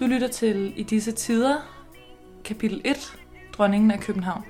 Du 0.00 0.06
lytter 0.06 0.28
til 0.28 0.72
I 0.76 0.82
disse 0.82 1.12
tider, 1.12 1.56
kapitel 2.44 2.80
1, 2.84 3.18
Dronningen 3.52 3.90
af 3.90 4.00
København. 4.00 4.44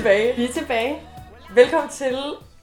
Tilbage. 0.00 0.36
Vi 0.36 0.44
er 0.44 0.52
tilbage. 0.52 1.02
Velkommen 1.54 1.90
til, 1.90 2.18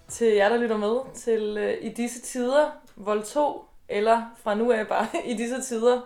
til 0.08 0.28
jer, 0.28 0.50
der 0.50 0.58
lytter 0.58 0.78
med, 0.78 1.14
til 1.16 1.58
uh, 1.58 1.86
I 1.86 1.90
disse 1.94 2.22
tider, 2.22 2.72
vold 2.96 3.24
2, 3.24 3.66
eller 3.90 4.22
fra 4.44 4.56
nu 4.56 4.72
af 4.72 4.88
bare 4.88 5.08
I 5.32 5.34
disse 5.34 5.62
tider, 5.62 6.02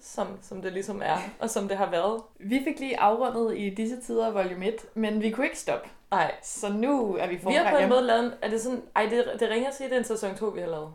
som, 0.00 0.26
som 0.42 0.62
det 0.62 0.72
ligesom 0.72 1.02
er, 1.04 1.16
og 1.38 1.50
som 1.50 1.68
det 1.68 1.76
har 1.76 1.90
været. 1.90 2.22
Vi 2.40 2.60
fik 2.64 2.80
lige 2.80 3.00
afrundet 3.00 3.58
i 3.58 3.70
disse 3.70 4.00
tider 4.00 4.30
volume 4.30 4.66
1, 4.68 4.74
men 4.94 5.22
vi 5.22 5.30
kunne 5.30 5.46
ikke 5.46 5.58
stoppe. 5.58 5.88
Nej, 6.10 6.34
Så 6.42 6.68
nu 6.72 7.16
er 7.20 7.26
vi 7.26 7.34
vi 7.34 7.40
forfra 7.42 7.58
har 7.58 7.70
på 7.70 7.82
en 7.82 7.88
måde 7.88 8.02
lavet 8.02 8.24
en, 8.24 8.32
er 8.42 8.48
det 8.50 8.60
sådan, 8.60 8.82
ej, 8.96 9.06
det, 9.10 9.24
det 9.40 9.50
ringer 9.50 9.70
sige, 9.70 9.84
at 9.84 9.90
det 9.90 9.96
er 9.96 10.00
en 10.00 10.06
sæson 10.06 10.34
2, 10.36 10.46
vi 10.46 10.60
har 10.60 10.68
lavet. 10.68 10.92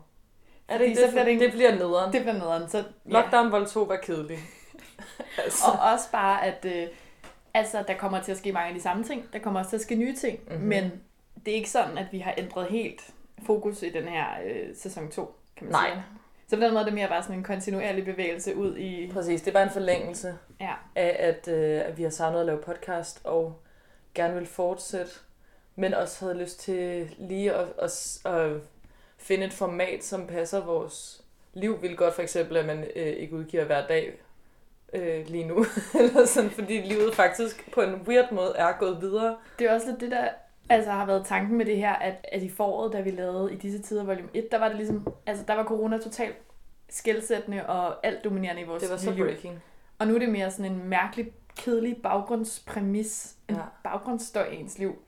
Er 0.68 0.78
det 0.78 0.78
Fordi 0.78 0.84
ikke 0.84 0.96
så 1.00 1.02
det? 1.02 1.10
bliver 1.10 1.24
det 1.24 1.32
en- 1.32 1.40
det 1.40 1.52
bliver 1.52 1.74
nederen. 1.74 2.12
Det 2.12 2.20
bliver 2.22 2.38
nederen. 2.38 2.68
Så, 2.68 2.78
ja. 2.78 2.82
Lockdown 3.04 3.52
vold 3.52 3.66
2 3.66 3.80
var 3.82 3.96
kedelig. 3.96 4.38
altså. 5.44 5.64
Og 5.66 5.92
også 5.92 6.10
bare, 6.12 6.44
at 6.44 6.64
øh, 6.64 6.86
altså, 7.56 7.84
der 7.88 7.94
kommer 7.94 8.22
til 8.22 8.32
at 8.32 8.38
ske 8.38 8.52
mange 8.52 8.68
af 8.68 8.74
de 8.74 8.80
samme 8.82 9.04
ting. 9.04 9.32
Der 9.32 9.38
kommer 9.38 9.60
også 9.60 9.70
til 9.70 9.76
at 9.76 9.82
ske 9.82 9.94
nye 9.94 10.16
ting. 10.16 10.38
Mhm. 10.44 10.52
Mm-hmm. 10.54 10.68
Men 10.68 10.84
det 11.44 11.52
er 11.52 11.56
ikke 11.56 11.70
sådan, 11.70 11.98
at 11.98 12.06
vi 12.12 12.18
har 12.18 12.34
ændret 12.38 12.66
helt 12.66 13.10
fokus 13.46 13.82
i 13.82 13.90
den 13.90 14.08
her 14.08 14.24
øh, 14.46 14.68
sæson 14.76 15.10
2, 15.10 15.34
kan 15.56 15.66
man 15.66 15.72
Nej. 15.72 15.90
sige. 15.90 16.02
Så 16.48 16.56
på 16.56 16.62
den 16.62 16.70
måde 16.70 16.80
er 16.80 16.84
det 16.84 16.94
mere 16.94 17.08
bare 17.08 17.22
sådan 17.22 17.36
en 17.36 17.44
kontinuerlig 17.44 18.04
bevægelse 18.04 18.56
ud 18.56 18.76
i... 18.76 19.10
Præcis, 19.12 19.42
det 19.42 19.52
bare 19.52 19.62
en 19.62 19.70
forlængelse 19.70 20.34
Ja. 20.60 20.72
af, 20.96 21.16
at, 21.18 21.48
øh, 21.48 21.80
at 21.84 21.98
vi 21.98 22.02
har 22.02 22.10
savnet 22.10 22.40
at 22.40 22.46
lave 22.46 22.58
podcast, 22.62 23.20
og 23.24 23.60
gerne 24.14 24.34
vil 24.34 24.46
fortsætte, 24.46 25.12
men 25.76 25.94
også 25.94 26.24
havde 26.24 26.38
lyst 26.38 26.60
til 26.60 27.14
lige 27.18 27.52
at, 27.54 27.66
at, 27.82 28.18
at 28.24 28.52
finde 29.18 29.46
et 29.46 29.52
format, 29.52 30.04
som 30.04 30.26
passer 30.26 30.64
vores 30.64 31.24
liv 31.54 31.82
vildt 31.82 31.98
godt. 31.98 32.14
For 32.14 32.22
eksempel, 32.22 32.56
at 32.56 32.66
man 32.66 32.84
øh, 32.96 33.06
ikke 33.06 33.36
udgiver 33.36 33.64
hver 33.64 33.86
dag 33.86 34.12
øh, 34.92 35.26
lige 35.26 35.44
nu, 35.44 35.64
Eller 36.00 36.24
sådan, 36.26 36.50
fordi 36.50 36.80
livet 36.80 37.14
faktisk 37.14 37.70
på 37.74 37.80
en 37.80 37.94
weird 37.94 38.32
måde 38.32 38.52
er 38.56 38.72
gået 38.78 39.00
videre. 39.00 39.36
Det 39.58 39.66
er 39.70 39.74
også 39.74 39.86
lidt 39.90 40.00
det, 40.00 40.10
der 40.10 40.28
altså, 40.68 40.90
har 40.90 41.06
været 41.06 41.26
tanken 41.26 41.58
med 41.58 41.66
det 41.66 41.76
her, 41.76 41.92
at, 41.92 42.14
at 42.32 42.42
i 42.42 42.48
foråret, 42.48 42.92
da 42.92 43.00
vi 43.00 43.10
lavede 43.10 43.52
i 43.52 43.56
disse 43.56 43.78
tider 43.82 44.04
volume 44.04 44.28
1, 44.34 44.48
der 44.52 44.58
var 44.58 44.68
det 44.68 44.76
ligesom, 44.76 45.06
altså 45.26 45.44
der 45.48 45.54
var 45.54 45.64
corona 45.64 45.98
totalt 45.98 46.36
skældsættende 46.88 47.66
og 47.66 48.06
alt 48.06 48.24
dominerende 48.24 48.62
i 48.62 48.64
vores 48.64 48.82
Det 48.82 48.90
var 48.92 48.96
så 48.96 49.10
liv. 49.10 49.24
breaking. 49.24 49.62
Og 49.98 50.06
nu 50.06 50.14
er 50.14 50.18
det 50.18 50.28
mere 50.28 50.50
sådan 50.50 50.72
en 50.72 50.88
mærkelig, 50.88 51.32
kedelig 51.56 51.96
baggrundspræmis, 52.02 53.34
en 53.48 53.54
Ja. 53.54 53.60
baggrundsstøj 53.84 54.44
i 54.48 54.56
ens 54.56 54.78
liv. 54.78 54.98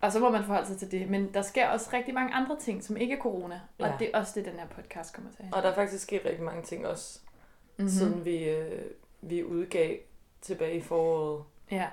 Og 0.00 0.12
så 0.12 0.18
må 0.20 0.30
man 0.30 0.44
forholde 0.44 0.66
sig 0.68 0.76
til 0.78 0.90
det. 0.90 1.10
Men 1.10 1.34
der 1.34 1.42
sker 1.42 1.68
også 1.68 1.90
rigtig 1.92 2.14
mange 2.14 2.34
andre 2.34 2.56
ting, 2.60 2.84
som 2.84 2.96
ikke 2.96 3.14
er 3.14 3.20
corona. 3.20 3.60
Og 3.78 3.86
Ja. 3.86 3.92
det 3.98 4.10
er 4.14 4.18
også 4.18 4.32
det, 4.34 4.44
den 4.44 4.52
her 4.58 4.66
podcast 4.66 5.14
kommer 5.14 5.30
til. 5.30 5.44
Og 5.52 5.62
der 5.62 5.68
er 5.70 5.74
faktisk 5.74 6.02
sket 6.02 6.20
rigtig 6.24 6.42
mange 6.44 6.62
ting 6.62 6.86
også, 6.86 7.18
Mhm. 7.22 7.28
mm-hmm. 7.76 7.88
siden 7.88 8.24
vi, 8.24 8.44
øh, 8.48 8.82
vi 9.20 9.44
udgav 9.44 9.96
tilbage 10.42 10.74
i 10.76 10.80
foråret, 10.80 11.44
Ja, 11.70 11.86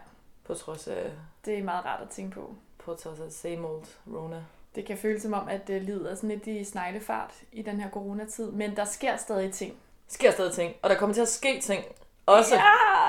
på 0.44 0.53
trods 0.53 0.88
af, 0.88 1.12
det 1.46 1.58
er 1.59 1.63
meget 1.63 1.86
rart 1.86 2.02
at 2.02 2.09
tænke 2.09 2.31
på. 2.36 2.56
på 2.78 2.94
trods 2.94 3.19
af 3.19 3.31
same 3.31 3.68
old 3.68 3.86
Rona. 4.13 4.44
Det 4.75 4.86
kan 4.86 4.97
føles 4.97 5.22
som 5.22 5.34
om, 5.34 5.47
at 5.47 5.68
det 5.68 5.81
livet 5.81 6.12
er 6.12 6.16
sådan 6.16 6.30
lidt 6.30 6.47
i 6.47 6.63
sneglefart 6.63 7.34
i 7.52 7.62
den 7.62 7.80
her 7.81 7.90
coronatid. 7.90 8.52
Men 8.52 8.75
der 8.75 8.86
sker 8.86 9.18
stadig 9.18 9.53
ting. 9.53 9.74
sker 10.08 10.31
stadig 10.31 10.53
ting, 10.53 10.74
og 10.81 10.90
der 10.90 10.96
kommer 10.96 11.13
til 11.13 11.22
at 11.22 11.28
ske 11.28 11.59
ting 11.62 11.84
også. 12.25 12.56
Ja, 12.56 12.62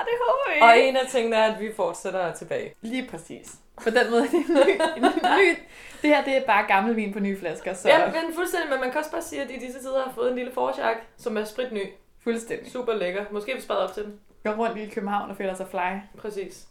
det 0.04 0.15
håber 0.27 0.54
vi. 0.54 0.60
Og 0.62 0.78
en 0.88 0.97
af 0.97 1.09
tingene 1.10 1.37
er, 1.37 1.53
at 1.54 1.60
vi 1.60 1.72
fortsætter 1.75 2.33
tilbage. 2.34 2.75
Lige 2.81 3.09
præcis. 3.10 3.54
På 3.83 3.91
den 3.91 4.10
måde 4.10 4.22
er 4.22 4.31
det 4.31 4.34
en 4.34 4.54
ny, 4.54 4.81
en 4.97 5.03
ny... 5.03 5.59
Det 6.03 6.10
her, 6.10 6.25
det 6.25 6.37
er 6.37 6.47
bare 6.47 6.66
gammel 6.66 6.97
vin 6.97 7.12
på 7.12 7.19
nye 7.21 7.38
flasker, 7.38 7.75
så. 7.75 7.88
Ja, 7.88 8.06
men 8.06 8.34
fuldstændig, 8.34 8.71
men 8.71 8.81
man 8.81 8.91
kan 8.91 8.98
også 8.98 9.10
bare 9.10 9.22
sige, 9.22 9.43
at 9.43 9.50
i 9.50 9.56
disse 9.59 9.81
tider 9.81 10.03
har 10.04 10.12
fået 10.12 10.31
en 10.31 10.37
lille 10.37 10.53
forårsjak, 10.53 10.97
som 11.16 11.37
er 11.37 11.44
spritny. 11.44 11.87
Fuldstændig. 12.26 12.72
Super 12.72 12.94
lækker. 12.94 13.25
Måske 13.32 13.54
vi 13.54 13.60
sparet 13.60 13.81
op 13.88 13.94
til 13.94 14.04
den. 14.04 14.20
Går 14.44 14.53
rundt 14.53 14.78
i 14.78 14.87
København 14.88 15.31
og 15.31 15.37
føler 15.37 15.54
sig 15.54 15.69
fly. 15.69 16.19
Præcis. 16.19 16.69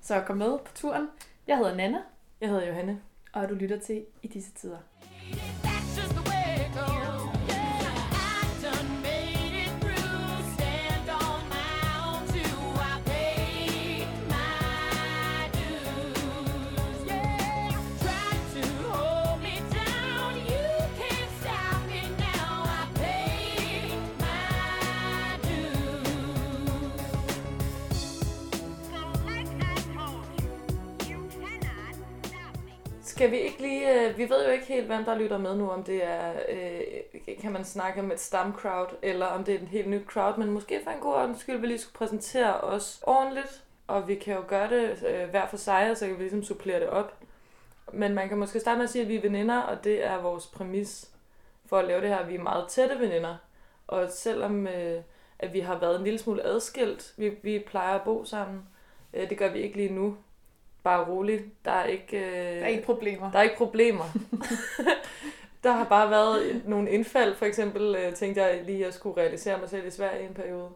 Så 0.00 0.20
kom 0.26 0.36
med 0.36 0.58
på 0.58 0.72
turen. 0.74 1.08
Jeg 1.46 1.56
hedder 1.56 1.74
Nana, 1.74 1.98
Jeg 2.40 2.48
hedder 2.48 2.66
Johanne. 2.66 3.00
og 3.32 3.48
du 3.48 3.54
lytter 3.54 3.78
til 3.78 4.04
I 4.22 4.26
disse 4.28 4.52
tider. 4.52 4.78
Skal 33.18 33.30
vi 33.30 33.36
ikke 33.36 33.62
lige... 33.62 34.08
Øh, 34.08 34.18
vi 34.18 34.30
ved 34.30 34.44
jo 34.44 34.50
ikke 34.50 34.66
helt, 34.66 34.86
hvem 34.86 35.04
der 35.04 35.14
lytter 35.14 35.38
med 35.38 35.56
nu, 35.56 35.70
om 35.70 35.84
det 35.84 36.04
er... 36.04 36.32
Øh, 36.48 36.80
kan 37.40 37.52
man 37.52 37.64
snakke 37.64 38.00
om 38.00 38.12
et 38.12 38.20
stamcrowd, 38.20 38.96
eller 39.02 39.26
om 39.26 39.44
det 39.44 39.54
er 39.54 39.58
en 39.58 39.66
helt 39.66 39.88
ny 39.88 40.06
crowd, 40.06 40.38
men 40.38 40.50
måske 40.50 40.80
for 40.84 40.90
en 40.90 41.00
god 41.00 41.14
ordens 41.14 41.40
skyld, 41.40 41.56
vi 41.56 41.66
lige 41.66 41.78
skulle 41.78 41.98
præsentere 41.98 42.60
os 42.60 43.02
ordentligt, 43.02 43.64
og 43.86 44.08
vi 44.08 44.14
kan 44.14 44.34
jo 44.34 44.42
gøre 44.48 44.70
det 44.70 45.04
øh, 45.08 45.30
hver 45.30 45.46
for 45.46 45.56
sig, 45.56 45.90
og 45.90 45.96
så 45.96 46.06
kan 46.06 46.16
vi 46.16 46.22
ligesom 46.22 46.42
supplere 46.42 46.80
det 46.80 46.88
op. 46.88 47.18
Men 47.92 48.14
man 48.14 48.28
kan 48.28 48.38
måske 48.38 48.60
starte 48.60 48.76
med 48.76 48.84
at 48.84 48.90
sige, 48.90 49.02
at 49.02 49.08
vi 49.08 49.16
er 49.16 49.22
veninder, 49.22 49.60
og 49.60 49.84
det 49.84 50.04
er 50.04 50.22
vores 50.22 50.46
præmis 50.46 51.10
for 51.66 51.78
at 51.78 51.84
lave 51.84 52.00
det 52.00 52.08
her. 52.08 52.26
Vi 52.26 52.34
er 52.34 52.42
meget 52.42 52.68
tætte 52.68 52.98
veninder, 52.98 53.36
og 53.86 54.10
selvom 54.10 54.66
øh, 54.66 55.00
at 55.38 55.52
vi 55.52 55.60
har 55.60 55.78
været 55.78 55.98
en 55.98 56.04
lille 56.04 56.18
smule 56.18 56.46
adskilt, 56.46 57.14
vi, 57.16 57.32
vi 57.42 57.64
plejer 57.66 57.94
at 57.94 58.02
bo 58.04 58.24
sammen, 58.24 58.62
øh, 59.14 59.30
det 59.30 59.38
gør 59.38 59.52
vi 59.52 59.58
ikke 59.58 59.76
lige 59.76 59.94
nu. 59.94 60.16
Bare 60.82 61.08
roligt. 61.08 61.64
Der 61.64 61.70
er 61.70 61.84
ikke... 61.84 62.16
Øh, 62.18 62.56
Der 62.56 62.62
er 62.64 62.66
ikke 62.66 62.84
problemer. 62.84 63.30
der 63.30 63.38
er 63.38 63.42
ikke 63.42 63.56
problemer. 63.56 64.04
der 65.64 65.72
har 65.72 65.84
bare 65.84 66.10
været 66.10 66.62
nogle 66.66 66.90
indfald. 66.90 67.34
For 67.34 67.46
eksempel 67.46 67.96
øh, 67.96 68.14
tænkte 68.14 68.42
jeg 68.42 68.64
lige, 68.64 68.78
at 68.78 68.84
jeg 68.84 68.94
skulle 68.94 69.16
realisere 69.22 69.58
mig 69.58 69.68
selv 69.68 69.86
i 69.86 69.90
Sverige 69.90 70.28
en 70.28 70.34
periode. 70.34 70.68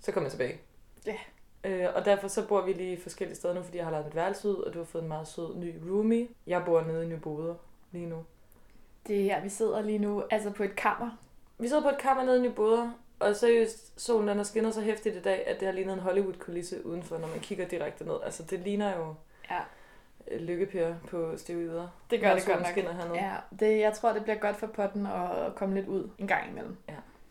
Så 0.00 0.12
kom 0.12 0.22
jeg 0.22 0.30
tilbage. 0.30 0.60
Ja. 1.06 1.16
Øh, 1.64 1.88
og 1.94 2.04
derfor 2.04 2.28
så 2.28 2.46
bor 2.48 2.60
vi 2.60 2.72
lige 2.72 3.00
forskellige 3.02 3.36
steder 3.36 3.54
nu, 3.54 3.62
fordi 3.62 3.76
jeg 3.76 3.84
har 3.86 3.90
lavet 3.92 4.06
mit 4.06 4.14
værelse 4.14 4.48
ud, 4.48 4.54
og 4.54 4.74
du 4.74 4.78
har 4.78 4.84
fået 4.84 5.02
en 5.02 5.08
meget 5.08 5.28
sød 5.28 5.56
ny 5.56 5.74
roomie. 5.90 6.28
Jeg 6.46 6.62
bor 6.66 6.80
nede 6.82 7.04
i 7.04 7.08
Nyboder 7.08 7.54
lige 7.92 8.06
nu. 8.06 8.24
Det 9.06 9.18
er 9.20 9.22
her, 9.22 9.42
vi 9.42 9.48
sidder 9.48 9.82
lige 9.82 9.98
nu, 9.98 10.22
altså 10.30 10.50
på 10.50 10.62
et 10.62 10.76
kammer. 10.76 11.10
Vi 11.58 11.68
sidder 11.68 11.82
på 11.82 11.88
et 11.88 11.98
kammer 11.98 12.24
nede 12.24 12.38
i 12.38 12.40
Nyboder, 12.48 12.90
og 13.18 13.36
seriøst, 13.36 14.00
solen 14.00 14.28
den 14.28 14.36
har 14.36 14.44
skinnet 14.44 14.74
så 14.74 14.80
hæftigt 14.80 15.16
i 15.16 15.20
dag, 15.20 15.46
at 15.46 15.60
det 15.60 15.66
har 15.68 15.72
lignet 15.72 15.92
en 15.94 16.00
Hollywood-kulisse 16.00 16.86
udenfor, 16.86 17.18
når 17.18 17.28
man 17.28 17.40
kigger 17.40 17.68
direkte 17.68 18.04
ned. 18.04 18.16
Altså 18.24 18.42
det 18.42 18.60
ligner 18.60 18.96
jo 18.96 19.14
Ja, 19.50 19.60
lykkepærer 20.38 20.94
på 21.10 21.36
steroider. 21.36 21.88
det 22.10 22.20
gør 22.20 22.34
det 22.34 22.46
godt 22.46 22.58
nok. 22.58 22.94
hernede. 22.94 23.14
Ja, 23.14 23.34
det, 23.60 23.78
jeg 23.80 23.92
tror, 23.92 24.12
det 24.12 24.22
bliver 24.22 24.38
godt 24.38 24.56
for 24.56 24.66
potten 24.66 25.06
at 25.06 25.54
komme 25.54 25.74
lidt 25.74 25.86
ud 25.88 26.10
en 26.18 26.26
gang 26.26 26.50
imellem. 26.50 26.76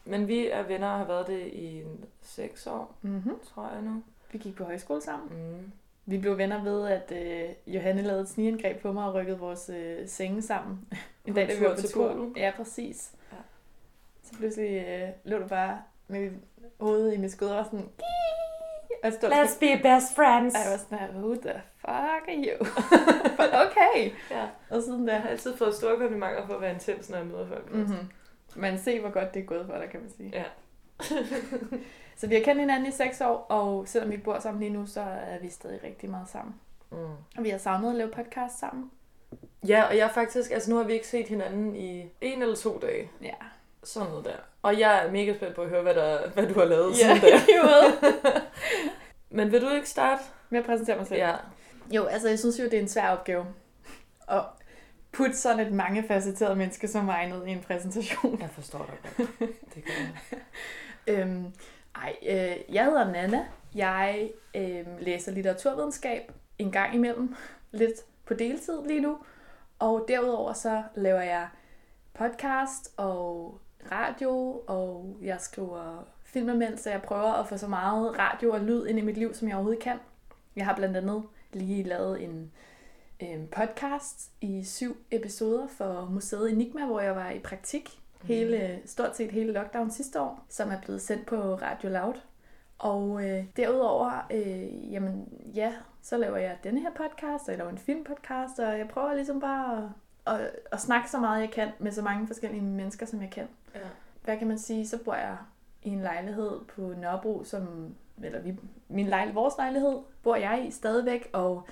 Men 0.06 0.28
vi 0.28 0.48
er 0.50 0.64
venner 0.64 0.88
og 0.90 0.98
har 0.98 1.06
været 1.06 1.28
det 1.28 1.48
i 1.48 1.82
en 1.82 2.06
seks 2.22 2.68
år, 2.68 2.96
Mm-hmm. 3.02 3.40
tror 3.54 3.70
jeg 3.74 3.82
nu. 3.82 4.04
Vi 4.32 4.38
gik 4.38 4.56
på 4.56 4.64
højskole 4.64 5.02
sammen. 5.02 5.30
Mm. 5.52 5.72
Vi 6.06 6.18
blev 6.18 6.38
venner 6.38 6.64
ved, 6.64 6.88
at 6.88 7.12
øh, 7.12 7.50
Johanne 7.76 8.02
lavede 8.02 8.22
et 8.22 8.30
snigangreb 8.30 8.82
på 8.82 8.92
mig 8.92 9.06
og 9.06 9.14
rykkede 9.14 9.40
vores 9.40 9.70
øh, 9.70 10.08
senge 10.08 10.42
sammen. 10.42 10.88
En 11.26 11.34
dag, 11.34 11.48
da 11.48 11.56
vi 11.60 11.66
var 11.66 11.76
på 11.76 11.82
tur. 11.82 12.14
Polen. 12.14 12.38
Ja, 12.38 12.52
præcis. 12.56 13.12
Ja. 13.32 13.38
Så 14.24 14.34
pludselig 14.38 14.86
øh, 14.88 15.10
lå 15.24 15.38
du 15.38 15.48
bare 15.48 15.82
med 16.08 16.22
dit 16.22 16.32
hoved 16.80 17.12
i 17.14 17.18
mit 17.18 17.32
skud 17.32 17.48
og 17.48 17.56
var 17.58 17.64
sådan... 17.64 17.80
"Gii!" 17.80 18.59
Og 19.04 19.14
stod 19.14 19.30
Let's 19.30 19.60
be 19.60 19.80
best 19.84 20.16
friends. 20.16 20.56
Og 20.56 20.62
jeg 20.64 20.72
var 20.72 20.78
sådan 20.78 21.16
who 21.16 21.36
the 21.36 21.62
fuck 21.82 22.28
are 22.28 22.44
you? 22.48 22.66
But 23.40 23.50
okay. 23.66 24.12
Ja. 24.32 24.48
Og 24.70 24.84
siden 24.84 25.06
da. 25.06 25.14
Jeg 25.14 25.22
har 25.22 25.30
altid 25.30 25.58
fået 25.58 25.76
store 25.76 25.98
komplimenter 25.98 26.48
for 26.48 26.54
at 26.54 26.62
være 26.62 26.74
intens, 26.74 27.10
når 27.10 27.18
jeg 27.18 27.28
møder 27.28 27.48
folk. 27.48 27.74
Mm-hmm. 27.74 28.10
Men 28.56 28.78
se, 28.78 29.00
hvor 29.00 29.10
godt 29.10 29.34
det 29.34 29.42
er 29.42 29.46
gået 29.46 29.66
for 29.66 29.78
dig, 29.78 29.90
kan 29.90 30.00
man 30.00 30.10
sige. 30.18 30.32
Ja. 30.34 30.44
Så 32.20 32.28
vi 32.28 32.36
har 32.36 32.42
kendt 32.42 32.60
hinanden 32.60 32.88
i 32.88 32.92
seks 32.92 33.22
år, 33.22 33.46
og 33.50 33.88
selvom 33.88 34.12
vi 34.12 34.18
bor 34.18 34.40
sammen 34.40 34.60
lige 34.62 34.74
nu, 34.74 34.86
så 34.86 35.02
er 35.02 35.40
vi 35.40 35.50
stadig 35.50 35.84
rigtig 35.84 36.10
meget 36.10 36.30
sammen. 36.30 36.56
Mm. 36.92 36.98
Og 37.38 37.44
vi 37.44 37.50
har 37.50 37.58
savnet 37.58 37.90
at 37.90 37.96
lave 37.96 38.10
podcast 38.10 38.60
sammen. 38.60 38.92
Ja, 39.68 39.84
og 39.84 39.98
jeg 39.98 40.08
er 40.08 40.12
faktisk, 40.12 40.52
altså 40.52 40.72
nu 40.72 40.78
har 40.78 40.84
vi 40.84 40.94
ikke 40.94 41.08
set 41.08 41.28
hinanden 41.28 41.76
i 41.76 42.12
en 42.22 42.42
eller 42.42 42.56
to 42.56 42.80
dage. 42.82 43.12
Ja. 43.22 43.34
Sådan 43.84 44.10
noget 44.10 44.26
der. 44.26 44.36
Og 44.62 44.80
jeg 44.80 45.06
er 45.06 45.12
mega 45.12 45.34
spændt 45.36 45.56
på 45.56 45.62
at 45.62 45.70
høre, 45.70 45.82
hvad, 45.82 45.94
der, 45.96 46.30
hvad 46.30 46.48
du 46.48 46.60
har 46.60 46.66
lavet 46.66 46.92
Ja, 46.92 46.96
siden 46.96 47.22
da. 47.22 47.64
måde. 47.64 48.14
Men 49.30 49.52
vil 49.52 49.62
du 49.62 49.70
ikke 49.70 49.90
starte 49.90 50.22
med 50.50 50.60
at 50.60 50.66
præsentere 50.66 50.98
mig 50.98 51.08
selv? 51.08 51.20
Ja. 51.20 51.36
Jo, 51.92 52.06
altså 52.06 52.30
jeg 52.30 52.40
synes 52.40 52.60
jo, 52.60 52.64
det 52.64 52.74
er 52.74 52.80
en 52.80 52.88
svær 52.88 53.10
opgave 53.10 53.46
at 54.28 54.44
putte 55.12 55.38
sådan 55.38 55.68
et 55.68 55.74
mangefacetteret 55.74 56.58
menneske 56.58 56.88
som 56.88 57.06
mig 57.06 57.28
ned 57.28 57.46
i 57.48 57.50
en 57.52 57.62
præsentation. 57.62 58.40
Jeg 58.42 58.50
forstår 58.50 58.90
dig 58.90 59.14
godt. 59.18 59.40
Det 59.76 59.84
kan 59.84 59.94
jeg. 59.98 60.40
Øhm, 61.08 61.46
ej, 61.96 62.16
øh, 62.28 62.76
jeg 62.76 62.86
hedder 62.86 63.12
Nana. 63.12 63.46
Jeg 63.76 64.30
øh, 64.56 64.86
læser 65.00 65.32
litteraturvidenskab 65.32 66.32
en 66.58 66.72
gang 66.72 66.96
imellem. 66.96 67.36
Lidt 67.72 67.94
på 68.26 68.34
deltid 68.34 68.88
lige 68.88 69.00
nu. 69.02 69.18
Og 69.80 70.06
derudover 70.08 70.54
så 70.54 70.84
laver 70.96 71.22
jeg 71.22 71.48
podcast 72.14 72.92
og 72.98 73.58
radio, 73.92 74.62
og 74.68 75.18
jeg 75.22 75.38
skriver 75.40 76.08
filmanmeldelser. 76.24 76.92
Jeg 76.92 77.02
prøver 77.02 77.34
at 77.34 77.48
få 77.48 77.58
så 77.58 77.68
meget 77.68 78.20
radio 78.20 78.52
og 78.52 78.60
lyd 78.60 78.86
ind 78.86 79.00
i 79.00 79.02
mit 79.02 79.18
liv, 79.18 79.34
som 79.34 79.48
jeg 79.48 79.56
overhovedet 79.56 79.84
kan. 79.84 79.98
Jeg 80.56 80.66
har 80.66 80.76
blandt 80.76 80.98
andet 80.98 81.24
lige 81.54 81.84
lavet 81.84 82.24
en 82.24 82.52
øh, 83.22 83.48
podcast 83.52 84.32
i 84.42 84.64
syv 84.64 84.98
episoder 85.12 85.68
for 85.68 86.08
Museet 86.12 86.52
Enigma, 86.52 86.86
hvor 86.86 87.00
jeg 87.00 87.16
var 87.16 87.30
i 87.30 87.40
praktik 87.40 88.00
hele, 88.24 88.80
stort 88.86 89.16
set 89.16 89.32
hele 89.32 89.54
lockdown 89.54 89.92
sidste 89.92 90.22
år, 90.22 90.46
som 90.50 90.72
er 90.72 90.82
blevet 90.82 91.02
sendt 91.02 91.26
på 91.26 91.56
Radio 91.56 91.90
Loud. 91.90 92.14
Og 92.78 93.30
øh, 93.30 93.44
derudover, 93.58 94.28
øh, 94.32 94.94
jamen 94.94 95.30
ja, 95.56 95.74
så 96.02 96.18
laver 96.18 96.38
jeg 96.38 96.58
denne 96.64 96.82
her 96.82 96.92
podcast, 96.92 97.48
og 97.48 97.52
jeg 97.52 97.58
laver 97.58 97.72
en 97.72 97.78
filmpodcast, 97.78 98.60
og 98.60 98.78
jeg 98.78 98.88
prøver 98.88 99.14
ligesom 99.14 99.40
bare 99.40 99.92
at, 100.26 100.34
at, 100.34 100.52
at 100.72 100.80
snakke 100.80 101.10
så 101.10 101.20
meget 101.20 101.42
jeg 101.42 101.52
kan 101.52 101.70
med 101.80 101.92
så 101.92 102.02
mange 102.02 102.28
forskellige 102.28 102.62
mennesker, 102.62 103.06
som 103.06 103.22
jeg 103.22 103.30
kan. 103.30 103.48
Ja. 103.76 103.80
Hvad 104.24 104.38
kan 104.38 104.48
man 104.48 104.58
sige, 104.60 104.88
så 104.88 104.98
bor 105.06 105.14
jeg 105.14 105.38
i 105.84 105.90
en 105.90 106.02
lejlighed 106.02 106.52
på 106.76 106.82
Nørrebro, 106.82 107.44
som, 107.44 107.96
eller 108.24 108.40
vi, 108.42 108.56
min 108.88 109.08
lejl, 109.08 109.34
vores 109.34 109.54
lejlighed, 109.58 109.98
bor 110.24 110.36
jeg 110.36 110.66
i 110.68 110.72
stadigvæk, 110.72 111.30
og 111.34 111.68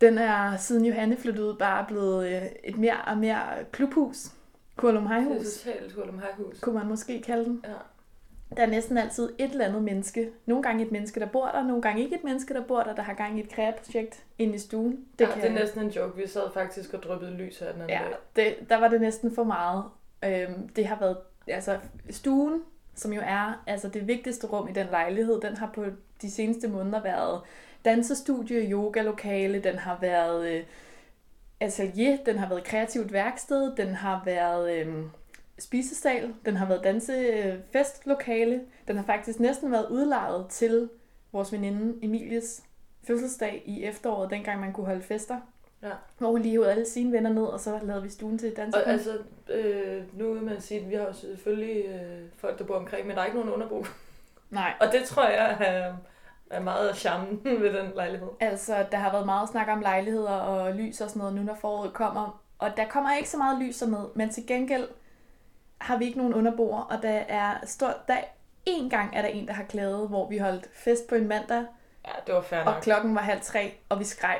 den 0.00 0.18
er 0.18 0.56
siden 0.56 0.84
Johanne 0.84 1.16
flyttede 1.16 1.46
ud 1.46 1.56
bare 1.58 1.84
blevet 1.88 2.26
øh, 2.28 2.42
et 2.64 2.76
mere 2.78 2.96
og 3.06 3.18
mere 3.18 3.42
klubhus. 3.72 4.26
Kurlum 4.76 5.02
Det 5.02 5.12
er 5.12 5.20
Hejhus, 5.20 5.46
totalt 5.62 5.92
Hurlum 5.92 6.18
Hejhus. 6.18 6.60
kunne 6.60 6.74
man 6.78 6.86
måske 6.86 7.22
kalde 7.22 7.44
den. 7.44 7.64
Ja. 7.64 7.72
Der 8.56 8.62
er 8.62 8.66
næsten 8.66 8.98
altid 8.98 9.32
et 9.38 9.50
eller 9.50 9.64
andet 9.64 9.82
menneske. 9.82 10.30
Nogle 10.46 10.62
gange 10.62 10.84
et 10.84 10.92
menneske, 10.92 11.20
der 11.20 11.26
bor 11.26 11.46
der, 11.46 11.62
nogle 11.62 11.82
gange 11.82 12.02
ikke 12.02 12.16
et 12.16 12.24
menneske, 12.24 12.54
der 12.54 12.64
bor 12.64 12.82
der, 12.82 12.94
der 12.94 13.02
har 13.02 13.14
gang 13.14 13.38
i 13.38 13.42
et 13.42 13.48
projekt 13.48 14.24
inde 14.38 14.54
i 14.54 14.58
stuen. 14.58 15.04
Det, 15.18 15.28
ja, 15.28 15.34
det 15.34 15.44
er 15.50 15.52
næsten 15.52 15.80
en 15.80 15.90
joke. 15.90 16.16
Vi 16.16 16.26
sad 16.26 16.42
faktisk 16.54 16.94
og 16.94 17.02
dryppede 17.02 17.30
lys 17.30 17.58
her 17.58 17.72
den 17.72 17.80
anden 17.82 17.90
Ja, 17.96 18.02
dag. 18.04 18.16
det, 18.60 18.70
der 18.70 18.76
var 18.76 18.88
det 18.88 19.00
næsten 19.00 19.34
for 19.34 19.44
meget. 19.44 19.84
Øhm, 20.24 20.68
det 20.68 20.86
har 20.86 20.98
været, 20.98 21.16
altså 21.46 21.78
stuen, 22.10 22.62
som 22.94 23.12
jo 23.12 23.20
er 23.24 23.62
altså 23.66 23.88
det 23.88 24.06
vigtigste 24.06 24.46
rum 24.46 24.68
i 24.68 24.72
den 24.72 24.86
lejlighed, 24.86 25.40
den 25.40 25.56
har 25.56 25.70
på 25.74 25.84
de 26.22 26.30
seneste 26.30 26.68
måneder 26.68 27.02
været 27.02 27.40
dansestudie, 27.84 28.70
yogalokale, 28.70 29.62
den 29.62 29.78
har 29.78 29.98
været 30.00 30.48
øh, 30.48 30.64
atelier, 31.60 32.18
den 32.26 32.38
har 32.38 32.48
været 32.48 32.64
kreativt 32.64 33.12
værksted, 33.12 33.76
den 33.76 33.88
har 33.88 34.22
været 34.24 34.72
øh, 34.72 35.04
spisesal, 35.58 36.34
den 36.44 36.56
har 36.56 36.66
været 36.66 36.84
dansefestlokale, 36.84 38.60
den 38.88 38.96
har 38.96 39.04
faktisk 39.04 39.40
næsten 39.40 39.72
været 39.72 39.90
udlejet 39.90 40.46
til 40.50 40.88
vores 41.32 41.52
veninde 41.52 42.04
Emilies 42.04 42.62
fødselsdag 43.06 43.62
i 43.66 43.84
efteråret, 43.84 44.30
dengang 44.30 44.60
man 44.60 44.72
kunne 44.72 44.86
holde 44.86 45.02
fester. 45.02 45.40
Ja. 45.84 45.90
Hvor 46.18 46.28
hun 46.30 46.42
lige 46.42 46.52
hævde 46.52 46.70
alle 46.70 46.86
sine 46.88 47.12
venner 47.12 47.30
ned, 47.32 47.42
og 47.44 47.60
så 47.60 47.78
lavede 47.82 48.02
vi 48.02 48.08
stuen 48.10 48.38
til 48.38 48.56
dans. 48.56 48.74
Og 48.76 48.86
altså, 48.86 49.18
øh, 49.48 50.02
nu 50.18 50.32
vil 50.32 50.42
man 50.42 50.60
sige, 50.60 50.80
at 50.80 50.90
vi 50.90 50.94
har 50.94 51.02
jo 51.02 51.12
selvfølgelig 51.12 51.84
øh, 51.86 52.22
folk, 52.38 52.58
der 52.58 52.64
bor 52.64 52.76
omkring, 52.76 53.06
men 53.06 53.16
der 53.16 53.22
er 53.22 53.26
ikke 53.26 53.38
nogen 53.38 53.52
underbo. 53.52 53.84
Nej, 54.50 54.72
Og 54.80 54.86
det 54.92 55.04
tror 55.04 55.24
jeg 55.28 55.56
er, 55.60 55.94
er 56.50 56.60
meget 56.60 56.88
af 56.88 56.96
charmen 56.96 57.40
ved 57.62 57.72
den 57.82 57.92
lejlighed. 57.94 58.28
altså 58.40 58.86
der 58.92 58.98
har 58.98 59.12
været 59.12 59.26
meget 59.26 59.48
snak 59.48 59.68
om 59.68 59.80
lejligheder 59.80 60.30
og 60.30 60.74
lys 60.74 61.00
og 61.00 61.08
sådan 61.08 61.18
noget, 61.20 61.34
nu 61.34 61.42
når 61.42 61.54
foråret 61.60 61.92
kommer. 61.92 62.40
Og 62.58 62.70
der 62.76 62.88
kommer 62.88 63.16
ikke 63.16 63.28
så 63.30 63.36
meget 63.36 63.62
lys 63.62 63.82
med, 63.86 63.98
men 64.14 64.30
til 64.30 64.46
gengæld 64.46 64.88
har 65.78 65.96
vi 65.98 66.04
ikke 66.04 66.18
nogen 66.18 66.34
underboer, 66.34 66.80
og 66.80 67.02
der 67.02 67.10
er 67.28 67.54
stort, 67.64 68.08
der 68.08 68.16
en 68.66 68.90
gang 68.90 69.16
er 69.16 69.22
der 69.22 69.28
en, 69.28 69.46
der 69.46 69.52
har 69.52 69.64
klaget, 69.64 70.08
hvor 70.08 70.28
vi 70.28 70.38
holdt 70.38 70.68
fest 70.74 71.06
på 71.08 71.14
en 71.14 71.28
mandag, 71.28 71.64
Ja, 72.06 72.10
det 72.26 72.34
var 72.34 72.40
fair 72.40 72.58
og 72.60 72.64
nok. 72.64 72.82
klokken 72.82 73.14
var 73.14 73.20
halv 73.20 73.40
tre, 73.42 73.74
og 73.88 73.98
vi 73.98 74.04
skreg 74.04 74.38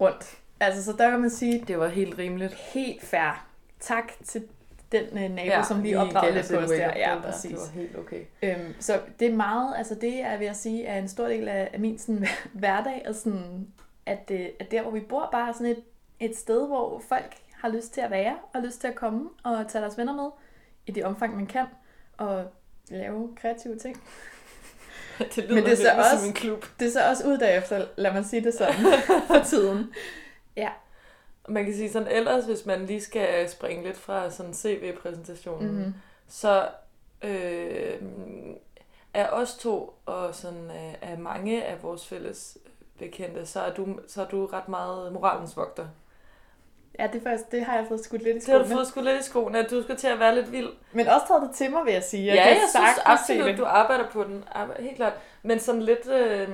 rundt. 0.00 0.38
Altså, 0.60 0.84
så 0.84 0.92
der 0.92 1.10
kan 1.10 1.20
man 1.20 1.30
sige, 1.30 1.64
Det 1.68 1.78
var 1.78 1.88
helt 1.88 2.18
rimeligt. 2.18 2.54
helt 2.54 3.02
fair. 3.04 3.46
Tak 3.80 4.12
til 4.24 4.44
den 4.92 5.04
øh, 5.04 5.30
nabo, 5.30 5.46
Ja, 5.46 5.62
som 5.62 5.82
lige 5.82 5.92
vi 5.92 5.96
opdragede 5.96 6.34
lidt 6.34 6.48
på 6.50 6.56
os 6.56 6.70
der. 6.70 6.76
Ja, 6.96 7.20
præcis. 7.20 7.50
Det 7.50 7.58
var 7.58 7.80
helt 7.80 7.98
okay. 7.98 8.20
Øhm, 8.42 8.74
så 8.80 9.00
det 9.20 9.28
er 9.30 9.34
meget, 9.36 9.74
altså 9.78 9.94
det 9.94 10.20
er, 10.20 10.36
vil 10.38 10.44
jeg 10.44 10.56
sige, 10.56 10.84
er 10.84 10.98
en 10.98 11.08
stor 11.08 11.26
del 11.28 11.48
af, 11.48 11.70
af 11.72 11.80
min 11.80 11.98
sådan, 11.98 12.26
hverdag, 12.52 13.04
og 13.08 13.14
sådan, 13.14 13.66
at, 14.06 14.30
øh, 14.30 14.46
at 14.60 14.70
der, 14.70 14.82
hvor 14.82 14.90
vi 14.90 15.00
bor, 15.00 15.28
bare 15.32 15.48
er 15.48 15.52
sådan 15.52 15.66
et, 15.66 15.82
et 16.20 16.36
sted, 16.36 16.66
hvor 16.66 17.02
folk 17.08 17.36
har 17.54 17.68
lyst 17.68 17.94
til 17.94 18.00
at 18.00 18.10
være, 18.10 18.36
og 18.54 18.62
lyst 18.62 18.80
til 18.80 18.88
at 18.88 18.94
komme 18.94 19.28
og 19.44 19.64
tage 19.68 19.82
deres 19.82 19.98
venner 19.98 20.14
med, 20.14 20.30
i 20.86 20.90
det 20.92 21.04
omfang, 21.04 21.36
man 21.36 21.46
kan, 21.46 21.64
og 22.16 22.44
lave 22.88 23.28
kreative 23.40 23.76
ting. 23.78 23.96
Det 25.18 25.36
lyder 25.36 25.54
Men 25.54 25.64
det 25.64 25.72
er 25.72 25.76
så 25.76 25.82
ligesom 25.82 25.98
også- 26.14 26.26
en 26.26 26.32
klub. 26.32 26.64
Det 26.80 26.86
er 26.88 26.92
så 26.92 27.08
også 27.08 27.28
ud 27.28 27.38
derefter, 27.38 27.84
lad 27.96 28.12
mig 28.12 28.24
sige 28.24 28.44
det 28.44 28.54
sådan, 28.54 28.74
for 29.28 29.42
tiden. 29.46 29.86
Man 31.48 31.64
kan 31.64 31.74
sige 31.74 31.92
sådan, 31.92 32.08
ellers 32.08 32.44
hvis 32.44 32.66
man 32.66 32.86
lige 32.86 33.00
skal 33.00 33.50
springe 33.50 33.84
lidt 33.84 33.96
fra 33.96 34.30
sådan 34.30 34.54
CV-præsentationen, 34.54 35.70
Mm-hmm. 35.76 35.94
så 36.28 36.68
øh, 37.22 38.00
er 39.14 39.28
os 39.30 39.54
to 39.56 39.94
og 40.06 40.34
sådan 40.34 40.70
øh, 40.70 40.94
er 41.02 41.18
mange 41.18 41.64
af 41.64 41.82
vores 41.82 42.06
fælles 42.06 42.58
bekendte, 42.98 43.46
så 43.46 43.60
er 43.60 43.72
du, 43.74 43.86
så 44.08 44.22
er 44.22 44.26
du 44.26 44.46
ret 44.46 44.68
meget 44.68 45.12
moralens 45.12 45.56
vogter. 45.56 45.86
Ja, 46.98 47.08
det, 47.12 47.22
faktisk, 47.22 47.50
det 47.52 47.64
har 47.64 47.76
jeg 47.76 47.84
fået 47.88 48.04
skudt 48.04 48.22
lidt 48.22 48.36
i 48.36 48.40
Det 48.40 48.48
har 48.48 48.58
du 48.58 48.64
skoene. 48.64 48.76
fået 48.78 48.86
sgu 48.86 49.00
lidt 49.00 49.20
i 49.20 49.22
skoene, 49.22 49.58
at 49.58 49.70
du 49.70 49.82
skal 49.82 49.96
til 49.96 50.06
at 50.08 50.18
være 50.18 50.34
lidt 50.34 50.52
vild. 50.52 50.68
Men 50.92 51.06
også 51.08 51.26
taget 51.28 51.42
det 51.42 51.50
til 51.56 51.70
mig, 51.70 51.84
vil 51.84 51.92
jeg 51.92 52.02
sige. 52.02 52.24
Ja, 52.24 52.34
jeg, 52.34 52.42
kan 52.44 52.52
jeg 52.52 52.60
synes 52.70 52.98
absolut, 53.04 53.46
det. 53.46 53.58
du 53.58 53.64
arbejder 53.64 54.10
på 54.10 54.24
den. 54.24 54.44
Arbejder, 54.52 54.82
helt 54.82 54.96
klart. 54.96 55.12
Men 55.42 55.60
sådan 55.60 55.82
lidt... 55.82 56.06
Øh, 56.10 56.48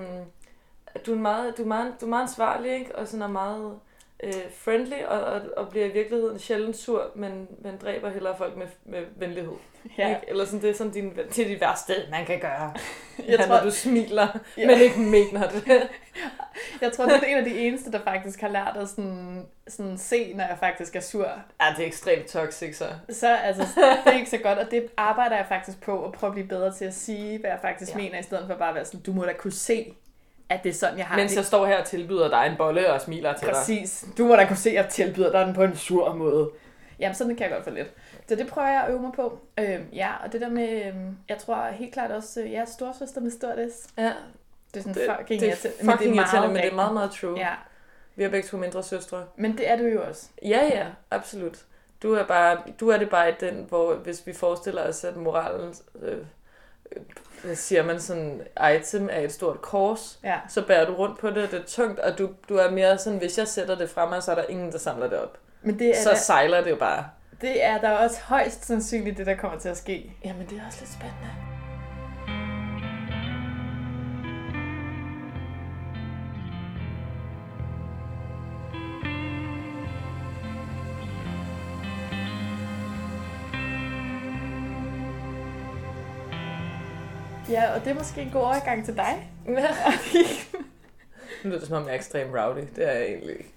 du, 1.07 1.13
er 1.13 1.17
meget, 1.19 1.57
du, 1.59 1.63
er 1.63 1.67
meget, 1.67 1.95
du 2.01 2.05
er 2.07 2.11
meget 2.11 2.23
ansvarlig, 2.23 2.73
ikke? 2.73 2.97
Og 2.97 3.09
sådan 3.09 3.23
er 3.23 3.27
meget 3.29 3.79
øh, 4.23 4.33
friendly, 4.59 5.03
og, 5.09 5.21
og, 5.21 5.41
og 5.57 5.69
bliver 5.69 5.87
i 5.87 5.93
virkeligheden 5.93 6.39
sjældent 6.39 6.77
sur, 6.77 7.11
men, 7.15 7.49
men 7.63 7.77
dræber 7.77 8.11
hellere 8.11 8.37
folk 8.39 8.57
med, 8.57 8.67
med 8.85 9.03
venlighed. 9.17 9.53
Ja. 9.99 10.09
Ikke? 10.09 10.21
Eller 10.29 10.45
sådan, 10.45 10.63
det 10.63 10.71
er 10.71 10.75
sådan 10.75 10.93
din, 10.93 11.11
det 11.17 11.39
er 11.39 11.49
det 11.49 11.61
værste, 11.61 11.95
man 12.11 12.27
kan 12.27 12.39
gøre. 12.41 12.75
Jeg 13.19 13.27
ja, 13.29 13.37
tror- 13.37 13.47
når 13.57 13.63
du 13.65 13.71
smiler, 13.71 14.27
Ja. 14.59 14.67
men 14.67 14.81
ikke 14.81 15.01
mener 15.01 15.49
det. 15.49 15.89
Jeg 16.81 16.93
tror, 16.93 17.05
det 17.05 17.15
er 17.15 17.27
en 17.27 17.37
af 17.39 17.45
de 17.45 17.59
eneste, 17.59 17.93
der 17.93 17.99
faktisk 18.05 18.41
har 18.41 18.49
lært 18.49 18.77
at 18.77 18.89
sådan, 18.89 19.47
sådan 19.69 19.99
se, 19.99 20.33
når 20.35 20.45
jeg 20.45 20.57
faktisk 20.61 20.97
er 20.97 21.01
sur. 21.01 21.25
ja, 21.61 21.67
det 21.77 21.83
er 21.83 21.87
ekstremt 21.87 22.27
toxic, 22.27 22.77
så. 22.77 22.85
Så 23.11 23.37
altså, 23.37 23.63
det 24.05 24.13
er 24.13 24.19
ikke 24.19 24.31
så 24.31 24.39
godt, 24.39 24.59
og 24.59 24.71
det 24.71 24.87
arbejder 24.97 25.37
jeg 25.37 25.47
faktisk 25.49 25.81
på, 25.83 26.05
at 26.05 26.13
prøve 26.13 26.29
at 26.29 26.35
blive 26.35 26.47
bedre 26.49 26.73
til 26.75 26.85
at 26.85 26.95
sige, 26.95 27.39
hvad 27.39 27.51
jeg 27.51 27.59
faktisk 27.63 27.93
ja. 27.93 27.97
mener, 27.97 28.19
i 28.19 28.23
stedet 28.23 28.45
for 28.51 28.55
bare 28.57 28.69
at 28.69 28.75
være 28.75 28.85
sådan, 28.85 29.01
du 29.01 29.13
må 29.13 29.25
da 29.25 29.33
kunne 29.33 29.53
se, 29.53 29.95
at 30.53 30.63
det 30.65 30.71
er 30.71 30.75
sådan, 30.75 30.99
jeg 30.99 31.07
har 31.07 31.17
Mens 31.17 31.31
det. 31.33 31.37
jeg 31.37 31.45
står 31.45 31.67
her 31.67 31.81
og 31.81 31.85
tilbyder 31.87 32.29
dig 32.29 32.47
en 32.51 32.57
bolle 32.57 32.93
og 32.93 33.01
smiler 33.01 33.33
til 33.33 33.47
dig. 33.47 33.55
Præcis. 33.55 34.05
Du 34.19 34.27
må 34.27 34.37
da 34.37 34.47
kunne 34.47 34.57
se, 34.57 34.71
at 34.71 34.77
jeg 34.77 34.89
tilbyder 34.89 35.33
dig 35.33 35.47
den 35.47 35.55
på 35.55 35.63
en 35.63 35.77
sur 35.77 36.15
måde. 36.15 36.51
Jamen, 36.99 37.15
sådan 37.15 37.37
kan 37.37 37.47
jeg 37.47 37.55
godt 37.55 37.65
få 37.65 37.71
lidt. 37.71 37.89
Så 38.29 38.35
det 38.35 38.47
prøver 38.47 38.69
jeg 38.69 38.83
at 38.85 38.91
øve 38.91 39.01
mig 39.01 39.13
på. 39.17 39.39
Øhm, 39.59 39.85
ja, 39.93 40.11
og 40.25 40.33
det 40.33 40.41
der 40.41 40.49
med, 40.51 40.85
øhm, 40.87 41.17
jeg 41.29 41.39
tror 41.39 41.67
helt 41.71 41.93
klart 41.93 42.11
også, 42.11 42.41
øh, 42.41 42.53
jeg 42.53 42.61
er 42.61 42.65
storsøster 42.65 43.21
med 43.21 43.31
stort 43.31 43.59
S. 43.73 43.89
Ja, 43.99 44.03
Det 44.05 44.13
er 44.77 44.81
sådan 44.81 44.95
det, 44.95 45.11
fucking 45.19 45.41
det 45.41 45.49
er 45.49 45.53
irriterende, 45.53 45.93
fucking 45.93 46.17
irriterende, 46.17 46.49
men 46.49 46.57
det 46.63 46.71
er 46.73 46.75
meget, 46.75 46.95
meget 46.95 47.11
true. 47.11 47.39
Ja, 47.39 47.49
Vi 48.17 48.23
har 48.23 48.31
begge 48.31 48.49
to 48.49 48.57
mindre 48.57 48.83
søstre. 48.83 49.25
men 49.37 49.53
det 49.59 49.71
er 49.71 49.77
du 49.77 49.85
jo 49.85 50.03
også. 50.09 50.27
Ja, 50.45 50.61
ja, 50.73 50.87
absolut. 51.11 51.59
Du 52.03 52.15
er, 52.15 52.25
bare, 52.27 52.59
du 52.81 52.89
er 52.89 52.97
det 52.97 53.11
bare 53.11 53.31
i 53.31 53.35
den, 53.41 53.67
hvor 53.69 53.95
hvis 53.95 54.27
vi 54.27 54.33
forestiller 54.33 54.89
os, 54.89 55.05
at 55.05 55.17
moralen, 55.17 55.75
øh, 56.03 56.19
hvad 57.45 57.55
siger 57.57 57.83
man, 57.85 58.01
sådan 58.01 58.43
item 58.77 59.09
er 59.13 59.21
et 59.21 59.33
stort 59.33 59.63
kors, 59.63 60.19
Ja. 60.25 60.39
så 60.49 60.63
bærer 60.67 60.87
du 60.87 60.93
rundt 60.95 61.19
på 61.19 61.31
det, 61.31 61.51
det 61.51 61.61
er 61.61 61.65
tungt, 61.67 61.99
og 62.01 62.19
du, 62.19 62.29
du 62.49 62.57
er 62.57 62.71
mere 62.71 62.99
sådan, 62.99 63.19
hvis 63.19 63.39
jeg 63.39 63.49
sætter 63.49 63.75
det 63.75 63.91
frem, 63.91 64.21
så 64.21 64.31
er 64.31 64.35
der 64.35 64.45
ingen, 64.49 64.73
der 64.73 64.79
samler 64.79 65.09
det 65.09 65.19
op. 65.19 65.39
Men 65.63 65.79
det 65.79 65.89
er, 65.99 66.03
Så 66.03 66.11
da, 66.11 66.17
sejler 66.17 66.61
det 66.65 66.71
jo 66.71 66.77
bare. 66.77 67.05
det 67.41 67.65
er 67.65 67.81
da 67.81 67.91
også 67.97 68.21
højst 68.25 68.65
sandsynligt, 68.67 69.19
det 69.19 69.27
der 69.27 69.37
kommer 69.37 69.59
til 69.59 69.69
at 69.69 69.77
ske. 69.77 70.13
Jamen, 70.25 70.47
det 70.51 70.59
er 70.59 70.67
også 70.67 70.79
lidt 70.81 70.91
spændende. 70.93 71.52
Ja, 87.53 87.75
og 87.75 87.81
det 87.85 87.91
er 87.91 87.95
måske 87.95 88.21
en 88.23 88.31
god 88.33 88.41
overgang 88.43 88.85
til 88.85 88.97
dig. 88.97 89.29
Nu 91.45 91.49
lyder 91.49 91.59
det 91.59 91.69
som 91.69 91.77
om, 91.77 91.83
jeg 91.85 91.91
er 91.91 91.95
ekstremt 91.95 92.35
rowdy. 92.35 92.61
Det 92.77 92.89
er 92.89 92.93
jeg 92.93 93.03
egentlig 93.05 93.31
ikke. 93.39 93.49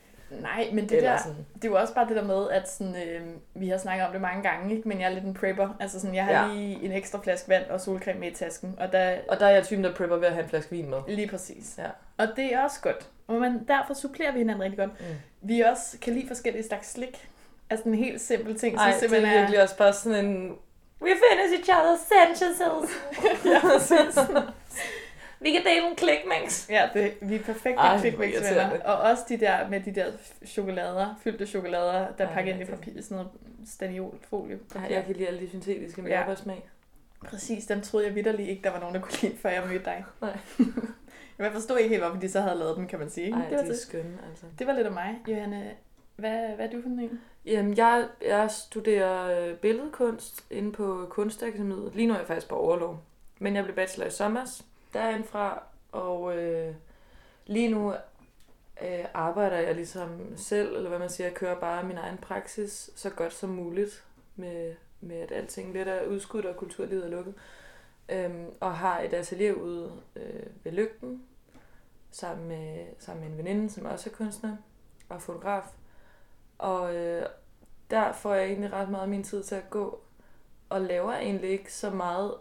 Nej, 0.42 0.70
men 0.74 0.90
det 0.90 0.98
Eller 0.98 1.10
der, 1.12 1.18
sådan. 1.18 1.46
det 1.56 1.66
er 1.66 1.70
jo 1.70 1.76
også 1.76 1.94
bare 1.94 2.08
det 2.08 2.16
der 2.16 2.24
med, 2.24 2.50
at 2.50 2.70
sådan, 2.70 2.96
øh, 2.96 3.22
vi 3.54 3.70
har 3.70 3.78
snakket 3.78 4.06
om 4.06 4.12
det 4.12 4.22
mange 4.22 4.44
gange, 4.50 4.76
ikke? 4.76 4.88
men 4.88 5.00
jeg 5.00 5.06
er 5.10 5.14
lidt 5.14 5.24
en 5.26 5.34
prepper. 5.34 5.70
Altså 5.80 6.00
sådan, 6.00 6.16
jeg 6.16 6.26
har 6.26 6.48
Ja. 6.48 6.54
lige 6.54 6.84
en 6.86 6.92
ekstra 6.92 7.20
flaske 7.24 7.50
vand 7.50 7.66
og 7.66 7.82
solcreme 7.82 8.20
med 8.20 8.32
i 8.32 8.34
tasken, 8.34 8.76
og 8.80 8.92
der 8.92 9.16
Og 9.30 9.40
der 9.40 9.46
er 9.46 9.50
jeg 9.52 9.64
typen, 9.64 9.84
der 9.84 9.94
prepper 9.94 10.16
ved 10.18 10.28
at 10.28 10.34
have 10.34 10.44
en 10.44 10.50
flaske 10.50 10.72
vin 10.72 10.90
med. 10.90 10.98
lige 11.08 11.28
præcis. 11.28 11.76
Ja. 11.78 11.88
Og 12.18 12.28
det 12.36 12.54
er 12.54 12.64
også 12.64 12.80
godt. 12.82 13.10
Og 13.28 13.36
man, 13.36 13.66
derfor 13.68 13.94
supplerer 13.94 14.32
vi 14.32 14.38
hinanden 14.38 14.64
rigtig 14.64 14.80
godt. 14.80 15.00
Mm. 15.00 15.06
Vi 15.42 15.62
også 15.62 15.98
kan 16.02 16.14
lide 16.14 16.28
forskellige 16.28 16.64
slags 16.68 16.92
slik. 16.92 17.30
Altså 17.70 17.90
en 17.90 17.96
helt 17.96 18.22
simpel 18.22 18.60
ting, 18.60 18.76
Ej, 18.78 18.84
som 18.84 18.92
det 18.92 19.00
simpelthen 19.00 19.34
er 19.36 19.40
virkelig 19.40 19.62
også 19.62 19.78
bare 19.78 19.94
sådan 19.94 20.26
en... 20.26 20.56
We 21.02 21.10
finish 21.10 21.54
each 21.60 21.70
other's 21.70 22.04
sentences. 22.14 22.62
ja, 23.46 23.60
præcis. 23.62 24.18
Vi 25.40 25.52
kan 25.52 25.64
dele 25.64 25.90
en 25.90 25.96
klikmix. 25.96 26.70
Ja, 26.70 26.90
det, 26.94 27.14
vi 27.22 27.36
er 27.36 27.40
perfekte 27.44 27.80
Ej, 27.80 27.96
irriterende. 28.06 28.82
Og 28.86 28.96
også 28.98 29.24
de 29.30 29.38
der 29.38 29.70
med 29.70 29.80
de 29.80 29.92
der 29.96 30.06
chokolader, 30.46 31.16
fyldte 31.24 31.48
chokolader, 31.48 32.08
der 32.18 32.28
Ej, 32.28 32.34
pakket 32.34 32.52
ind 32.52 32.62
i 32.62 32.66
det- 32.66 32.74
papir, 32.74 33.02
sådan 33.02 33.16
noget 33.18 33.32
staniolfolie. 33.68 34.60
Ej, 34.76 34.88
jeg 34.90 35.06
kan 35.06 35.16
lide 35.16 35.28
alle 35.28 35.40
de 35.40 35.50
syntetiske 35.50 36.02
med 36.02 36.12
Ja. 36.12 36.18
jordbærsmag. 36.18 36.70
Præcis, 37.26 37.66
dem 37.66 37.82
troede 37.82 38.06
jeg 38.08 38.16
vidderligt 38.16 38.50
ikke, 38.50 38.64
der 38.64 38.70
var 38.72 38.80
nogen, 38.80 38.96
der 38.96 39.02
kunne 39.02 39.18
lide, 39.22 39.38
før 39.38 39.50
jeg 39.50 39.64
mødte 39.68 39.86
dig. 39.86 40.06
Nej. 40.22 40.38
jeg 41.40 41.52
forstod 41.54 41.78
ikke 41.78 41.90
helt, 41.90 42.04
hvorfor 42.04 42.20
de 42.20 42.32
så 42.32 42.42
havde 42.42 42.60
lavet 42.60 42.78
dem, 42.78 42.88
kan 42.88 43.00
man 43.00 43.10
sige. 43.10 43.32
Ej, 43.32 43.38
det, 43.50 43.52
var 43.52 43.58
de 43.58 43.64
er 43.64 43.72
det. 43.72 43.80
skønne, 43.80 44.18
altså. 44.30 44.46
det 44.60 44.68
var 44.68 44.74
lidt 44.74 44.88
af 44.88 44.94
mig. 44.94 45.16
Johanne, 45.28 45.72
hvad, 46.16 46.56
hvad 46.56 46.66
er 46.66 46.72
du 46.72 46.82
for 46.82 46.90
en? 46.90 47.22
Jamen, 47.46 47.78
jeg, 47.78 48.08
jeg 48.22 48.52
studerer 48.52 49.50
øh, 49.50 49.58
billedkunst 49.58 50.46
inde 50.50 50.72
på 50.72 51.08
Kunstakademiet. 51.10 51.96
Lige 51.96 52.08
nu 52.08 52.14
er 52.14 52.18
jeg 52.18 52.28
faktisk 52.28 52.50
på 52.50 52.56
overlov. 52.56 53.04
Men 53.40 53.56
jeg 53.56 53.64
blev 53.64 53.76
bachelor 53.76 54.08
i 54.08 54.12
sommers 54.12 54.66
derindfra, 54.94 55.64
og 55.92 56.38
øh, 56.38 56.76
lige 57.46 57.70
nu 57.70 57.94
øh, 58.82 59.06
arbejder 59.14 59.58
jeg 59.58 59.76
ligesom 59.76 60.38
selv, 60.38 60.76
eller 60.76 60.90
hvad 60.90 61.00
man 61.00 61.10
siger, 61.10 61.28
jeg 61.28 61.36
kører 61.36 61.60
bare 61.60 61.84
min 61.84 61.98
egen 61.98 62.18
praksis 62.18 62.90
så 62.96 63.10
godt 63.10 63.34
som 63.34 63.50
muligt 63.50 64.04
med, 64.36 64.76
med 65.02 65.16
at 65.16 65.32
alting 65.32 65.74
lidt 65.74 65.88
er 65.88 66.06
udskudt 66.06 66.46
og 66.46 66.56
kulturlivet 66.56 67.06
er 67.06 67.10
lukket. 67.10 67.34
Øhm, 68.10 68.46
og 68.60 68.76
har 68.76 69.00
et 69.02 69.14
atelier 69.14 69.54
ude 69.54 69.92
øh, 70.16 70.44
ved 70.64 70.72
Lygten, 70.72 71.24
sammen 72.12 72.48
med, 72.48 72.86
sammen 73.00 73.24
med 73.24 73.32
en 73.32 73.38
veninde, 73.38 73.70
som 73.70 73.86
også 73.86 74.10
er 74.10 74.14
kunstner 74.14 74.58
og 75.10 75.22
fotograf. 75.22 75.64
Og 76.58 76.96
øh, 76.96 77.26
der 77.90 78.12
får 78.12 78.34
jeg 78.34 78.46
egentlig 78.46 78.74
ret 78.74 78.90
meget 78.90 79.02
af 79.04 79.08
min 79.10 79.24
tid 79.24 79.44
til 79.44 79.56
at 79.56 79.70
gå, 79.70 80.00
og 80.70 80.82
laver 80.82 81.14
egentlig 81.14 81.50
ikke 81.50 81.74
så 81.74 81.90
meget 81.90 82.34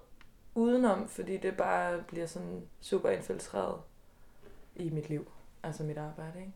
udenom, 0.54 1.08
fordi 1.08 1.36
det 1.36 1.56
bare 1.56 1.98
bliver 2.06 2.26
sådan 2.26 2.62
super 2.80 3.10
infiltreret 3.10 3.76
i 4.76 4.90
mit 4.90 5.08
liv, 5.08 5.30
altså 5.62 5.82
mit 5.82 5.98
arbejde, 5.98 6.38
ikke? 6.40 6.52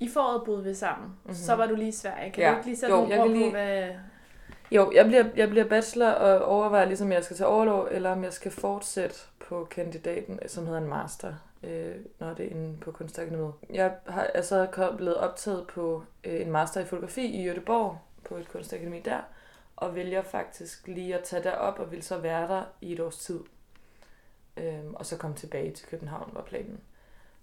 I 0.00 0.08
foråret 0.08 0.42
boede 0.44 0.64
vi 0.64 0.74
sammen, 0.74 1.06
Mhm. 1.08 1.16
mm-hmm. 1.22 1.34
så 1.34 1.54
var 1.54 1.66
du 1.66 1.74
lige 1.74 1.88
i 1.88 1.92
Sverige. 1.92 2.30
Kan 2.32 2.44
Ja. 2.44 2.50
du 2.50 2.56
ikke 2.56 2.66
lige 2.68 2.76
sætte 2.76 2.94
Jo, 2.94 3.00
nogle 3.00 3.14
ord 3.20 3.26
kan 3.28 3.28
på, 3.28 3.38
lige- 3.38 3.50
hvad... 3.50 3.90
Jo, 4.74 4.92
jeg 4.94 5.06
bliver, 5.06 5.24
jeg 5.36 5.48
bliver 5.48 5.68
bachelor 5.68 6.08
og 6.08 6.44
overvejer 6.44 6.84
ligesom, 6.84 7.06
om 7.06 7.12
jeg 7.12 7.24
skal 7.24 7.36
tage 7.36 7.48
overlov, 7.48 7.88
eller 7.90 8.10
om 8.10 8.24
jeg 8.24 8.32
skal 8.32 8.52
fortsætte 8.52 9.16
på 9.48 9.64
kandidaten, 9.64 10.38
som 10.46 10.66
hedder 10.66 10.80
en 10.80 10.88
master, 10.88 11.34
øh, 11.62 11.94
når 12.18 12.34
det 12.34 12.46
er 12.46 12.50
inde 12.50 12.76
på 12.80 12.92
Kunstakademiet. 12.92 13.52
Jeg 13.70 13.94
har 14.08 14.22
altså 14.22 14.90
blevet 14.96 15.16
optaget 15.16 15.66
på 15.66 16.04
øh, 16.24 16.40
en 16.40 16.50
master 16.50 16.80
i 16.80 16.84
fotografi 16.84 17.24
i 17.24 17.50
Göteborg, 17.50 17.96
på 18.28 18.36
et 18.36 18.48
kunstakademi 18.48 19.00
der, 19.00 19.20
og 19.76 19.94
vælger 19.94 20.22
faktisk 20.22 20.88
lige 20.88 21.14
at 21.14 21.24
tage 21.24 21.42
derop 21.42 21.78
og 21.78 21.92
vil 21.92 22.02
så 22.02 22.18
være 22.18 22.48
der 22.48 22.62
i 22.80 22.92
et 22.92 23.00
års 23.00 23.18
tid. 23.18 23.40
Øhm, 24.56 24.94
og 24.94 25.06
så 25.06 25.16
komme 25.16 25.36
tilbage 25.36 25.72
til 25.72 25.88
København, 25.88 26.30
var 26.32 26.42
planen. 26.42 26.80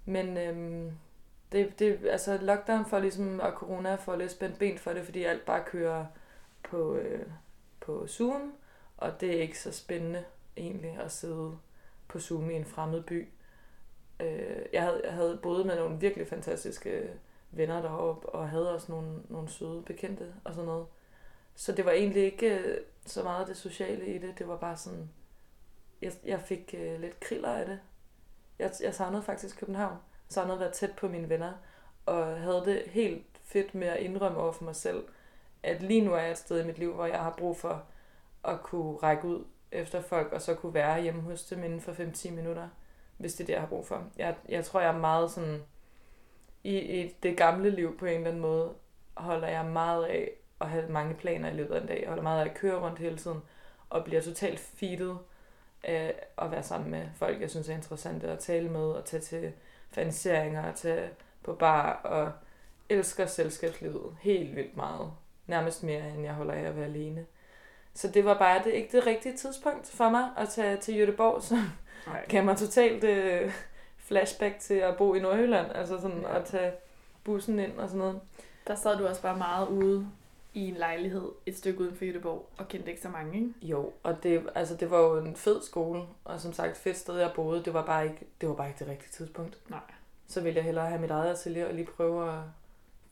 Men 0.05 0.37
øhm, 0.37 0.91
det, 1.51 1.79
det, 1.79 1.99
altså 2.09 2.37
lockdown 2.41 2.85
for 2.85 2.99
ligesom, 2.99 3.39
og 3.39 3.51
corona 3.51 3.95
for 3.95 4.15
lidt 4.15 4.31
spændt 4.31 4.59
ben 4.59 4.77
for 4.77 4.93
det, 4.93 5.05
fordi 5.05 5.23
alt 5.23 5.45
bare 5.45 5.63
kører 5.65 6.05
på, 6.63 6.95
øh, 6.95 7.25
på 7.79 8.07
Zoom, 8.07 8.53
og 8.97 9.21
det 9.21 9.37
er 9.37 9.41
ikke 9.41 9.59
så 9.59 9.71
spændende 9.71 10.23
egentlig 10.57 10.97
at 10.99 11.11
sidde 11.11 11.57
på 12.07 12.19
Zoom 12.19 12.49
i 12.49 12.53
en 12.53 12.65
fremmed 12.65 13.03
by. 13.03 13.27
Øh, 14.19 14.65
jeg, 14.73 14.83
havde, 14.83 15.01
jeg 15.03 15.13
havde 15.13 15.39
boet 15.43 15.65
med 15.65 15.75
nogle 15.75 15.99
virkelig 15.99 16.27
fantastiske 16.27 17.13
venner 17.51 17.81
deroppe, 17.81 18.29
og 18.29 18.49
havde 18.49 18.73
også 18.73 18.91
nogle, 18.91 19.21
nogle 19.29 19.49
søde 19.49 19.81
bekendte 19.81 20.33
og 20.43 20.53
sådan 20.53 20.67
noget. 20.67 20.85
Så 21.55 21.71
det 21.71 21.85
var 21.85 21.91
egentlig 21.91 22.23
ikke 22.23 22.59
øh, 22.59 22.77
så 23.05 23.23
meget 23.23 23.47
det 23.47 23.57
sociale 23.57 24.15
i 24.15 24.17
det, 24.17 24.39
det 24.39 24.47
var 24.47 24.57
bare 24.57 24.77
sådan, 24.77 25.09
jeg, 26.01 26.13
jeg 26.25 26.41
fik 26.41 26.75
øh, 26.77 27.01
lidt 27.01 27.19
kriller 27.19 27.53
af 27.53 27.65
det. 27.65 27.79
Jeg, 28.59 28.71
jeg 28.81 28.95
savnede 28.95 29.23
faktisk 29.23 29.59
København, 29.59 29.93
jeg 29.93 30.33
savnede 30.33 30.53
at 30.53 30.59
være 30.59 30.71
tæt 30.71 30.91
på 30.97 31.07
mine 31.07 31.29
venner, 31.29 31.53
og 32.05 32.39
havde 32.39 32.63
det 32.65 32.83
helt 32.85 33.25
fedt 33.43 33.75
med 33.75 33.87
at 33.87 33.99
indrømme 33.99 34.37
over 34.37 34.51
for 34.51 34.63
mig 34.63 34.75
selv, 34.75 35.03
at 35.63 35.81
lige 35.81 36.01
nu 36.01 36.13
er 36.13 36.19
jeg 36.19 36.31
et 36.31 36.37
sted 36.37 36.63
i 36.63 36.67
mit 36.67 36.77
liv, 36.77 36.93
hvor 36.93 37.05
jeg 37.05 37.19
har 37.19 37.35
brug 37.37 37.57
for 37.57 37.83
at 38.43 38.61
kunne 38.61 38.97
række 38.97 39.27
ud 39.27 39.43
efter 39.71 40.01
folk, 40.01 40.33
og 40.33 40.41
så 40.41 40.55
kunne 40.55 40.73
være 40.73 41.01
hjemme 41.01 41.21
hos 41.21 41.43
dem 41.43 41.63
inden 41.63 41.81
for 41.81 41.91
5-10 41.91 42.31
minutter, 42.31 42.67
hvis 43.17 43.33
det 43.33 43.43
er 43.43 43.45
det, 43.45 43.53
jeg 43.53 43.61
har 43.61 43.67
brug 43.67 43.87
for. 43.87 44.03
Jeg, 44.17 44.35
jeg 44.49 44.65
tror, 44.65 44.79
jeg 44.79 44.93
er 44.93 44.99
meget 44.99 45.31
sådan, 45.31 45.63
i, 46.63 46.77
i 46.77 47.15
det 47.23 47.37
gamle 47.37 47.69
liv 47.69 47.97
på 47.97 48.05
en 48.05 48.13
eller 48.13 48.27
anden 48.27 48.41
måde, 48.41 48.73
holder 49.13 49.47
jeg 49.47 49.65
meget 49.65 50.05
af 50.05 50.31
at 50.61 50.69
have 50.69 50.89
mange 50.89 51.15
planer 51.15 51.49
i 51.49 51.53
løbet 51.53 51.75
af 51.75 51.81
en 51.81 51.87
dag. 51.87 51.99
Jeg 51.99 52.07
holder 52.07 52.23
meget 52.23 52.41
af 52.41 52.49
at 52.49 52.55
køre 52.55 52.79
rundt 52.79 52.99
hele 52.99 53.17
tiden, 53.17 53.41
og 53.89 54.03
bliver 54.03 54.21
totalt 54.21 54.59
feedet 54.59 55.17
af 55.83 56.15
at 56.37 56.51
være 56.51 56.63
sammen 56.63 56.91
med 56.91 57.07
folk, 57.15 57.41
jeg 57.41 57.49
synes 57.49 57.69
er 57.69 57.75
interessante 57.75 58.27
at 58.27 58.39
tale 58.39 58.69
med, 58.69 58.81
og 58.81 59.05
tage 59.05 59.21
til 59.21 59.53
faniseringer, 59.91 60.69
og 60.69 60.75
tage 60.75 61.09
på 61.43 61.53
bar, 61.53 61.93
og 61.93 62.31
elsker 62.89 63.25
selskabslivet 63.25 64.17
helt 64.21 64.55
vildt 64.55 64.77
meget. 64.77 65.11
Nærmest 65.49 65.83
mere, 65.83 66.09
end 66.09 66.23
jeg 66.23 66.33
holder 66.33 66.53
af 66.53 66.61
at 66.61 66.75
være 66.75 66.85
alene. 66.85 67.25
Så 67.93 68.07
det 68.07 68.25
var 68.25 68.37
bare 68.37 68.61
det, 68.63 68.71
ikke 68.73 68.97
det 68.97 69.07
rigtige 69.07 69.37
tidspunkt 69.37 69.87
for 69.87 70.09
mig 70.09 70.29
at 70.37 70.49
tage 70.49 70.77
til 70.77 71.05
Göteborg, 71.05 71.41
som 71.41 71.57
Nej. 72.07 72.25
gav 72.29 72.43
mig 72.43 72.57
totalt 72.57 73.03
øh, 73.03 73.51
flashback 73.97 74.59
til 74.59 74.73
at 74.73 74.97
bo 74.97 75.13
i 75.13 75.19
Nordjylland. 75.19 75.71
Altså 75.75 76.01
sådan 76.01 76.21
Ja. 76.21 76.37
at 76.39 76.45
tage 76.45 76.71
bussen 77.23 77.59
ind 77.59 77.77
og 77.79 77.87
sådan 77.89 77.99
noget. 77.99 78.19
Der 78.67 78.75
sad 78.75 78.97
du 78.97 79.07
også 79.07 79.21
bare 79.21 79.37
meget 79.37 79.67
ude 79.67 80.07
i 80.53 80.67
en 80.67 80.73
lejlighed 80.75 81.29
et 81.45 81.57
stykke 81.57 81.79
uden 81.81 81.95
for 81.95 82.05
Göteborg, 82.05 82.45
og 82.57 82.67
kendte 82.67 82.89
ikke 82.89 83.01
så 83.01 83.09
mange, 83.09 83.35
ikke? 83.37 83.53
Jo, 83.61 83.91
og 84.03 84.23
det, 84.23 84.49
altså, 84.55 84.75
det 84.75 84.91
var 84.91 84.99
jo 84.99 85.17
en 85.17 85.35
fed 85.35 85.61
skole, 85.61 86.01
og 86.25 86.39
som 86.39 86.53
sagt, 86.53 86.77
fedt 86.77 86.97
sted, 86.97 87.17
jeg 87.19 87.31
boede. 87.35 87.63
Det 87.65 87.73
var 87.73 87.85
bare 87.85 88.03
ikke 88.05 88.27
det, 88.41 88.49
var 88.49 88.55
bare 88.55 88.67
ikke 88.67 88.79
det 88.79 88.87
rigtige 88.87 89.11
tidspunkt. 89.11 89.57
Nej. 89.69 89.79
Så 90.27 90.41
ville 90.41 90.57
jeg 90.57 90.63
hellere 90.63 90.87
have 90.87 91.01
mit 91.01 91.11
eget 91.11 91.31
atelier 91.31 91.67
og 91.67 91.73
lige 91.73 91.85
prøve 91.97 92.29
at 92.33 92.39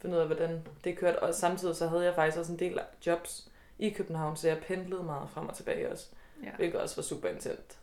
finde 0.01 0.15
ud 0.15 0.21
af, 0.21 0.27
hvordan 0.27 0.61
det 0.83 0.97
kørte. 0.97 1.23
Og 1.23 1.33
samtidig 1.33 1.75
så 1.75 1.87
havde 1.87 2.03
jeg 2.05 2.15
faktisk 2.15 2.37
også 2.39 2.51
en 2.51 2.59
del 2.59 2.79
jobs 3.07 3.47
i 3.79 3.89
København, 3.89 4.35
så 4.37 4.47
jeg 4.47 4.57
pendlede 4.57 5.03
meget 5.03 5.29
frem 5.33 5.47
og 5.49 5.55
tilbage 5.55 5.91
også, 5.91 6.05
Ja. 6.43 6.49
hvilket 6.57 6.79
også 6.81 6.95
var 6.95 7.03
super 7.03 7.29
intenst. 7.29 7.77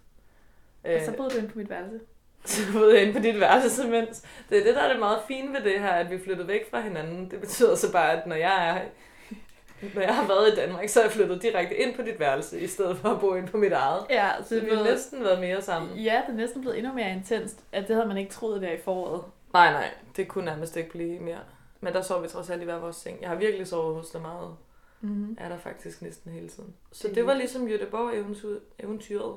Og 0.84 0.90
så 1.04 1.12
boede 1.16 1.30
du 1.30 1.36
inde 1.36 1.48
på 1.48 1.58
mit 1.58 1.70
værelse. 1.70 2.00
så 2.44 2.62
boede 2.72 2.94
jeg 2.94 3.02
inde 3.02 3.12
på 3.12 3.18
dit 3.22 3.40
værelse, 3.40 3.88
mens 3.88 4.22
det 4.50 4.58
er 4.58 4.64
det, 4.64 4.74
der 4.74 4.82
er 4.82 4.88
det 4.88 4.98
meget 4.98 5.18
fine 5.28 5.52
ved 5.52 5.64
det 5.64 5.80
her, 5.80 5.90
at 5.90 6.10
vi 6.10 6.18
flyttede 6.18 6.48
væk 6.48 6.70
fra 6.70 6.80
hinanden. 6.80 7.30
Det 7.30 7.40
betyder 7.40 7.74
så 7.74 7.92
bare, 7.92 8.12
at 8.12 8.26
når 8.26 8.36
jeg 8.36 8.68
er 8.68 8.80
når 9.94 10.02
jeg 10.02 10.14
har 10.16 10.26
været 10.26 10.52
i 10.52 10.56
Danmark, 10.56 10.88
så 10.88 11.00
er 11.00 11.04
jeg 11.04 11.12
flyttet 11.12 11.42
direkte 11.42 11.76
ind 11.76 11.94
på 11.96 12.02
dit 12.02 12.20
værelse, 12.20 12.60
i 12.60 12.66
stedet 12.66 12.96
for 12.96 13.08
at 13.08 13.20
bo 13.20 13.34
inde 13.34 13.48
på 13.48 13.56
mit 13.56 13.72
eget. 13.72 14.02
Ja, 14.10 14.30
Så 14.48 14.60
vi 14.60 14.68
har 14.74 14.84
næsten 14.84 15.24
været 15.24 15.40
mere 15.40 15.62
sammen. 15.62 15.96
Ja, 15.98 16.22
det 16.26 16.32
er 16.32 16.36
næsten 16.36 16.60
blevet 16.60 16.78
endnu 16.78 16.92
mere 16.92 17.10
intenst, 17.12 17.58
at 17.72 17.88
det 17.88 17.96
havde 17.96 18.08
man 18.08 18.16
ikke 18.16 18.30
troet 18.32 18.62
der 18.62 18.70
i 18.70 18.78
foråret. 18.84 19.22
Nej, 19.52 19.72
nej, 19.72 19.90
det 20.16 20.28
kunne 20.28 20.44
nærmest 20.44 20.76
ikke 20.76 20.90
blive 20.90 21.20
mere. 21.20 21.38
Men 21.84 21.92
der 21.92 22.02
sov 22.02 22.22
vi 22.22 22.28
trods 22.28 22.50
alt 22.50 22.62
i 22.62 22.64
hver 22.64 22.78
vores 22.78 22.96
seng. 22.96 23.20
Jeg 23.20 23.28
har 23.28 23.36
virkelig 23.36 23.66
sovet 23.66 23.94
hos 23.96 24.10
dig 24.10 24.20
meget. 24.22 24.56
Mm-hmm. 25.00 25.36
Er 25.40 25.48
der 25.48 25.58
faktisk 25.58 26.02
næsten 26.02 26.32
hele 26.32 26.48
tiden. 26.48 26.74
Så 26.92 27.08
Det 27.14 27.26
var 27.26 27.34
ligesom 27.34 27.66
Göteborg 27.68 28.14
eventyr, 28.16 28.58
eventyret. 28.78 29.36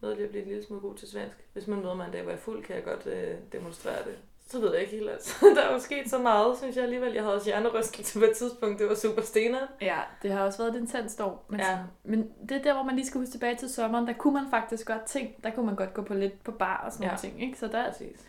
Noget 0.00 0.16
lige 0.16 0.24
at 0.24 0.30
blive 0.30 0.42
en 0.42 0.48
lille 0.48 0.64
smule 0.66 0.80
god 0.82 0.94
til 0.94 1.08
svensk. 1.08 1.36
Hvis 1.52 1.66
man 1.66 1.78
møder 1.80 1.94
mig 1.94 2.06
en 2.06 2.12
dag, 2.12 2.22
hvor 2.22 2.30
jeg 2.30 2.36
er 2.38 2.40
fuld, 2.42 2.64
kan 2.64 2.76
jeg 2.76 2.84
godt 2.84 3.06
øh, 3.06 3.34
demonstrere 3.52 4.04
det. 4.04 4.14
Så 4.46 4.60
ved 4.60 4.72
jeg 4.72 4.80
ikke 4.80 4.92
helt, 4.96 5.10
altså. 5.10 5.34
Der 5.56 5.62
er 5.62 5.72
jo 5.72 5.78
sket 5.78 6.10
så 6.10 6.18
meget, 6.18 6.58
synes 6.58 6.76
jeg 6.76 6.84
alligevel. 6.84 7.12
Jeg 7.12 7.22
havde 7.22 7.34
også 7.34 7.46
hjernerystelse 7.46 8.18
på 8.18 8.24
et 8.24 8.36
tidspunkt. 8.36 8.78
Det 8.78 8.88
var 8.88 8.94
super 8.94 9.22
stener. 9.22 9.58
Ja, 9.80 10.00
det 10.22 10.30
har 10.32 10.44
også 10.44 10.58
været 10.62 10.74
et 10.76 10.80
intenst 10.80 11.20
år. 11.20 11.44
Men, 11.48 11.60
Ja. 11.60 11.78
men 12.04 12.30
det 12.48 12.56
er 12.56 12.62
der, 12.62 12.74
hvor 12.74 12.82
man 12.82 12.94
lige 12.96 13.06
skal 13.06 13.18
huske 13.20 13.32
tilbage 13.32 13.56
til 13.56 13.70
sommeren. 13.70 14.06
Der 14.06 14.12
kunne 14.12 14.34
man 14.34 14.50
faktisk 14.50 14.86
godt 14.86 15.02
ting. 15.04 15.44
Der 15.44 15.50
kunne 15.50 15.66
man 15.66 15.76
godt 15.76 15.94
gå 15.94 16.02
på 16.02 16.14
lidt 16.14 16.44
på 16.44 16.52
bar 16.52 16.82
og 16.86 16.92
sådan 16.92 17.04
Ja. 17.04 17.08
nogle 17.08 17.20
ting. 17.20 17.42
Ikke? 17.42 17.58
Så 17.58 17.66
der, 17.68 17.90
Præcis. 17.90 18.28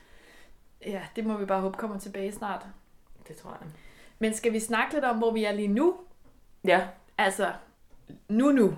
ja, 0.86 1.01
det 1.15 1.25
må 1.25 1.38
vi 1.38 1.46
bare 1.46 1.62
håbe 1.62 1.77
kommer 1.77 2.00
tilbage 2.00 2.32
snart. 2.32 2.65
Det 3.27 3.36
tror 3.36 3.58
jeg. 3.62 3.70
Men 4.20 4.34
skal 4.34 4.53
vi 4.53 4.60
snakke 4.60 4.94
lidt 4.94 5.06
om, 5.06 5.18
hvor 5.18 5.32
vi 5.32 5.44
er 5.44 5.51
lige 5.51 5.68
nu? 5.68 5.96
Ja, 6.63 6.88
Altså, 7.18 7.53
nu 8.30 8.51
nu. 8.51 8.77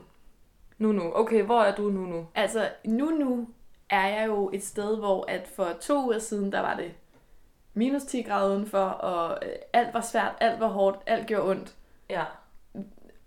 nu 0.78 0.92
nu. 0.92 1.12
Okay, 1.16 1.44
hvor 1.44 1.62
er 1.62 1.76
du 1.76 1.90
nu 1.90 2.06
nu? 2.06 2.28
Altså, 2.36 2.70
nu 2.86 3.10
nu 3.10 3.50
er 3.90 4.08
jeg 4.08 4.28
jo 4.28 4.50
et 4.54 4.64
sted, 4.64 4.98
hvor 4.98 5.26
at 5.28 5.48
for 5.56 5.70
to 5.82 6.06
uger 6.06 6.20
siden, 6.20 6.52
der 6.52 6.60
var 6.60 6.76
det 6.76 6.94
minus 7.74 8.04
10 8.04 8.22
grader 8.22 8.50
udenfor, 8.56 8.80
og 8.80 9.40
øh, 9.46 9.56
alt 9.74 9.94
var 9.94 10.02
svært, 10.02 10.36
alt 10.40 10.60
var 10.60 10.68
hårdt, 10.68 10.98
alt 11.06 11.28
gjorde 11.28 11.50
ondt. 11.50 11.76
Ja. 12.10 12.24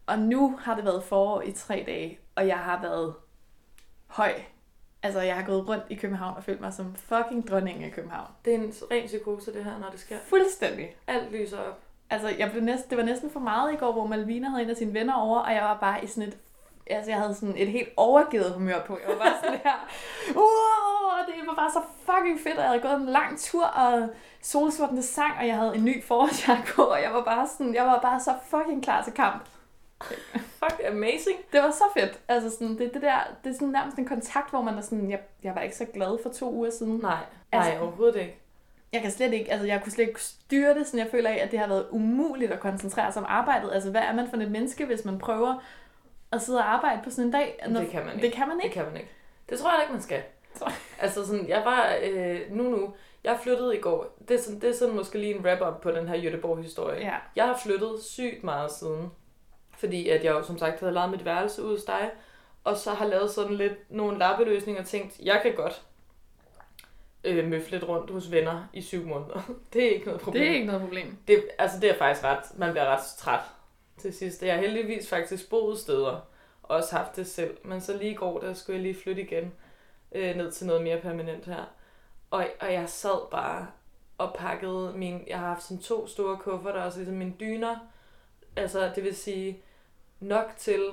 Og 0.07 0.19
nu 0.19 0.57
har 0.57 0.75
det 0.75 0.85
været 0.85 1.05
forår 1.05 1.43
i 1.43 1.53
tre 1.53 1.85
dage, 1.87 2.19
og 2.35 2.47
jeg 2.47 2.59
har 2.59 2.83
været 2.83 3.15
høj. 4.07 4.33
Altså, 5.03 5.21
jeg 5.21 5.37
har 5.37 5.43
gået 5.43 5.69
rundt 5.69 5.85
i 5.91 5.95
København 5.95 6.37
og 6.37 6.45
følt 6.45 6.61
mig 6.61 6.73
som 6.73 6.95
fucking 6.95 7.49
dronningen 7.49 7.85
af 7.85 7.93
København. 7.93 8.27
Det 8.45 8.55
er 8.55 8.59
en 8.59 8.75
ren 8.91 9.07
psykose, 9.07 9.53
det 9.53 9.65
her, 9.65 9.79
når 9.79 9.89
det 9.91 10.01
sker. 10.01 10.17
Fuldstændig. 10.27 10.97
Alt 11.07 11.33
lyser 11.33 11.59
op. 11.59 11.81
Altså, 12.11 12.29
jeg 12.29 12.51
blev 12.51 12.63
næsten, 12.63 12.91
det 12.91 12.99
var 12.99 13.05
næsten 13.05 13.31
for 13.31 13.41
meget 13.41 13.73
i 13.73 13.77
går, 13.77 13.93
hvor 13.93 14.07
Malvina 14.07 14.49
havde 14.49 14.63
en 14.63 14.71
af 14.71 14.77
sine 14.77 14.95
venner 14.95 15.15
over, 15.15 15.39
og 15.39 15.55
jeg 15.55 15.63
var 15.63 15.79
bare 15.81 16.05
i 16.05 16.07
sådan 16.07 16.29
et 16.29 16.39
altså 16.91 17.11
jeg 17.11 17.21
havde 17.21 17.35
sådan 17.35 17.55
et 17.57 17.69
helt 17.69 17.89
overgivet 17.97 18.53
humør 18.53 18.81
på. 18.87 18.99
Jeg 19.07 19.17
var 19.17 19.25
bare 19.25 19.35
sådan 19.43 19.61
her, 19.65 19.89
wow, 20.41 21.27
det 21.27 21.47
var 21.49 21.55
bare 21.55 21.71
så 21.71 21.81
fucking 22.05 22.41
fedt, 22.41 22.57
og 22.57 22.63
jeg 22.63 22.71
havde 22.71 22.83
gået 22.83 22.95
en 22.95 23.07
lang 23.07 23.41
tur, 23.41 23.65
og 23.65 24.09
solsortene 24.43 25.03
sang, 25.03 25.39
og 25.39 25.47
jeg 25.47 25.57
havde 25.57 25.77
en 25.77 25.85
ny 25.85 26.05
forårsjakke 26.05 26.73
på, 26.75 26.83
og 26.83 27.03
jeg 27.03 27.13
var 27.13 27.25
bare 27.25 27.49
sådan, 27.49 27.75
jeg 27.75 27.85
var 27.85 28.01
bare 28.01 28.21
så 28.21 28.35
fucking 28.47 28.83
klar 28.83 29.03
til 29.03 29.13
kamp. 29.13 29.43
Fuck, 30.59 30.81
amazing. 30.91 31.37
Det 31.53 31.63
var 31.63 31.71
så 31.71 31.85
fedt. 31.97 32.21
Altså 32.29 32.51
sådan, 32.51 32.79
det, 32.79 32.95
det 32.95 33.03
der, 33.03 33.19
det 33.45 33.51
er 33.51 33.55
sådan 33.55 33.69
nærmest 33.69 33.99
en 33.99 34.07
kontakt, 34.09 34.51
hvor 34.51 34.63
man 34.63 34.75
er 34.75 34.81
sådan, 34.81 35.11
jeg, 35.11 35.21
jeg 35.43 35.55
var 35.55 35.61
ikke 35.61 35.77
så 35.77 35.85
glad 35.95 36.19
for 36.23 36.31
to 36.31 36.53
uger 36.53 36.71
siden. 36.71 36.97
Nej, 37.03 37.17
Altså- 37.53 37.71
nej, 37.71 37.81
overhovedet 37.81 38.17
ikke. 38.21 38.37
Jeg 38.93 39.03
kan 39.03 39.11
slet 39.11 39.33
ikke, 39.33 39.53
altså 39.53 39.67
jeg 39.67 39.83
kunne 39.83 39.93
slet 39.93 40.09
ikke 40.09 40.23
styre 40.23 40.75
det, 40.75 40.87
sådan 40.87 41.01
jeg 41.01 41.09
føler 41.11 41.31
af, 41.31 41.35
at 41.45 41.51
det 41.51 41.59
har 41.59 41.67
været 41.69 41.87
umuligt 41.91 42.53
at 42.53 42.61
koncentrere 42.61 43.13
sig 43.13 43.21
om 43.23 43.27
arbejdet. 43.29 43.73
Altså 43.73 43.91
hvad 43.91 44.01
er 44.01 44.13
man 44.15 44.29
for 44.31 44.37
et 44.37 44.51
menneske, 44.51 44.85
hvis 44.87 45.05
man 45.05 45.19
prøver 45.19 45.63
at 46.33 46.43
sidde 46.43 46.59
og 46.59 46.73
arbejde 46.75 47.01
på 47.05 47.11
sådan 47.11 47.25
en 47.25 47.31
dag? 47.33 47.61
Men 47.67 47.77
det 47.77 47.91
kan 47.91 48.05
man 48.05 48.15
ikke. 48.15 48.27
Det 48.27 48.35
kan 48.35 48.49
man 48.49 48.57
Det 48.57 48.65
ikke. 48.65 48.75
kan 48.75 48.85
man 48.85 48.97
ikke. 48.97 49.11
Det 49.51 49.59
tror 49.59 49.71
jeg 49.71 49.81
ikke, 49.83 49.93
man 49.93 50.03
skal. 50.03 50.23
Altså 51.01 51.27
sådan, 51.27 51.49
jeg 51.49 51.63
var, 51.65 51.95
øh, 52.03 52.41
nu 52.51 52.63
nu, 52.63 52.95
jeg 53.25 53.39
flyttede 53.43 53.77
i 53.77 53.81
går. 53.81 54.17
Det 54.29 54.39
er, 54.39 54.43
sådan, 54.43 54.61
det 54.61 54.71
er 54.71 54.75
sådan 54.75 54.95
måske 54.97 55.19
lige 55.19 55.35
en 55.35 55.45
wrap-up 55.47 55.81
på 55.83 55.91
den 55.91 56.09
her 56.09 56.31
Göteborg-historie. 56.31 57.01
Ja. 57.01 57.15
Jeg 57.37 57.45
har 57.45 57.57
flyttet 57.57 58.03
sygt 58.03 58.45
meget 58.45 58.71
siden. 58.73 59.11
Fordi 59.79 60.09
at 60.09 60.25
jeg 60.25 60.31
jo 60.33 60.43
som 60.43 60.59
sagt 60.59 60.81
havde 60.81 60.95
lavet 60.95 61.11
mit 61.11 61.25
værelse 61.25 61.63
ud 61.63 61.71
hos 61.71 61.85
dig. 61.85 62.11
Og 62.65 62.77
så 62.77 62.91
har 62.91 63.07
lavet 63.07 63.31
sådan 63.31 63.55
lidt 63.55 63.91
nogle 63.91 64.19
lappeløsninger 64.19 64.83
og 64.83 64.89
tænkt, 64.89 65.21
jeg 65.21 65.41
kan 65.43 65.55
godt 65.55 65.83
øh, 67.25 67.49
møfle 67.49 67.71
lidt 67.71 67.89
rundt 67.89 68.11
hos 68.11 68.31
venner 68.33 68.65
i 68.73 68.83
syv 68.83 69.07
måneder. 69.07 69.41
Det 69.73 69.85
er 69.85 69.91
ikke 69.91 70.07
noget 70.07 70.21
problem. 70.21 70.43
Det 70.43 70.51
er 70.51 70.55
ikke 70.55 70.67
noget 70.67 70.83
problem. 70.83 71.17
Det, 71.29 71.45
altså 71.59 71.81
det 71.81 71.91
er 71.91 71.95
faktisk 71.95 72.25
ret, 72.25 72.59
man 72.59 72.71
bliver 72.71 72.87
ret 72.87 73.05
træt 73.19 73.41
til 73.99 74.15
sidst. 74.15 74.43
Jeg 74.43 74.55
har 74.55 74.61
heldigvis 74.61 75.09
faktisk 75.09 75.51
boet 75.51 75.79
steder, 75.79 76.29
og 76.63 76.77
også 76.77 76.97
haft 76.97 77.17
det 77.17 77.27
selv. 77.27 77.57
Men 77.65 77.81
så 77.81 77.97
lige 77.97 78.11
i 78.11 78.15
går, 78.15 78.41
der 78.41 78.55
skulle 78.55 78.77
jeg 78.77 78.83
lige 78.83 79.03
flytte 79.03 79.23
igen 79.23 79.53
øh, 80.13 80.37
ned 80.37 80.53
til 80.53 80.67
noget 80.67 80.83
mere 80.83 81.01
permanent 81.01 81.45
her. 81.45 81.65
Og, 82.31 82.47
og 82.61 82.73
jeg 82.73 82.89
sad 82.89 83.31
bare 83.31 83.67
og 84.19 84.35
pakkede 84.35 84.93
min, 84.97 85.25
jeg 85.27 85.39
har 85.39 85.47
haft 85.47 85.63
sådan 85.63 85.83
to 85.83 86.07
store 86.07 86.37
kufferter, 86.37 86.83
og 86.83 86.93
så 86.93 86.99
ligesom 86.99 87.17
mine 87.17 87.35
dyner. 87.41 87.77
Altså 88.57 88.91
det 88.95 89.05
vil 89.05 89.17
sige 89.17 89.63
nok 90.21 90.53
til, 90.57 90.91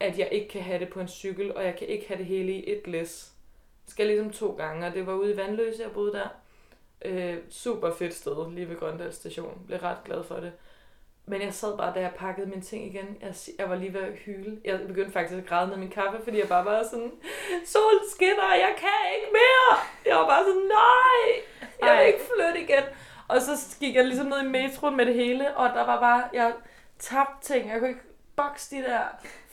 at 0.00 0.18
jeg 0.18 0.28
ikke 0.32 0.48
kan 0.48 0.62
have 0.62 0.78
det 0.78 0.88
på 0.88 1.00
en 1.00 1.08
cykel, 1.08 1.56
og 1.56 1.64
jeg 1.64 1.76
kan 1.76 1.88
ikke 1.88 2.08
have 2.08 2.18
det 2.18 2.26
hele 2.26 2.52
i 2.52 2.72
et 2.72 2.86
læs. 2.86 3.32
Skal 3.88 4.06
ligesom 4.06 4.30
to 4.30 4.54
gange, 4.54 4.86
og 4.86 4.94
det 4.94 5.06
var 5.06 5.14
ude 5.14 5.32
i 5.32 5.36
Vandløse, 5.36 5.82
jeg 5.82 5.92
boede 5.92 6.12
der. 6.12 6.28
Øh, 7.04 7.38
super 7.50 7.94
fedt 7.94 8.14
sted, 8.14 8.50
lige 8.50 8.68
ved 8.68 8.76
Grøndal 8.76 9.12
station. 9.12 9.62
Blev 9.66 9.78
ret 9.78 10.04
glad 10.04 10.24
for 10.24 10.34
det. 10.34 10.52
Men 11.26 11.42
jeg 11.42 11.54
sad 11.54 11.76
bare, 11.76 11.94
da 11.94 12.00
jeg 12.00 12.12
pakkede 12.16 12.46
mine 12.46 12.62
ting 12.62 12.86
igen. 12.86 13.16
Jeg, 13.20 13.34
jeg 13.58 13.70
var 13.70 13.76
lige 13.76 13.94
ved 13.94 14.00
at 14.00 14.12
hyle. 14.12 14.60
Jeg 14.64 14.80
begyndte 14.86 15.12
faktisk 15.12 15.38
at 15.38 15.46
græde 15.46 15.68
med 15.68 15.76
min 15.76 15.90
kaffe, 15.90 16.20
fordi 16.24 16.38
jeg 16.38 16.48
bare 16.48 16.64
var 16.64 16.82
sådan, 16.82 17.12
sol 17.66 18.00
skinner, 18.14 18.54
jeg 18.54 18.74
kan 18.78 19.00
ikke 19.16 19.32
mere. 19.32 19.78
Jeg 20.06 20.16
var 20.16 20.26
bare 20.26 20.44
sådan, 20.44 20.68
nej, 20.68 21.42
jeg 21.80 21.98
vil 21.98 22.06
ikke 22.06 22.30
flytte 22.34 22.60
igen. 22.60 22.84
Og 23.28 23.42
så 23.42 23.76
gik 23.80 23.94
jeg 23.94 24.04
ligesom 24.04 24.26
ned 24.26 24.42
i 24.42 24.48
metroen 24.48 24.96
med 24.96 25.06
det 25.06 25.14
hele, 25.14 25.56
og 25.56 25.68
der 25.68 25.86
var 25.86 26.00
bare, 26.00 26.24
jeg 26.32 26.54
tabte 26.98 27.54
ting. 27.54 27.68
Jeg 27.68 27.78
kunne 27.78 27.88
ikke 27.88 28.09
bokse 28.36 28.76
de 28.76 28.82
der 28.82 29.00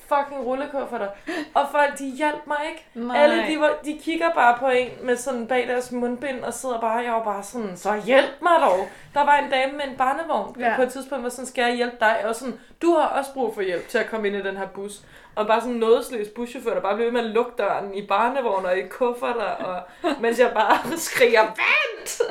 fucking 0.08 0.46
rullekufferter. 0.46 1.08
Og 1.54 1.66
folk, 1.72 1.98
de 2.00 2.06
hjalp 2.10 2.48
mig 2.48 2.58
ikke. 2.72 2.86
Nej. 2.94 3.18
Alle, 3.18 3.48
de, 3.48 3.60
var, 3.60 3.74
de 3.86 4.00
kigger 4.04 4.30
bare 4.34 4.58
på 4.60 4.68
en 4.68 4.90
med 5.02 5.16
sådan 5.16 5.48
bag 5.48 5.68
deres 5.68 5.92
mundbind 5.92 6.44
og 6.44 6.54
sidder 6.54 6.80
bare, 6.80 6.98
jeg 6.98 7.14
var 7.14 7.24
bare 7.24 7.44
sådan, 7.44 7.78
så 7.78 8.02
hjælp 8.06 8.42
mig 8.42 8.52
dog. 8.62 8.88
Der 9.14 9.26
var 9.26 9.36
en 9.38 9.50
dame 9.52 9.74
med 9.74 9.88
en 9.88 9.98
barnevogn, 9.98 10.56
Ja. 10.60 10.74
på 10.76 10.82
et 10.82 10.92
tidspunkt 10.92 11.24
var 11.24 11.30
sådan, 11.30 11.46
skal 11.46 11.62
jeg 11.64 11.76
hjælpe 11.76 11.98
dig? 12.00 12.26
Og 12.26 12.36
sådan, 12.36 12.60
du 12.82 12.94
har 12.94 13.08
også 13.08 13.34
brug 13.34 13.54
for 13.54 13.62
hjælp 13.62 13.88
til 13.88 13.98
at 13.98 14.10
komme 14.10 14.28
ind 14.28 14.36
i 14.36 14.42
den 14.44 14.58
her 14.58 14.68
bus. 14.68 15.02
Og 15.36 15.48
bare 15.48 15.60
sådan 15.62 15.74
en 15.74 15.80
nådesløs 15.80 16.28
buschauffør, 16.36 16.74
der 16.74 16.82
bare 16.82 16.96
blev 16.96 17.06
ved 17.06 17.12
med 17.14 17.22
at 17.22 17.30
lukke 17.30 17.52
døren 17.58 17.94
i 17.96 18.08
barnevogn 18.08 18.66
og 18.66 18.78
i 18.78 18.88
kufferter, 18.88 19.44
og, 19.44 19.82
mens 20.22 20.40
jeg 20.40 20.52
bare 20.54 20.98
skriger, 20.98 21.42
vent! 21.42 22.22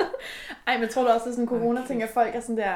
Ej, 0.67 0.73
men 0.73 0.81
jeg 0.81 0.89
tror 0.89 1.01
du 1.03 1.07
også, 1.09 1.23
det 1.23 1.29
er 1.29 1.35
sådan 1.35 1.43
en 1.43 1.49
corona-ting, 1.49 2.03
at 2.03 2.09
folk 2.09 2.35
er 2.35 2.39
sådan 2.39 2.57
der, 2.57 2.73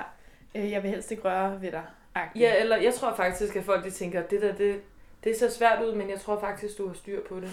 øh, 0.56 0.72
jeg 0.72 0.84
vil 0.84 0.92
helst 0.92 1.12
ikke 1.12 1.24
røre 1.30 1.62
ved 1.62 1.72
dig. 1.72 1.82
-agtigt. 2.16 2.42
Ja, 2.42 2.60
eller 2.62 2.78
jeg 2.78 2.94
tror 2.94 3.14
faktisk, 3.16 3.56
at 3.56 3.64
folk 3.64 3.84
de 3.84 3.90
tænker, 3.92 4.22
det 4.22 4.42
der, 4.42 4.54
det, 4.56 4.82
det 5.24 5.38
ser 5.40 5.50
svært 5.50 5.84
ud, 5.84 5.96
men 5.96 6.10
jeg 6.10 6.20
tror 6.20 6.40
faktisk, 6.40 6.78
du 6.78 6.88
har 6.88 6.94
styr 6.94 7.22
på 7.30 7.40
det. 7.40 7.50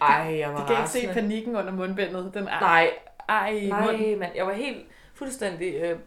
Ej, 0.00 0.38
jeg 0.38 0.52
var 0.54 0.60
De 0.60 0.66
kan 0.66 0.76
ikke 0.76 0.90
se 0.90 0.98
rasende. 0.98 1.14
panikken 1.14 1.56
under 1.56 1.72
mundbindet. 1.72 2.30
Den 2.34 2.48
er, 2.48 2.60
Nej, 2.60 2.90
ej. 3.28 3.60
Nej, 3.68 3.96
men 3.96 4.28
jeg 4.34 4.46
var 4.46 4.52
helt 4.52 4.86
fuldstændig 5.14 5.74
øh, 5.74 5.98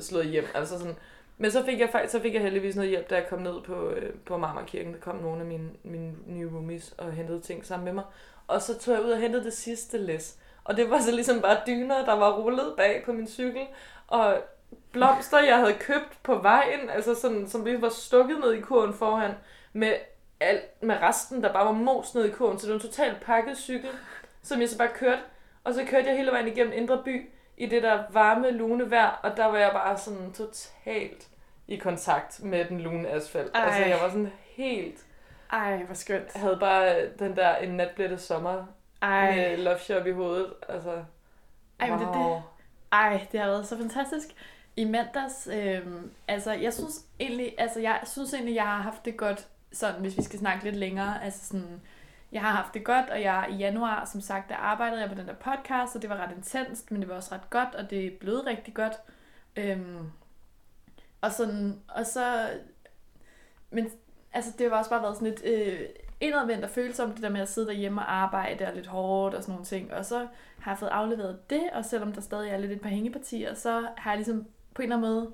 slået 0.00 0.26
hjem. 0.26 0.46
Altså 0.54 0.78
sådan. 0.78 0.96
Men 1.38 1.50
så 1.50 1.64
fik 1.64 1.80
jeg 1.80 1.88
faktisk 1.92 2.12
så 2.12 2.20
fik 2.20 2.34
jeg 2.34 2.42
heldigvis 2.42 2.76
noget 2.76 2.90
hjælp, 2.90 3.10
da 3.10 3.14
jeg 3.14 3.26
kom 3.28 3.38
ned 3.38 3.60
på, 3.62 3.90
øh, 3.90 4.12
på 4.26 4.36
Marmarkirken. 4.36 4.92
Der 4.94 5.00
kom 5.00 5.16
nogle 5.16 5.40
af 5.40 5.46
mine, 5.46 5.70
mine 5.82 6.12
nye 6.26 6.50
roomies 6.52 6.94
og 6.98 7.12
hentede 7.12 7.40
ting 7.40 7.66
sammen 7.66 7.84
med 7.84 7.92
mig. 7.92 8.04
Og 8.46 8.62
så 8.62 8.78
tog 8.78 8.94
jeg 8.94 9.02
ud 9.04 9.10
og 9.10 9.18
hentede 9.18 9.44
det 9.44 9.52
sidste 9.52 9.98
læs. 9.98 10.36
Og 10.64 10.76
det 10.76 10.90
var 10.90 11.00
så 11.00 11.10
ligesom 11.10 11.40
bare 11.40 11.58
dyner, 11.66 12.04
der 12.04 12.14
var 12.16 12.32
rullet 12.32 12.74
bag 12.76 13.02
på 13.04 13.12
min 13.12 13.28
cykel. 13.28 13.66
Og 14.06 14.36
blomster, 14.92 15.38
jeg 15.40 15.56
havde 15.58 15.74
købt 15.74 16.18
på 16.22 16.34
vejen, 16.38 16.90
altså 16.90 17.14
sådan, 17.14 17.48
som 17.48 17.64
lige 17.64 17.82
var 17.82 17.88
stukket 17.88 18.40
ned 18.40 18.52
i 18.52 18.60
kurven 18.60 18.94
foran, 18.94 19.34
med, 19.72 19.94
alt, 20.40 20.82
med 20.82 20.96
resten, 21.02 21.42
der 21.42 21.52
bare 21.52 21.64
var 21.66 21.72
mos 21.72 22.14
ned 22.14 22.24
i 22.24 22.30
kurven. 22.30 22.58
Så 22.58 22.66
det 22.66 22.72
var 22.74 22.80
en 22.80 22.86
totalt 22.86 23.20
pakket 23.20 23.56
cykel, 23.58 23.90
som 24.42 24.60
jeg 24.60 24.68
så 24.68 24.78
bare 24.78 24.88
kørte 24.88 25.22
og 25.64 25.74
så 25.74 25.84
kørte 25.86 26.08
jeg 26.08 26.16
hele 26.16 26.30
vejen 26.32 26.48
igennem 26.48 26.72
Indre 26.76 27.02
By 27.04 27.30
i 27.56 27.66
det 27.66 27.82
der 27.82 28.02
varme, 28.12 28.50
lune 28.50 28.90
vejr, 28.90 29.20
og 29.22 29.36
der 29.36 29.44
var 29.46 29.58
jeg 29.58 29.70
bare 29.72 29.98
sådan 29.98 30.32
totalt 30.32 31.28
i 31.68 31.76
kontakt 31.76 32.42
med 32.42 32.64
den 32.64 32.80
lune 32.80 33.08
asfalt. 33.08 33.50
Ej. 33.54 33.64
Altså 33.64 33.84
jeg 33.84 33.98
var 34.02 34.08
sådan 34.08 34.32
helt, 34.56 35.04
Ej, 35.52 35.76
hvor 35.76 35.94
skønt. 35.94 36.24
jeg 36.34 36.42
havde 36.42 36.56
bare 36.60 37.06
den 37.18 37.36
der 37.36 37.56
en 37.56 37.68
natblættet 37.76 38.20
sommer 38.20 38.64
Ej, 39.02 39.36
med 39.36 39.56
Love 39.56 39.78
Shop 39.78 40.06
i 40.06 40.10
hovedet. 40.12 40.52
Altså, 40.68 41.04
Ej, 41.80 41.90
men 41.90 41.98
det- 41.98 42.08
det- 42.14 42.42
ej, 42.92 43.26
det 43.32 43.40
har 43.40 43.46
været 43.46 43.66
så 43.68 43.76
fantastisk. 43.76 44.28
I 44.76 44.84
mandags, 44.84 45.48
øh, 45.52 45.86
altså 46.28 46.52
jeg 46.52 46.72
synes 46.72 47.06
egentlig, 47.20 47.54
altså 47.58 47.80
jeg 47.80 48.00
synes 48.04 48.34
egentlig, 48.34 48.54
jeg 48.54 48.64
har 48.64 48.82
haft 48.82 49.04
det 49.04 49.16
godt, 49.16 49.48
sådan 49.72 50.00
hvis 50.00 50.16
vi 50.16 50.22
skal 50.22 50.38
snakke 50.38 50.64
lidt 50.64 50.76
længere, 50.76 51.24
altså 51.24 51.46
sådan, 51.46 51.80
jeg 52.32 52.40
har 52.40 52.50
haft 52.50 52.74
det 52.74 52.84
godt, 52.84 53.10
og 53.10 53.22
jeg 53.22 53.48
i 53.50 53.54
januar, 53.54 54.04
som 54.04 54.20
sagt, 54.20 54.48
der 54.48 54.56
arbejdede 54.56 55.00
jeg 55.00 55.08
på 55.08 55.14
den 55.14 55.26
der 55.26 55.34
podcast, 55.34 55.96
og 55.96 56.02
det 56.02 56.10
var 56.10 56.16
ret 56.16 56.36
intenst, 56.36 56.90
men 56.90 57.00
det 57.00 57.08
var 57.08 57.14
også 57.14 57.34
ret 57.34 57.50
godt, 57.50 57.74
og 57.74 57.90
det 57.90 58.06
er 58.06 58.18
blevet 58.20 58.46
rigtig 58.46 58.74
godt. 58.74 58.92
Øhm, 59.56 60.10
og 61.20 61.32
sådan, 61.32 61.80
og 61.88 62.06
så, 62.06 62.50
men 63.70 63.90
altså 64.32 64.52
det 64.58 64.70
har 64.70 64.78
også 64.78 64.90
bare 64.90 65.02
været 65.02 65.16
sådan 65.16 65.28
lidt 65.28 65.44
øh, 65.44 65.80
indadvendt 66.20 66.64
og 66.64 66.70
følsomt, 66.70 67.14
det 67.14 67.22
der 67.22 67.28
med 67.28 67.40
at 67.40 67.48
sidde 67.48 67.66
derhjemme 67.66 68.00
og 68.00 68.12
arbejde 68.12 68.66
og 68.66 68.74
lidt 68.74 68.86
hårdt 68.86 69.34
og 69.34 69.42
sådan 69.42 69.52
nogle 69.52 69.66
ting, 69.66 69.92
og 69.94 70.04
så 70.04 70.26
har 70.58 70.70
jeg 70.70 70.78
fået 70.78 70.90
afleveret 70.90 71.50
det, 71.50 71.62
og 71.72 71.84
selvom 71.84 72.12
der 72.12 72.20
stadig 72.20 72.50
er 72.50 72.58
lidt 72.58 72.72
et 72.72 72.80
par 72.80 72.88
hængepartier, 72.88 73.54
så 73.54 73.88
har 73.96 74.10
jeg 74.10 74.18
ligesom 74.18 74.46
på 74.80 74.84
en 74.84 74.92
eller 74.92 74.96
anden 74.96 75.14
måde, 75.14 75.30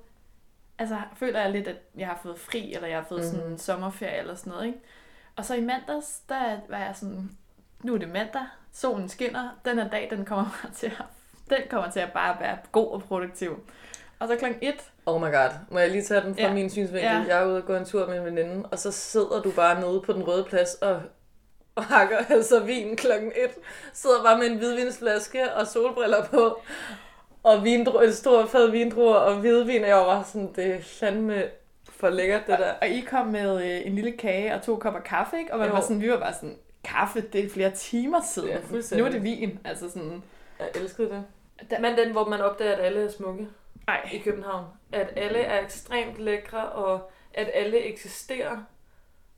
altså 0.79 0.97
føler 1.15 1.41
jeg 1.41 1.51
lidt, 1.51 1.67
at 1.67 1.75
jeg 1.97 2.07
har 2.07 2.19
fået 2.23 2.39
fri, 2.39 2.73
eller 2.73 2.87
jeg 2.87 2.97
har 2.97 3.05
fået 3.09 3.19
mm-hmm. 3.19 3.31
sådan 3.35 3.43
Mhm. 3.45 3.53
en 3.53 3.57
sommerferie 3.59 4.17
eller 4.17 4.35
sådan 4.35 4.51
noget, 4.53 4.65
ikke? 4.65 4.79
Og 5.35 5.45
så 5.45 5.53
i 5.55 5.61
mandags, 5.61 6.19
der 6.29 6.57
var 6.69 6.77
jeg 6.77 6.91
sådan, 6.95 7.29
nu 7.83 7.93
er 7.93 7.97
det 7.97 8.09
mandag, 8.09 8.45
solen 8.73 9.09
skinner, 9.09 9.49
den 9.65 9.79
her 9.79 9.89
dag, 9.89 10.07
den 10.11 10.25
kommer 10.25 10.45
bare 10.63 10.71
til 10.73 10.87
at, 10.87 11.05
den 11.49 11.57
kommer 11.69 11.91
til 11.91 11.99
at 11.99 12.11
bare 12.13 12.37
være 12.39 12.57
god 12.71 12.87
og 12.91 13.01
produktiv. 13.03 13.59
Og 14.19 14.27
så 14.27 14.35
klokken 14.35 14.59
et, 14.61 14.91
Oh 15.05 15.21
my 15.21 15.25
god. 15.33 15.49
Må 15.71 15.79
jeg 15.79 15.91
lige 15.91 16.03
tage 16.03 16.21
den 16.21 16.35
fra 16.35 16.41
Ja. 16.41 16.53
min 16.53 16.69
synsvinkel? 16.69 17.09
Ja. 17.09 17.23
Jeg 17.27 17.41
er 17.41 17.45
ude 17.45 17.57
og 17.57 17.65
gå 17.65 17.75
en 17.75 17.85
tur 17.85 18.07
med 18.07 18.17
en 18.19 18.25
veninde, 18.25 18.69
og 18.71 18.79
så 18.79 18.91
sidder 18.91 19.41
du 19.41 19.51
bare 19.51 19.79
nede 19.81 20.01
på 20.05 20.13
den 20.13 20.27
røde 20.27 20.43
plads 20.43 20.73
og, 20.73 21.01
og 21.75 21.83
hakker 21.83 22.17
altså 22.29 22.59
vin 22.59 22.95
klokken 22.95 23.31
et. 23.35 23.51
Sidder 23.93 24.23
bare 24.23 24.37
med 24.37 24.47
en 24.47 24.57
hvidvinsflaske 24.57 25.53
og 25.53 25.67
solbriller 25.67 26.25
på. 26.25 26.61
Og 27.47 27.63
vindru, 27.63 27.99
en 27.99 28.13
stor 28.13 28.45
fad 28.45 28.67
vindruer 28.71 29.15
og 29.15 29.35
hvidvin, 29.35 29.81
og 29.83 29.87
jeg 29.89 29.97
var 29.97 30.23
sådan, 30.23 30.53
det 30.55 30.65
er 30.75 30.81
fandme 30.81 31.43
for 31.89 32.09
lækkert 32.09 32.41
det 32.47 32.59
der. 32.59 32.73
og 32.81 32.87
I 32.87 32.99
kom 33.01 33.27
med 33.27 33.65
øh, 33.65 33.87
en 33.87 33.95
lille 33.95 34.11
kage 34.11 34.53
og 34.55 34.61
to 34.61 34.75
kopper 34.75 34.99
kaffe, 34.99 35.37
ikke? 35.39 35.53
Og 35.53 35.59
man 35.59 35.67
Jo. 35.67 35.73
var 35.73 35.81
sådan, 35.81 36.01
vi 36.01 36.11
var 36.11 36.19
bare 36.19 36.33
sådan, 36.33 36.57
kaffe, 36.83 37.21
det 37.21 37.45
er 37.45 37.49
flere 37.49 37.71
timer 37.71 38.21
siden. 38.21 38.49
Ja, 38.49 38.97
nu 38.97 39.05
er 39.05 39.09
det 39.09 39.23
vin, 39.23 39.59
altså 39.65 39.89
sådan. 39.89 40.23
Jeg 40.59 40.67
elskede 40.75 41.09
det. 41.09 41.23
Der- 41.69 41.79
Men 41.79 41.97
den, 41.97 42.11
hvor 42.11 42.25
man 42.25 42.41
opdager, 42.41 42.73
at 42.73 42.85
alle 42.85 43.01
er 43.03 43.09
smukke 43.11 43.47
Ej, 43.87 44.09
i 44.13 44.17
København. 44.17 44.65
At 44.91 45.13
alle 45.15 45.39
er 45.39 45.63
ekstremt 45.63 46.17
lækre, 46.17 46.69
og 46.69 47.11
at 47.33 47.49
alle 47.53 47.77
eksisterer. 47.79 48.57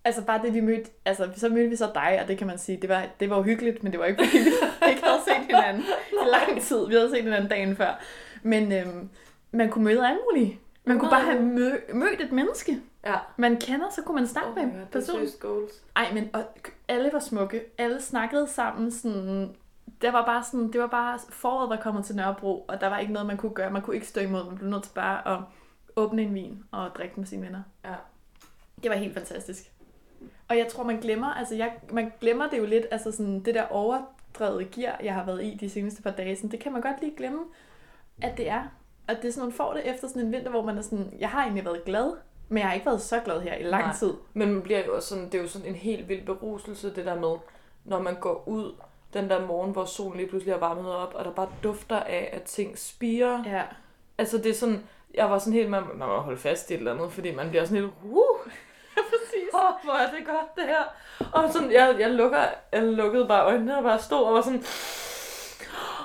Altså 0.05 0.21
bare 0.25 0.41
det, 0.41 0.53
vi 0.53 0.59
mødte, 0.61 0.89
altså 1.05 1.29
så 1.35 1.49
mødte 1.49 1.69
vi 1.69 1.75
så 1.75 1.91
dig, 1.93 2.19
og 2.21 2.27
det 2.27 2.37
kan 2.37 2.47
man 2.47 2.57
sige, 2.57 2.77
det 2.81 2.89
var, 2.89 3.05
det 3.19 3.29
var 3.29 3.41
hyggeligt, 3.41 3.83
men 3.83 3.91
det 3.91 3.99
var 3.99 4.05
ikke, 4.05 4.23
fordi 4.25 4.37
vi 4.43 4.49
ikke 4.89 5.03
havde 5.03 5.21
set 5.27 5.45
hinanden 5.55 5.83
i 6.25 6.29
lang 6.29 6.61
tid. 6.61 6.87
Vi 6.87 6.93
havde 6.93 7.09
set 7.09 7.23
hinanden 7.23 7.49
dagen 7.49 7.75
før. 7.75 7.99
Men 8.43 8.71
øhm, 8.71 9.09
man 9.51 9.69
kunne 9.69 9.83
møde 9.83 10.07
alle 10.07 10.19
mulige. 10.31 10.59
Man 10.85 10.99
kunne 10.99 11.09
bare 11.11 11.21
have 11.21 11.39
mø- 11.39 11.93
mødt 11.93 12.21
et 12.21 12.31
menneske, 12.31 12.77
Ja. 13.05 13.15
man 13.37 13.57
kender, 13.57 13.89
så 13.89 14.01
kunne 14.01 14.15
man 14.15 14.27
snakke 14.27 14.49
Oh 14.49 14.55
med 14.55 14.85
det 14.93 15.05
seriøst 15.05 15.39
goals. 15.39 15.71
Ej, 15.95 16.07
men 16.13 16.29
og, 16.33 16.43
alle 16.87 17.09
var 17.13 17.19
smukke. 17.19 17.61
Alle 17.77 18.01
snakkede 18.01 18.47
sammen 18.47 18.91
sådan 18.91 19.55
der 20.01 20.11
var 20.11 20.25
bare 20.25 20.43
sådan, 20.43 20.71
det 20.73 20.81
var 20.81 20.87
bare, 20.87 21.19
foråret 21.29 21.69
var 21.69 21.75
kommet 21.75 22.05
til 22.05 22.15
Nørrebro, 22.15 22.65
og 22.67 22.81
der 22.81 22.87
var 22.87 22.99
ikke 22.99 23.13
noget, 23.13 23.25
man 23.27 23.37
kunne 23.37 23.51
gøre. 23.53 23.71
Man 23.71 23.81
kunne 23.81 23.95
ikke 23.95 24.07
stå 24.07 24.21
imod, 24.21 24.45
man 24.45 24.55
blev 24.55 24.69
nødt 24.69 24.83
til 24.83 24.91
bare 24.93 25.33
at 25.35 25.39
åbne 25.95 26.21
en 26.21 26.33
vin 26.33 26.63
og 26.71 26.89
drikke 26.97 27.13
med 27.17 27.25
sine 27.25 27.45
venner. 27.45 27.61
Ja. 27.85 27.93
Det 28.83 28.91
var 28.91 28.97
helt 28.97 29.13
fantastisk. 29.13 29.71
Og 30.47 30.57
jeg 30.57 30.67
tror, 30.67 30.83
man 30.83 30.99
glemmer, 30.99 31.33
altså 31.33 31.55
jeg, 31.55 31.73
man 31.91 32.11
glemmer 32.21 32.49
det 32.49 32.57
jo 32.57 32.65
lidt, 32.65 32.85
altså 32.91 33.11
sådan 33.11 33.39
det 33.39 33.55
der 33.55 33.67
overdrevet 33.67 34.71
gear, 34.71 34.99
jeg 35.03 35.13
har 35.13 35.25
været 35.25 35.43
i 35.43 35.57
de 35.59 35.69
seneste 35.69 36.01
par 36.01 36.11
dage, 36.11 36.35
sådan, 36.35 36.51
det 36.51 36.59
kan 36.59 36.71
man 36.71 36.81
godt 36.81 37.01
lige 37.01 37.15
glemme, 37.17 37.39
at 38.21 38.37
det 38.37 38.49
er. 38.49 38.63
Og 39.07 39.15
det 39.15 39.25
er 39.25 39.31
sådan, 39.31 39.47
man 39.47 39.53
får 39.53 39.73
det 39.73 39.87
efter 39.87 40.07
sådan 40.07 40.21
en 40.21 40.31
vinter, 40.31 40.49
hvor 40.49 40.61
man 40.61 40.77
er 40.77 40.81
sådan, 40.81 41.13
jeg 41.19 41.29
har 41.29 41.41
egentlig 41.41 41.65
været 41.65 41.85
glad, 41.85 42.13
men 42.49 42.57
jeg 42.57 42.67
har 42.67 42.73
ikke 42.73 42.85
været 42.85 43.01
så 43.01 43.19
glad 43.25 43.41
her 43.41 43.55
i 43.55 43.63
lang 43.63 43.83
Nej. 43.83 43.95
tid. 43.95 44.13
Men 44.33 44.53
man 44.53 44.61
bliver 44.61 44.85
jo 44.85 44.95
også 44.95 45.09
sådan, 45.09 45.25
det 45.25 45.35
er 45.35 45.41
jo 45.41 45.47
sådan 45.47 45.67
en 45.67 45.75
helt 45.75 46.09
vild 46.09 46.25
beruselse, 46.25 46.95
det 46.95 47.05
der 47.05 47.19
med, 47.19 47.37
når 47.85 48.01
man 48.01 48.15
går 48.15 48.43
ud 48.47 48.75
den 49.13 49.29
der 49.29 49.45
morgen, 49.45 49.71
hvor 49.71 49.85
solen 49.85 50.17
lige 50.17 50.29
pludselig 50.29 50.53
har 50.53 50.59
varmet 50.59 50.91
op, 50.95 51.13
og 51.13 51.25
der 51.25 51.31
bare 51.31 51.49
dufter 51.63 51.99
af, 51.99 52.29
at 52.33 52.43
ting 52.43 52.77
spiger. 52.77 53.43
Ja. 53.45 53.63
Altså 54.17 54.37
det 54.37 54.45
er 54.45 54.53
sådan, 54.53 54.83
jeg 55.13 55.29
var 55.29 55.39
sådan 55.39 55.53
helt, 55.53 55.69
man, 55.69 55.83
man 55.95 56.07
må 56.07 56.17
holde 56.17 56.37
fast 56.37 56.71
i 56.71 56.73
et 56.73 56.77
eller 56.77 56.93
andet, 56.93 57.11
fordi 57.11 57.35
man 57.35 57.49
bliver 57.49 57.65
sådan 57.65 57.81
helt, 57.81 57.93
uh, 58.03 58.51
Åh, 59.59 59.83
hvor 59.83 59.93
er 59.93 60.11
det 60.11 60.25
godt 60.25 60.55
det 60.55 60.63
her. 60.63 60.83
Og 61.33 61.53
sådan, 61.53 61.71
jeg, 61.71 61.95
jeg, 61.99 62.09
lukker, 62.09 62.43
jeg 62.71 62.83
lukkede 62.83 63.27
bare 63.27 63.45
øjnene 63.45 63.77
og 63.77 63.83
bare 63.83 63.99
stod 63.99 64.23
og 64.23 64.33
var 64.33 64.41
sådan, 64.41 64.63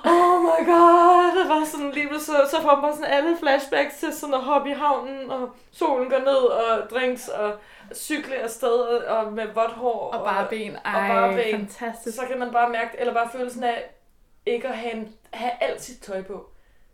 oh 0.04 0.42
my 0.42 0.66
god, 0.66 1.38
det 1.38 1.48
var 1.48 1.64
sådan 1.64 1.90
lige 1.90 2.20
så, 2.20 2.32
så 2.50 2.62
får 2.62 2.74
man 2.74 2.82
bare 2.82 2.94
sådan 2.94 3.12
alle 3.12 3.36
flashbacks 3.36 3.96
til 3.96 4.12
sådan 4.12 4.34
at 4.34 4.40
hoppe 4.40 4.70
i 4.70 4.72
havnen, 4.72 5.30
og 5.30 5.50
solen 5.72 6.10
går 6.10 6.18
ned, 6.18 6.36
og 6.36 6.90
drinks, 6.90 7.28
og 7.28 7.52
cykle 7.94 8.36
afsted, 8.36 8.78
og 9.06 9.32
med 9.32 9.46
vådt 9.54 9.72
hår. 9.72 10.10
Og 10.12 10.24
bare 10.24 10.46
ben. 10.50 10.76
Ej, 10.84 11.00
og 11.00 11.08
bare 11.08 11.34
ben. 11.34 11.52
fantastisk. 11.52 12.16
Så 12.16 12.26
kan 12.26 12.38
man 12.38 12.50
bare 12.52 12.70
mærke, 12.70 12.90
eller 12.98 13.14
bare 13.14 13.28
følelsen 13.32 13.64
af 13.64 13.90
ikke 14.46 14.68
at 14.68 14.76
have, 14.76 14.94
en, 14.94 15.14
have 15.32 15.52
alt 15.60 15.82
sit 15.82 16.00
tøj 16.00 16.22
på. 16.22 16.50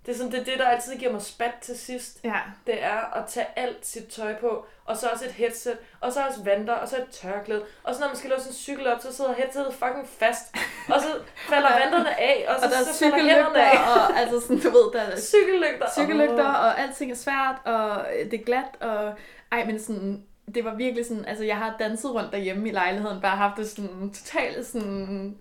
Det 0.06 0.12
er 0.12 0.16
sådan, 0.16 0.32
det, 0.32 0.40
er 0.40 0.44
det, 0.44 0.58
der 0.58 0.68
altid 0.68 0.94
giver 0.96 1.12
mig 1.12 1.22
spat 1.22 1.54
til 1.60 1.78
sidst. 1.78 2.20
Ja. 2.24 2.36
Det 2.66 2.82
er 2.84 3.14
at 3.18 3.24
tage 3.28 3.46
alt 3.56 3.86
sit 3.86 4.06
tøj 4.06 4.34
på, 4.40 4.66
og 4.84 4.96
så 4.96 5.06
også 5.08 5.24
et 5.24 5.30
headset, 5.30 5.78
og 6.00 6.12
så 6.12 6.20
også 6.28 6.42
vanter, 6.44 6.72
og 6.74 6.88
så 6.88 6.96
et 6.96 7.06
tørklæde. 7.10 7.62
Og 7.82 7.94
så 7.94 8.00
når 8.00 8.06
man 8.08 8.16
skal 8.16 8.30
låse 8.30 8.48
en 8.48 8.54
cykel 8.54 8.86
op, 8.88 9.00
så 9.00 9.14
sidder 9.16 9.32
headsetet 9.32 9.74
fucking 9.74 10.08
fast. 10.18 10.56
Og 10.88 11.00
så 11.00 11.08
falder 11.48 11.68
vanterne 11.84 12.20
af, 12.20 12.44
og 12.48 12.54
så, 12.60 12.66
Og 12.66 12.72
der 12.72 12.78
er 12.78 12.82
så 12.84 12.98
falder 12.98 13.16
hænderne 13.18 13.70
af. 13.72 13.78
og 13.96 14.18
altså 14.18 14.40
sådan, 14.40 14.58
du 14.60 14.70
ved, 14.70 14.92
der 14.92 15.00
er 15.00 15.16
Cykellygter. 15.34 15.86
cykellygter, 15.98 16.48
Åh. 16.48 16.64
og 16.64 16.80
alting 16.80 17.10
er 17.10 17.14
svært, 17.16 17.56
og 17.64 18.04
det 18.30 18.40
er 18.40 18.44
glat, 18.44 18.76
og 18.80 19.14
ej, 19.52 19.64
men 19.64 19.80
sådan, 19.80 20.22
det 20.54 20.64
var 20.64 20.74
virkelig 20.74 21.06
sådan, 21.06 21.24
altså 21.24 21.44
jeg 21.44 21.56
har 21.56 21.76
danset 21.78 22.14
rundt 22.14 22.32
derhjemme 22.32 22.68
i 22.68 22.72
lejligheden, 22.72 23.20
bare 23.20 23.36
haft 23.36 23.56
det 23.56 23.70
sådan 23.70 24.12
totalt 24.14 24.66
sådan, 24.66 25.36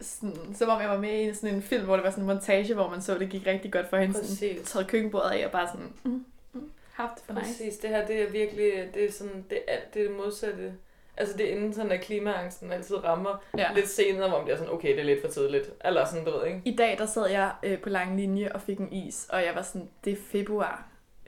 sådan, 0.00 0.54
som 0.54 0.68
om 0.68 0.80
jeg 0.80 0.88
var 0.88 0.98
med 0.98 1.20
i 1.20 1.34
sådan 1.34 1.54
en 1.54 1.62
film, 1.62 1.84
hvor 1.84 1.94
det 1.94 2.04
var 2.04 2.10
sådan 2.10 2.22
en 2.22 2.26
montage, 2.26 2.74
hvor 2.74 2.90
man 2.90 3.02
så, 3.02 3.18
det 3.18 3.30
gik 3.30 3.46
rigtig 3.46 3.72
godt 3.72 3.88
for 3.88 3.96
hende, 3.96 4.14
sådan, 4.14 4.28
Præcis. 4.28 4.70
taget 4.70 4.86
køkkenbordet 4.88 5.30
af, 5.30 5.46
og 5.46 5.52
bare 5.52 5.68
sådan, 5.68 5.92
mm, 6.04 6.24
mm, 6.52 6.70
haft 6.92 7.14
det 7.16 7.22
for 7.26 7.32
nice. 7.32 7.44
Præcis, 7.46 7.78
det 7.78 7.90
her 7.90 8.06
det 8.06 8.22
er 8.22 8.30
virkelig, 8.30 8.72
det 8.94 9.04
er 9.04 9.12
sådan, 9.12 9.44
det 9.50 9.58
er, 9.68 9.76
det 9.94 10.02
er 10.02 10.08
det 10.08 10.16
modsatte. 10.16 10.74
Altså 11.16 11.36
det 11.36 11.50
er 11.50 11.56
inden 11.56 11.74
sådan, 11.74 11.92
at 11.92 12.00
klimaangsten 12.00 12.72
altid 12.72 13.04
rammer 13.04 13.42
ja. 13.58 13.72
lidt 13.74 13.88
senere, 13.88 14.28
hvor 14.28 14.38
man 14.38 14.44
bliver 14.44 14.56
sådan, 14.56 14.72
okay, 14.72 14.88
det 14.88 15.00
er 15.00 15.04
lidt 15.04 15.20
for 15.20 15.28
tidligt. 15.28 15.70
Eller 15.84 16.04
sådan, 16.04 16.24
du 16.24 16.30
ved, 16.30 16.46
ikke? 16.46 16.62
I 16.64 16.76
dag, 16.76 16.98
der 16.98 17.06
sad 17.06 17.30
jeg 17.30 17.52
øh, 17.62 17.78
på 17.78 17.88
lang 17.88 18.16
linje 18.16 18.52
og 18.52 18.60
fik 18.60 18.78
en 18.78 18.92
is, 18.92 19.26
og 19.30 19.44
jeg 19.44 19.54
var 19.54 19.62
sådan, 19.62 19.88
det 20.04 20.12
er 20.12 20.16
februar. 20.30 20.86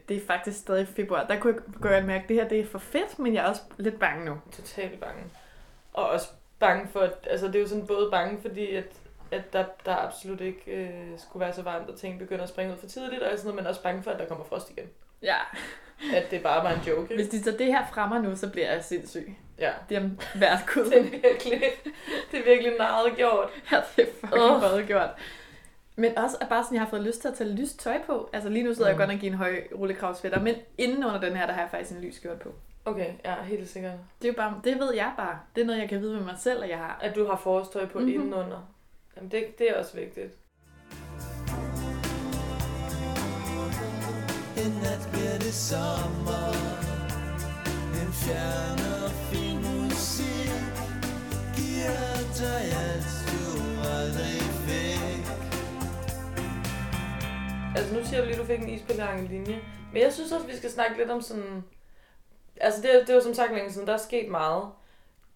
Det 0.09 0.17
er 0.17 0.21
faktisk 0.27 0.59
stadig 0.59 0.89
februar. 0.89 1.27
Der 1.27 1.41
kunne 1.41 1.55
jeg 1.55 1.63
godt 1.81 2.05
mærke, 2.05 2.23
at 2.23 2.29
det 2.29 2.37
her 2.37 2.49
det 2.49 2.61
er 2.61 2.67
for 2.67 2.79
fedt, 2.79 3.19
men 3.19 3.35
jeg 3.35 3.45
er 3.45 3.49
også 3.49 3.63
lidt 3.77 3.99
bange 3.99 4.25
nu. 4.25 4.39
Totalt 4.53 5.01
bange. 5.01 5.23
Og 5.93 6.09
også 6.09 6.29
bange 6.59 6.89
for, 6.89 7.01
at, 7.01 7.29
altså 7.31 7.47
det 7.47 7.57
er 7.57 7.61
jo 7.61 7.69
sådan 7.69 7.87
både 7.87 8.11
bange, 8.11 8.41
fordi 8.43 8.75
at, 8.75 8.93
at 9.31 9.53
der, 9.53 9.65
der 9.85 9.97
absolut 9.97 10.41
ikke 10.41 10.71
øh, 10.71 11.19
skulle 11.19 11.41
være 11.41 11.55
så 11.55 11.63
varmt, 11.63 11.91
og 11.91 11.99
ting 11.99 12.19
begynder 12.19 12.43
at 12.43 12.49
springe 12.49 12.73
ud 12.73 12.79
for 12.79 12.87
tidligt, 12.87 13.23
og 13.23 13.39
sådan 13.39 13.45
noget, 13.45 13.57
men 13.57 13.67
også 13.67 13.83
bange 13.83 14.03
for, 14.03 14.11
at 14.11 14.19
der 14.19 14.27
kommer 14.27 14.45
frost 14.45 14.71
igen. 14.71 14.87
Ja. 15.23 15.37
At 16.15 16.31
det 16.31 16.43
bare 16.43 16.65
var 16.65 16.71
en 16.71 16.81
joke, 16.87 17.03
ikke? 17.03 17.15
Hvis 17.15 17.29
de 17.29 17.43
tager 17.43 17.57
det 17.57 17.67
her 17.67 18.09
mig 18.09 18.21
nu, 18.21 18.37
så 18.37 18.51
bliver 18.51 18.73
jeg 18.73 18.85
sindssyg. 18.85 19.37
Ja. 19.59 19.71
Det 19.89 19.97
er 19.97 20.11
værd 20.35 20.59
Gud. 20.75 20.85
Det 20.85 20.99
er 20.99 21.03
virkelig, 21.03 21.63
det 22.31 22.41
er 22.41 22.45
virkelig 22.45 22.73
meget 22.79 23.17
gjort. 23.17 23.49
Ja, 23.73 23.81
det 23.97 24.09
er 24.09 24.13
fucking 24.21 24.73
oh. 24.73 24.87
gjort. 24.87 25.11
Men 25.97 26.19
også 26.19 26.37
at 26.41 26.49
bare 26.49 26.65
sådan, 26.65 26.75
jeg 26.75 26.83
har 26.83 26.91
fået 26.91 27.03
lyst 27.03 27.21
til 27.21 27.29
at 27.29 27.35
tage 27.35 27.51
lyst 27.51 27.81
tøj 27.81 27.99
på. 28.07 28.31
Altså 28.33 28.49
lige 28.49 28.65
nu 28.65 28.75
sidder 28.75 28.93
mm. 28.93 29.01
jeg 29.01 29.07
godt 29.07 29.15
nok 29.15 29.23
i 29.23 29.27
en 29.27 29.35
høj 29.35 29.63
rullekravsvætter, 29.75 30.41
men 30.41 30.55
inden 30.79 31.05
under 31.05 31.21
den 31.21 31.37
her, 31.37 31.47
der 31.47 31.53
har 31.53 31.61
jeg 31.61 31.71
faktisk 31.71 31.93
en 31.93 32.01
lys 32.01 32.15
skjort 32.15 32.41
på. 32.41 32.55
Okay, 32.87 33.13
ja, 33.25 33.43
helt 33.43 33.69
sikkert. 33.69 33.93
Det 34.23 34.29
er 34.29 34.33
jo 34.33 34.37
bare, 34.37 34.61
det 34.65 34.79
ved 34.79 34.95
jeg 34.95 35.13
bare. 35.17 35.39
Det 35.57 35.63
er 35.63 35.67
noget, 35.67 35.81
jeg 35.81 35.89
kan 35.89 36.01
vide 36.01 36.15
med 36.15 36.25
mig 36.25 36.35
selv, 36.39 36.63
at 36.63 36.69
jeg 36.71 36.79
har. 36.79 36.99
At 37.03 37.15
du 37.17 37.27
har 37.27 37.37
forårstøj 37.37 37.87
på 37.87 37.99
Mhm. 37.99 38.09
mm-hmm. 38.09 38.23
indenunder. 38.23 38.69
Jamen 39.17 39.31
det, 39.31 39.59
det 39.59 39.71
er 39.71 39.79
også 39.79 39.97
vigtigt. 39.97 40.33
En 44.65 44.73
nat 44.83 45.09
bliver 45.13 45.39
det 45.39 45.55
sommer 45.55 46.47
En 48.01 48.13
fjern 48.23 48.81
og 49.03 49.11
fin 49.31 49.57
musik 49.57 50.53
Giver 51.59 52.17
dig 52.41 52.63
alt 52.87 53.13
du 53.31 53.43
aldrig 53.97 54.41
fik 54.67 55.25
Altså 57.77 57.95
nu 57.95 58.05
siger 58.05 58.21
du 58.21 58.27
lige, 58.27 58.35
at 58.37 58.41
du 58.41 58.47
fik 58.47 58.61
en 58.61 58.69
is 58.69 58.83
på 58.83 58.93
lang 58.99 59.29
linje. 59.29 59.61
Men 59.93 60.03
jeg 60.03 60.13
synes 60.13 60.33
også, 60.33 60.47
vi 60.47 60.57
skal 60.57 60.71
snakke 60.71 60.97
lidt 60.99 61.11
om 61.11 61.21
sådan... 61.21 61.65
Altså 62.61 62.83
det, 62.83 63.07
det 63.07 63.15
var 63.15 63.21
som 63.21 63.35
sagt 63.35 63.55
længe 63.55 63.73
siden, 63.73 63.87
der 63.87 63.93
er 63.93 63.97
sket 63.99 64.29
meget. 64.29 64.65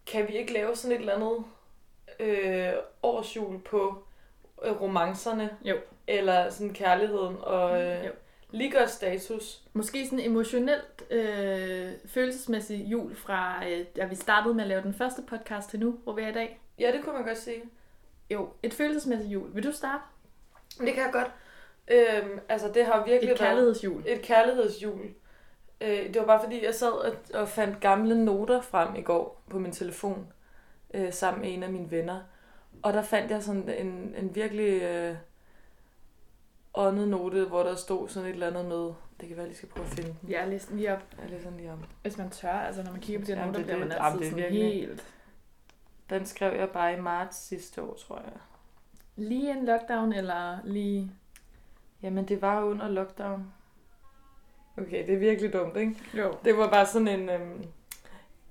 Kan 0.07 0.29
vi 0.29 0.33
ikke 0.39 0.53
lave 0.53 0.77
sådan 0.77 0.97
et 0.97 1.01
eller 1.01 1.15
andet 1.15 1.45
øh, 2.21 2.73
årsjul 3.03 3.59
på 3.61 4.03
øh, 4.65 4.81
romancerne? 4.81 5.51
Jo. 5.63 5.77
Eller 6.07 6.51
sådan 6.51 6.75
kærligheden 6.75 7.37
og 7.41 7.83
øh, 7.83 8.05
Jo. 8.05 8.11
lige 8.51 8.73
status. 8.87 9.63
Måske 9.73 10.05
sådan 10.05 10.21
emotionelt, 10.21 11.05
øh, 11.11 11.93
følelsesmæssig 12.07 12.85
jul 12.87 13.17
fra, 13.17 13.69
øh, 13.69 13.85
da 13.97 14.05
vi 14.05 14.15
startede 14.15 14.55
med 14.55 14.65
at 14.65 14.69
lave 14.69 14.83
den 14.83 14.95
første 14.95 15.23
podcast 15.23 15.71
til 15.71 15.81
nu, 15.81 15.99
hvor 16.05 16.13
vi 16.13 16.23
er 16.23 16.29
i 16.29 16.33
dag. 16.33 16.61
Ja, 16.79 16.93
det 16.93 17.05
kunne 17.05 17.15
man 17.15 17.25
godt 17.25 17.39
sige. 17.39 17.63
Jo, 18.31 18.49
et 18.63 18.75
følelsesmæssigt 18.75 19.33
jul. 19.33 19.55
Vil 19.55 19.65
du 19.65 19.73
starte? 19.73 20.03
Det 20.81 20.95
kan 20.95 21.03
jeg 21.05 21.13
godt. 21.13 21.31
Øhm, 21.89 22.41
altså 22.49 22.69
det 22.75 22.85
har 22.87 23.05
virkelig 23.07 23.33
Et 23.33 23.39
kærlighedsjul. 23.39 24.05
været 24.05 24.17
et 24.19 24.23
kærlighedsjul. 24.25 25.01
Øh, 25.81 26.07
det 26.15 26.17
var 26.17 26.27
bare 26.27 26.41
fordi, 26.43 26.65
jeg 26.65 26.75
sad 26.75 26.93
og, 26.93 27.13
og 27.35 27.49
fandt 27.49 27.81
gamle 27.81 28.25
noter 28.25 28.61
frem 28.61 28.95
i 28.95 29.03
går 29.03 29.43
på 29.51 29.59
min 29.59 29.73
telefon, 29.73 30.33
øh, 30.95 31.13
sammen 31.13 31.41
med 31.43 31.55
en 31.55 31.63
af 31.63 31.73
mine 31.73 31.91
venner. 31.91 32.21
Og 32.83 32.93
der 32.93 33.03
fandt 33.03 33.31
jeg 33.31 33.43
sådan 33.43 33.69
en, 33.69 34.15
en 34.19 34.35
virkelig 34.35 34.83
øh, 34.83 35.17
åndet 36.75 37.09
note, 37.09 37.45
hvor 37.45 37.63
der 37.63 37.75
stod 37.75 38.09
sådan 38.09 38.29
et 38.29 38.33
eller 38.33 38.47
andet 38.47 38.65
med, 38.65 38.93
det 39.21 39.29
kan 39.29 39.31
være, 39.31 39.39
jeg 39.39 39.47
lige 39.47 39.57
skal 39.57 39.69
prøve 39.69 39.87
at 39.87 39.93
finde 39.93 40.15
den. 40.23 40.31
Jeg 40.31 40.49
læste 40.49 40.71
den 40.71 40.77
lige 40.79 40.93
op. 40.93 41.03
Jeg 41.23 41.31
læser 41.31 41.49
den 41.49 41.57
lige 41.57 41.73
om. 41.73 41.85
Hvis 42.03 42.19
man 42.19 42.31
tør, 42.31 42.53
altså 42.53 42.83
når 42.83 42.91
man 42.93 43.01
kigger 43.01 43.21
på 43.21 43.27
de 43.27 43.35
her 43.35 43.47
noter, 43.47 43.63
bliver 43.63 43.79
man 43.79 43.93
altid 43.93 44.25
sådan 44.31 44.37
virkelig- 44.37 44.73
helt... 44.75 45.05
Den 46.11 46.27
skrev 46.27 46.59
jeg 46.59 46.71
bare 46.71 46.95
i 46.97 47.01
marts 47.01 47.37
sidste 47.37 47.83
år, 47.83 47.95
tror 47.95 48.17
jeg. 48.17 48.33
Lige 49.17 49.51
en 49.59 49.65
lockdown, 49.67 50.13
eller 50.13 50.59
lige... 50.65 51.13
Jamen, 52.03 52.29
det 52.29 52.43
var 52.43 52.63
under 52.65 52.89
lockdown. 52.89 53.53
Okay, 54.79 55.07
det 55.07 55.15
er 55.15 55.19
virkelig 55.19 55.53
dumt, 55.53 55.77
ikke? 55.77 55.95
Jo. 56.15 56.35
Det 56.45 56.57
var 56.57 56.71
bare 56.71 56.87
sådan 56.87 57.09
en... 57.09 57.29
Øhm, 57.29 57.65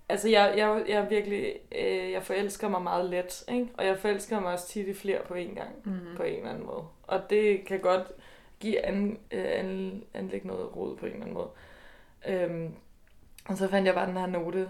altså, 0.09 0.29
jeg, 0.29 0.53
jeg, 0.57 0.83
jeg 0.87 1.07
virkelig... 1.09 1.53
Øh, 1.79 2.11
jeg 2.11 2.23
forelsker 2.23 2.67
mig 2.69 2.81
meget 2.81 3.09
let, 3.09 3.43
ikke? 3.51 3.67
Og 3.77 3.85
jeg 3.85 3.97
forelsker 3.99 4.39
mig 4.39 4.53
også 4.53 4.67
tit 4.67 4.87
i 4.87 4.93
flere 4.93 5.19
på 5.27 5.33
en 5.33 5.55
gang, 5.55 5.69
Mm-hmm. 5.83 6.15
på 6.17 6.23
en 6.23 6.35
eller 6.35 6.49
anden 6.49 6.65
måde. 6.65 6.83
Og 7.03 7.21
det 7.29 7.65
kan 7.65 7.79
godt 7.79 8.07
give 8.59 8.85
an, 8.85 9.19
øh, 9.31 9.45
an, 9.47 10.03
anlægge 10.13 10.47
noget 10.47 10.75
rod 10.75 10.97
på 10.97 11.05
en 11.05 11.11
eller 11.11 11.25
anden 11.25 11.33
måde. 11.33 11.49
Øhm, 12.27 12.73
og 13.49 13.57
så 13.57 13.67
fandt 13.67 13.85
jeg 13.87 13.95
bare 13.95 14.07
den 14.07 14.17
her 14.17 14.25
note, 14.27 14.69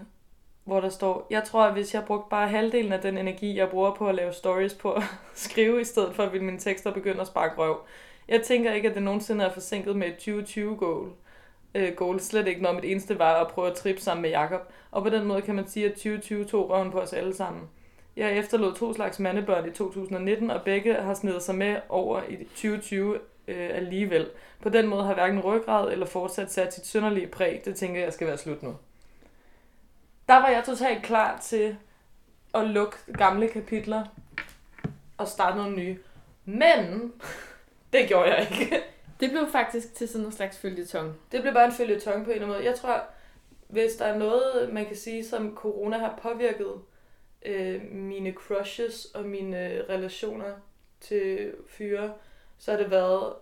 hvor 0.64 0.80
der 0.80 0.88
står, 0.88 1.26
jeg 1.30 1.44
tror, 1.44 1.64
at 1.64 1.72
hvis 1.72 1.94
jeg 1.94 2.04
brugte 2.04 2.26
bare 2.30 2.48
halvdelen 2.48 2.92
af 2.92 3.00
den 3.00 3.18
energi, 3.18 3.56
jeg 3.56 3.68
bruger 3.68 3.94
på 3.94 4.08
at 4.08 4.14
lave 4.14 4.32
stories 4.32 4.74
på 4.74 4.92
at 4.92 5.02
skrive, 5.34 5.80
i 5.80 5.84
stedet 5.84 6.14
for, 6.14 6.26
ville 6.26 6.44
mine 6.46 6.58
tekster 6.58 6.92
begynde 6.92 7.20
at 7.20 7.26
sparke 7.26 7.54
røv. 7.58 7.80
Jeg 8.28 8.42
tænker 8.42 8.72
ikke, 8.72 8.88
at 8.88 8.94
det 8.94 9.02
nogensinde 9.02 9.44
er 9.44 9.52
forsinket 9.52 9.96
med 9.96 10.08
et 10.08 10.28
2020-goal. 10.28 11.10
Øh, 11.74 11.94
goal 11.94 12.20
slet 12.20 12.46
ikke, 12.46 12.62
når 12.62 12.72
mit 12.72 12.84
eneste 12.84 13.18
var 13.18 13.44
at 13.44 13.48
prøve 13.48 13.70
at 13.70 13.76
trippe 13.76 14.00
sammen 14.00 14.22
med 14.22 14.30
Jakob. 14.30 14.60
Og 14.90 15.02
på 15.02 15.08
den 15.08 15.24
måde 15.24 15.42
kan 15.42 15.54
man 15.54 15.68
sige, 15.68 15.86
at 15.86 15.92
2020 15.92 16.44
tog 16.44 16.70
røven 16.70 16.90
på 16.90 17.00
os 17.00 17.12
alle 17.12 17.34
sammen. 17.34 17.68
Jeg 18.16 18.38
efterlod 18.38 18.74
to 18.74 18.94
slags 18.94 19.18
mandebørn 19.18 19.68
i 19.68 19.70
2019, 19.70 20.50
og 20.50 20.62
begge 20.62 20.94
har 20.94 21.14
snedet 21.14 21.42
sig 21.42 21.54
med 21.54 21.76
over 21.88 22.22
i 22.28 22.44
2020 22.44 23.18
øh, 23.48 23.70
alligevel. 23.72 24.26
På 24.62 24.68
den 24.68 24.86
måde 24.86 25.04
har 25.04 25.14
hverken 25.14 25.40
ryggrad 25.40 25.92
eller 25.92 26.06
fortsat 26.06 26.52
sat 26.52 26.74
sit 26.74 26.86
synderlige 26.86 27.26
præg. 27.26 27.62
Det 27.64 27.76
tænker 27.76 28.00
jeg 28.00 28.12
skal 28.12 28.26
være 28.26 28.38
slut 28.38 28.62
nu. 28.62 28.76
Der 30.28 30.36
var 30.36 30.48
jeg 30.48 30.62
totalt 30.66 31.02
klar 31.02 31.38
til 31.38 31.76
at 32.54 32.66
lukke 32.66 32.96
gamle 33.18 33.48
kapitler 33.48 34.04
og 35.18 35.28
starte 35.28 35.56
nogle 35.56 35.76
nye. 35.76 35.98
Men 36.44 37.12
det 37.92 38.08
gjorde 38.08 38.34
jeg 38.34 38.46
ikke. 38.50 38.82
Det 39.20 39.30
blev 39.30 39.48
faktisk 39.52 39.94
til 39.94 40.08
sådan 40.08 40.26
en 40.26 40.32
slags 40.32 40.58
følgetong. 40.58 41.14
Det 41.32 41.42
blev 41.42 41.54
bare 41.54 41.64
en 41.64 41.72
følgetong 41.72 42.24
på 42.24 42.30
en 42.30 42.34
eller 42.34 42.46
anden 42.46 42.58
måde. 42.58 42.70
Jeg 42.70 42.78
tror, 42.78 43.04
hvis 43.68 43.96
der 43.96 44.04
er 44.04 44.18
noget, 44.18 44.72
man 44.72 44.86
kan 44.86 44.96
sige, 44.96 45.24
som 45.24 45.56
corona 45.56 45.98
har 45.98 46.18
påvirket 46.22 46.72
øh, 47.42 47.82
mine 47.92 48.32
crushes 48.32 49.04
og 49.04 49.24
mine 49.24 49.68
øh, 49.68 49.88
relationer 49.88 50.52
til 51.00 51.52
fyre, 51.68 52.12
så 52.58 52.70
har 52.70 52.78
det 52.78 52.90
været, 52.90 53.32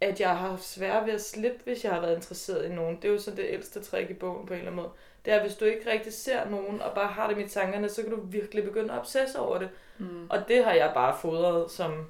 at 0.00 0.20
jeg 0.20 0.28
har 0.28 0.48
haft 0.48 0.64
svært 0.64 1.06
ved 1.06 1.12
at 1.12 1.20
slippe, 1.20 1.58
hvis 1.64 1.84
jeg 1.84 1.92
har 1.92 2.00
været 2.00 2.16
interesseret 2.16 2.64
i 2.64 2.74
nogen. 2.74 2.96
Det 2.96 3.04
er 3.04 3.12
jo 3.12 3.18
så 3.18 3.30
det 3.30 3.46
ældste 3.48 3.82
trick 3.82 4.10
i 4.10 4.14
bogen 4.14 4.46
på 4.46 4.52
en 4.52 4.58
eller 4.58 4.70
anden 4.70 4.82
måde. 4.82 4.92
Det 5.24 5.32
er, 5.32 5.36
at 5.36 5.42
hvis 5.42 5.56
du 5.56 5.64
ikke 5.64 5.90
rigtig 5.90 6.12
ser 6.12 6.50
nogen, 6.50 6.82
og 6.82 6.94
bare 6.94 7.08
har 7.08 7.32
det 7.32 7.46
i 7.46 7.48
tankerne, 7.48 7.88
så 7.88 8.02
kan 8.02 8.10
du 8.10 8.20
virkelig 8.20 8.64
begynde 8.64 8.92
at 8.92 8.98
obsesse 8.98 9.38
over 9.38 9.58
det. 9.58 9.68
Mm. 9.98 10.26
Og 10.30 10.48
det 10.48 10.64
har 10.64 10.72
jeg 10.72 10.90
bare 10.94 11.16
fodret 11.20 11.70
som, 11.70 12.06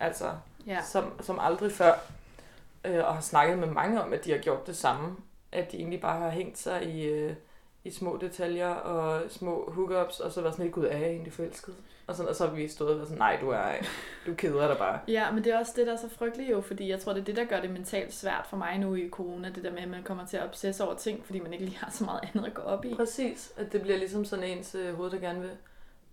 altså, 0.00 0.30
Ja. 0.66 0.82
som, 0.82 1.12
som 1.20 1.38
aldrig 1.40 1.72
før. 1.72 1.92
Øh, 2.84 3.04
og 3.04 3.14
har 3.14 3.20
snakket 3.20 3.58
med 3.58 3.68
mange 3.68 4.02
om, 4.02 4.12
at 4.12 4.24
de 4.24 4.30
har 4.30 4.38
gjort 4.38 4.66
det 4.66 4.76
samme. 4.76 5.16
At 5.52 5.72
de 5.72 5.76
egentlig 5.76 6.00
bare 6.00 6.20
har 6.20 6.30
hængt 6.30 6.58
sig 6.58 6.84
i, 6.84 7.04
øh, 7.04 7.34
i 7.84 7.90
små 7.90 8.18
detaljer 8.20 8.68
og 8.68 9.22
små 9.30 9.70
hookups, 9.74 10.20
og 10.20 10.32
så 10.32 10.40
været 10.40 10.54
sådan 10.54 10.64
lidt, 10.64 10.74
gud, 10.74 10.84
er 10.84 10.98
jeg 10.98 11.08
egentlig 11.08 11.32
forelsket? 11.32 11.74
Og, 12.06 12.16
sådan, 12.16 12.28
og 12.28 12.36
så 12.36 12.46
har 12.46 12.54
vi 12.54 12.68
stået 12.68 12.90
og 12.90 12.96
været 12.96 13.08
sådan, 13.08 13.18
nej, 13.18 13.38
du 13.40 13.50
er, 13.50 13.72
du 14.26 14.34
keder 14.34 14.68
dig 14.68 14.76
bare. 14.78 14.98
Ja, 15.08 15.30
men 15.30 15.44
det 15.44 15.52
er 15.52 15.58
også 15.58 15.72
det, 15.76 15.86
der 15.86 15.92
er 15.92 15.96
så 15.96 16.08
frygteligt 16.08 16.50
jo, 16.50 16.60
fordi 16.60 16.90
jeg 16.90 17.00
tror, 17.00 17.12
det 17.12 17.20
er 17.20 17.24
det, 17.24 17.36
der 17.36 17.44
gør 17.44 17.60
det 17.60 17.70
mentalt 17.70 18.14
svært 18.14 18.46
for 18.50 18.56
mig 18.56 18.78
nu 18.78 18.94
i 18.94 19.08
corona, 19.10 19.50
det 19.54 19.64
der 19.64 19.70
med, 19.70 19.82
at 19.82 19.88
man 19.88 20.02
kommer 20.02 20.26
til 20.26 20.36
at 20.36 20.44
obsesse 20.44 20.84
over 20.84 20.94
ting, 20.94 21.26
fordi 21.26 21.40
man 21.40 21.52
ikke 21.52 21.64
lige 21.64 21.78
har 21.78 21.90
så 21.90 22.04
meget 22.04 22.20
andet 22.22 22.46
at 22.46 22.54
gå 22.54 22.62
op 22.62 22.84
i. 22.84 22.94
Præcis, 22.94 23.52
at 23.56 23.72
det 23.72 23.82
bliver 23.82 23.98
ligesom 23.98 24.24
sådan 24.24 24.44
ens 24.44 24.74
øh, 24.74 24.94
hoved, 24.94 25.10
der 25.10 25.18
gerne 25.18 25.40
vil 25.40 25.50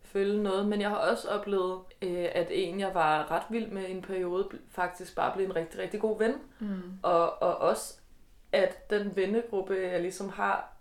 følge 0.05 0.43
noget. 0.43 0.65
Men 0.67 0.81
jeg 0.81 0.89
har 0.89 0.97
også 0.97 1.29
oplevet, 1.29 1.79
øh, 2.01 2.25
at 2.31 2.47
en, 2.51 2.79
jeg 2.79 2.93
var 2.93 3.31
ret 3.31 3.43
vild 3.49 3.67
med 3.71 3.87
i 3.87 3.91
en 3.91 4.01
periode, 4.01 4.49
faktisk 4.69 5.15
bare 5.15 5.33
blev 5.35 5.45
en 5.45 5.55
rigtig, 5.55 5.79
rigtig 5.79 6.01
god 6.01 6.19
ven. 6.19 6.33
Mm. 6.59 6.81
Og, 7.03 7.41
og 7.41 7.57
også, 7.57 7.99
at 8.51 8.89
den 8.89 9.15
vennegruppe, 9.15 9.73
jeg 9.73 10.01
ligesom 10.01 10.29
har, 10.29 10.73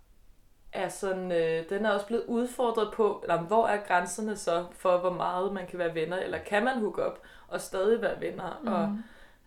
er 0.73 0.89
sådan, 0.89 1.31
øh, 1.31 1.69
den 1.69 1.85
er 1.85 1.91
også 1.91 2.05
blevet 2.05 2.25
udfordret 2.25 2.93
på, 2.93 3.19
eller 3.23 3.41
hvor 3.41 3.67
er 3.67 3.85
grænserne 3.87 4.35
så 4.35 4.65
for, 4.71 4.97
hvor 4.97 5.13
meget 5.13 5.53
man 5.53 5.67
kan 5.67 5.79
være 5.79 5.95
venner, 5.95 6.17
eller 6.17 6.37
kan 6.37 6.63
man 6.63 6.79
hook 6.79 6.97
op 6.97 7.21
og 7.47 7.61
stadig 7.61 8.01
være 8.01 8.21
venner, 8.21 8.59
mm. 8.63 8.73
og, 8.73 8.97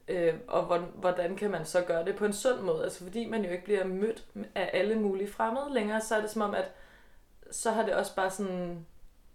øh, 0.09 0.35
og 0.49 0.65
hvordan, 0.65 0.89
hvordan 0.95 1.37
kan 1.37 1.51
man 1.51 1.65
så 1.65 1.83
gøre 1.83 2.05
det 2.05 2.17
på 2.17 2.25
en 2.25 2.33
sund 2.33 2.61
måde? 2.61 2.85
Altså 2.85 3.05
fordi 3.05 3.27
man 3.27 3.45
jo 3.45 3.51
ikke 3.51 3.65
bliver 3.65 3.85
mødt 3.85 4.25
af 4.55 4.71
alle 4.73 4.95
mulige 4.95 5.33
fremmede 5.33 5.75
længere, 5.75 6.01
så 6.01 6.17
er 6.17 6.21
det 6.21 6.31
som 6.31 6.43
om, 6.43 6.55
at 6.55 6.73
så 7.51 7.71
har 7.71 7.85
det 7.85 7.95
også 7.95 8.15
bare 8.15 8.31
sådan 8.31 8.87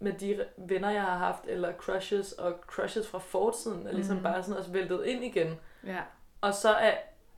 med 0.03 0.13
de 0.13 0.45
venner, 0.57 0.89
jeg 0.89 1.01
har 1.01 1.17
haft, 1.17 1.43
eller 1.47 1.71
crushes 1.73 2.31
og 2.31 2.53
crushes 2.67 3.07
fra 3.07 3.19
fortiden, 3.19 3.87
er 3.87 3.91
ligesom 3.93 4.15
Mhm. 4.15 4.23
bare 4.23 4.43
sådan 4.43 4.57
også 4.59 4.71
væltet 4.71 5.05
ind 5.05 5.23
igen. 5.23 5.47
Ja. 5.87 5.99
Og 6.41 6.53
så 6.53 6.69
er, 6.73 6.93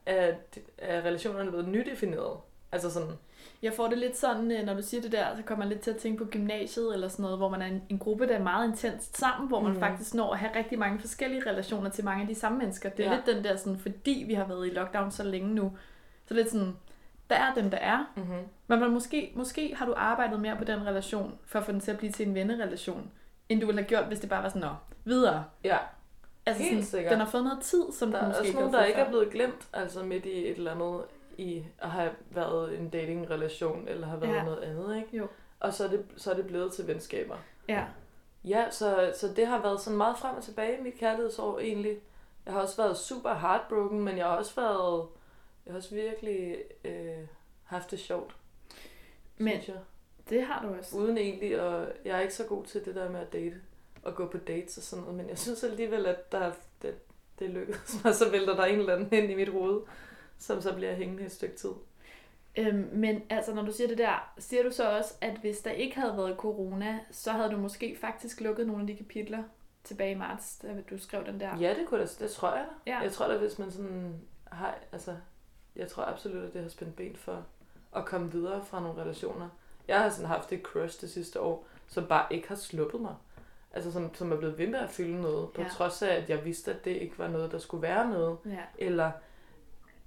er, 0.06 0.34
er 0.78 1.00
relationerne 1.02 1.50
blevet 1.50 1.68
nydefineret. 1.68 2.36
Altså 2.72 2.90
sådan, 2.90 3.08
Jeg 3.62 3.72
får 3.72 3.88
det 3.88 3.98
lidt 3.98 4.16
sådan, 4.16 4.50
øh, 4.52 4.64
når 4.66 4.74
du 4.74 4.82
siger 4.82 5.00
det 5.00 5.12
der, 5.12 5.36
så 5.36 5.42
kommer 5.42 5.64
man 5.64 5.68
lidt 5.72 5.80
til 5.80 5.90
at 5.90 5.96
tænke 5.96 6.24
på 6.24 6.30
gymnasiet 6.30 6.94
eller 6.94 7.08
sådan 7.08 7.22
noget, 7.22 7.38
hvor 7.38 7.48
man 7.48 7.62
er 7.62 7.66
en, 7.66 7.82
en 7.88 7.98
gruppe, 7.98 8.28
der 8.28 8.34
er 8.34 8.42
meget 8.42 8.68
intenst 8.68 9.16
sammen, 9.18 9.48
hvor 9.48 9.60
man 9.60 9.70
Mhm. 9.72 9.80
faktisk 9.80 10.14
når 10.14 10.32
at 10.32 10.38
have 10.38 10.56
rigtig 10.56 10.78
mange 10.78 10.98
forskellige 10.98 11.50
relationer 11.50 11.90
til 11.90 12.04
mange 12.04 12.22
af 12.22 12.28
de 12.28 12.34
samme 12.34 12.58
mennesker. 12.58 12.88
Det 12.88 13.06
er 13.06 13.10
Ja. 13.10 13.16
lidt 13.16 13.36
den 13.36 13.44
der 13.44 13.56
sådan, 13.56 13.78
fordi 13.78 14.24
vi 14.26 14.34
har 14.34 14.44
været 14.44 14.66
i 14.66 14.70
lockdown 14.70 15.10
så 15.10 15.22
længe 15.24 15.54
nu, 15.54 15.72
så 16.28 16.34
lidt 16.34 16.50
sådan, 16.50 16.76
der 17.30 17.36
er 17.36 17.54
dem, 17.54 17.70
der 17.70 17.78
er, 17.78 18.04
mm-hmm. 18.16 18.38
Men 18.66 18.80
man 18.80 18.90
måske, 18.90 19.32
måske 19.34 19.74
har 19.76 19.86
du 19.86 19.94
arbejdet 19.96 20.40
mere 20.40 20.56
på 20.56 20.64
den 20.64 20.86
relation, 20.86 21.38
for 21.46 21.58
at 21.58 21.64
få 21.64 21.72
den 21.72 21.80
til 21.80 21.90
at 21.90 21.98
blive 21.98 22.12
til 22.12 22.28
en 22.28 22.34
vennerelation, 22.34 23.10
end 23.48 23.60
du 23.60 23.66
ville 23.66 23.80
have 23.82 23.88
gjort, 23.88 24.04
hvis 24.04 24.20
det 24.20 24.28
bare 24.30 24.42
var 24.42 24.48
sådan, 24.48 24.62
nå, 24.62 24.74
videre. 25.04 25.44
ja. 25.64 25.78
Altså 26.46 26.62
Helt 26.62 26.74
sådan, 26.74 26.84
sikkert. 26.84 27.10
den 27.10 27.20
har 27.20 27.26
fået 27.26 27.44
noget 27.44 27.60
tid, 27.62 27.92
som 27.92 28.10
Der 28.12 28.18
den 28.18 28.24
er 28.24 28.28
måske 28.28 28.40
også 28.40 28.46
ikke 28.48 28.58
nogen, 28.60 28.74
der 28.74 28.84
ikke 28.84 29.00
er 29.00 29.08
blevet 29.08 29.30
glemt, 29.30 29.66
altså 29.72 30.02
midt 30.02 30.26
i 30.26 30.50
et 30.50 30.56
eller 30.56 30.70
andet, 30.70 31.00
i 31.38 31.64
at 31.78 31.90
have 31.90 32.10
været 32.30 32.78
en 32.78 32.88
dating-relation, 32.88 33.88
eller 33.88 34.06
have 34.06 34.20
været 34.22 34.34
Ja. 34.34 34.44
noget 34.44 34.58
andet, 34.62 34.96
ikke? 34.96 35.16
Jo. 35.16 35.26
Og 35.60 35.74
så 35.74 35.84
er, 35.84 35.88
det, 35.88 36.04
så 36.16 36.30
er 36.30 36.34
det 36.34 36.46
blevet 36.46 36.72
til 36.72 36.86
venskaber. 36.86 37.36
Ja. 37.68 37.84
Ja, 38.44 38.70
så, 38.70 39.12
så 39.20 39.28
det 39.36 39.46
har 39.46 39.62
været 39.62 39.80
sådan 39.80 39.96
meget 39.96 40.18
frem 40.18 40.36
og 40.36 40.42
tilbage 40.42 40.78
i 40.78 40.82
mit 40.82 40.94
kærlighedsår 40.98 41.58
egentlig. 41.58 41.96
Jeg 42.46 42.54
har 42.54 42.60
også 42.60 42.76
været 42.82 42.96
super 42.96 43.34
heartbroken, 43.34 44.00
men 44.00 44.18
jeg 44.18 44.26
har 44.26 44.36
også 44.36 44.60
været, 44.60 45.06
jeg 45.66 45.72
har 45.72 45.76
også 45.76 45.94
virkelig 45.94 46.56
øh, 46.84 47.26
haft 47.64 47.90
det 47.90 47.98
sjovt, 47.98 48.36
Men 49.38 49.52
synes 49.52 49.68
jeg. 49.68 49.76
det 50.30 50.42
har 50.42 50.62
du 50.62 50.74
også. 50.78 50.96
Uden 50.96 51.18
egentlig, 51.18 51.60
og 51.60 51.88
jeg 52.04 52.16
er 52.16 52.20
ikke 52.20 52.34
så 52.34 52.44
god 52.44 52.64
til 52.64 52.84
det 52.84 52.94
der 52.94 53.10
med 53.10 53.20
at 53.20 53.32
date 53.32 53.56
og 54.02 54.14
gå 54.14 54.28
på 54.28 54.38
dates 54.38 54.76
og 54.76 54.82
sådan 54.82 55.02
noget, 55.02 55.16
men 55.16 55.28
jeg 55.28 55.38
synes 55.38 55.64
alligevel, 55.64 56.06
at 56.06 56.32
der, 56.32 56.52
det, 56.82 56.94
det 57.38 57.50
lykkedes 57.50 57.96
mig, 58.04 58.14
så 58.14 58.30
vælter 58.30 58.56
der 58.56 58.64
en 58.64 58.78
eller 58.78 58.94
anden 58.94 59.22
ind 59.22 59.30
i 59.30 59.34
mit 59.34 59.48
hoved, 59.48 59.80
som 60.38 60.60
så 60.60 60.74
bliver 60.74 60.94
hængende 60.94 61.24
et 61.24 61.32
stykke 61.32 61.56
tid. 61.56 61.70
Øhm, 62.58 62.88
men 62.92 63.22
altså, 63.30 63.54
når 63.54 63.62
du 63.62 63.72
siger 63.72 63.88
det 63.88 63.98
der, 63.98 64.32
siger 64.38 64.62
du 64.62 64.70
så 64.70 64.90
også, 64.98 65.14
at 65.20 65.36
hvis 65.38 65.58
der 65.58 65.70
ikke 65.70 65.96
havde 66.00 66.16
været 66.16 66.36
corona, 66.36 67.00
så 67.10 67.32
havde 67.32 67.50
du 67.50 67.56
måske 67.56 67.96
faktisk 68.00 68.40
lukket 68.40 68.66
nogle 68.66 68.80
af 68.80 68.86
de 68.86 68.96
kapitler 68.96 69.42
tilbage 69.84 70.10
i 70.12 70.14
marts, 70.18 70.56
da 70.62 70.76
du 70.90 70.98
skrev 70.98 71.26
den 71.26 71.40
der. 71.40 71.58
Ja, 71.60 71.74
det, 71.74 71.86
kunne 71.86 72.00
da, 72.00 72.06
det 72.18 72.30
tror 72.30 72.48
jeg 72.54 72.66
da. 72.86 72.90
Ja. 72.92 72.98
Jeg 72.98 73.12
tror 73.12 73.28
da, 73.28 73.36
hvis 73.38 73.58
man 73.58 73.70
sådan 73.70 74.20
har, 74.52 74.78
altså, 74.92 75.16
jeg 75.76 75.88
tror 75.88 76.04
absolut, 76.04 76.44
at 76.44 76.52
det 76.52 76.62
har 76.62 76.68
spændt 76.68 76.96
ben 76.96 77.16
for 77.16 77.44
at 77.96 78.04
komme 78.04 78.32
videre 78.32 78.64
fra 78.64 78.80
nogle 78.80 79.00
relationer. 79.02 79.48
Jeg 79.88 80.00
har 80.02 80.08
sådan 80.08 80.26
haft 80.26 80.52
et 80.52 80.62
crush 80.62 81.00
det 81.00 81.10
sidste 81.10 81.40
år, 81.40 81.66
som 81.86 82.06
bare 82.06 82.26
ikke 82.30 82.48
har 82.48 82.54
sluppet 82.54 83.00
mig. 83.00 83.14
Altså 83.72 83.92
som, 83.92 84.14
som 84.14 84.32
er 84.32 84.36
blevet 84.36 84.58
ved 84.58 84.66
med 84.66 84.78
at 84.78 84.90
fylde 84.90 85.20
noget, 85.22 85.48
på 85.54 85.62
Ja. 85.62 85.68
trods 85.68 86.02
af, 86.02 86.14
at 86.14 86.30
jeg 86.30 86.44
vidste, 86.44 86.74
at 86.74 86.84
det 86.84 86.90
ikke 86.90 87.18
var 87.18 87.28
noget, 87.28 87.52
der 87.52 87.58
skulle 87.58 87.82
være 87.82 88.10
noget. 88.10 88.38
Ja, 88.46 88.60
Eller, 88.78 89.10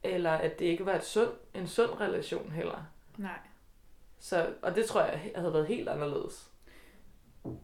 eller 0.03 0.31
at 0.31 0.59
det 0.59 0.65
ikke 0.65 0.85
var 0.85 0.93
et 0.95 1.03
sund, 1.03 1.29
en 1.53 1.67
sund 1.67 1.89
relation 2.01 2.51
heller. 2.51 2.83
nej. 3.17 3.39
Så, 4.21 4.53
og 4.61 4.75
det 4.75 4.85
tror 4.85 5.01
jeg 5.01 5.31
havde 5.35 5.53
været 5.53 5.67
helt 5.67 5.89
anderledes. 5.89 6.51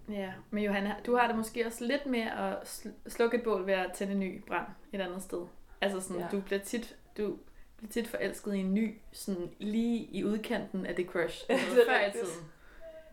Ja, 0.09 0.33
men 0.49 0.63
Johanna, 0.63 0.95
du 1.05 1.15
har 1.15 1.27
det 1.27 1.35
måske 1.35 1.65
også 1.65 1.83
lidt 1.83 2.05
med 2.05 2.19
at 2.21 2.53
sl- 2.55 3.09
slukke 3.09 3.37
et 3.37 3.43
bål 3.43 3.65
ved 3.67 3.73
at 3.73 3.91
tænde 3.93 4.13
en 4.13 4.19
ny 4.19 4.43
brand 4.47 4.67
et 4.93 5.01
andet 5.01 5.21
sted. 5.23 5.45
Altså 5.81 5.99
sådan, 6.01 6.21
ja. 6.21 6.27
du 6.31 6.41
bliver 6.41 6.59
tit, 6.61 6.95
du 7.17 7.37
bliver 7.77 7.91
tit 7.91 8.07
forelsket 8.07 8.55
i 8.55 8.59
en 8.59 8.73
ny, 8.73 8.97
sådan 9.11 9.49
lige 9.59 9.97
i 10.11 10.23
udkanten 10.23 10.85
af 10.85 10.95
det 10.95 11.05
crush, 11.07 11.47
det 11.47 11.59
før 11.59 11.99
i 12.01 12.05
rigtigt. 12.05 12.25
tiden. 12.25 12.45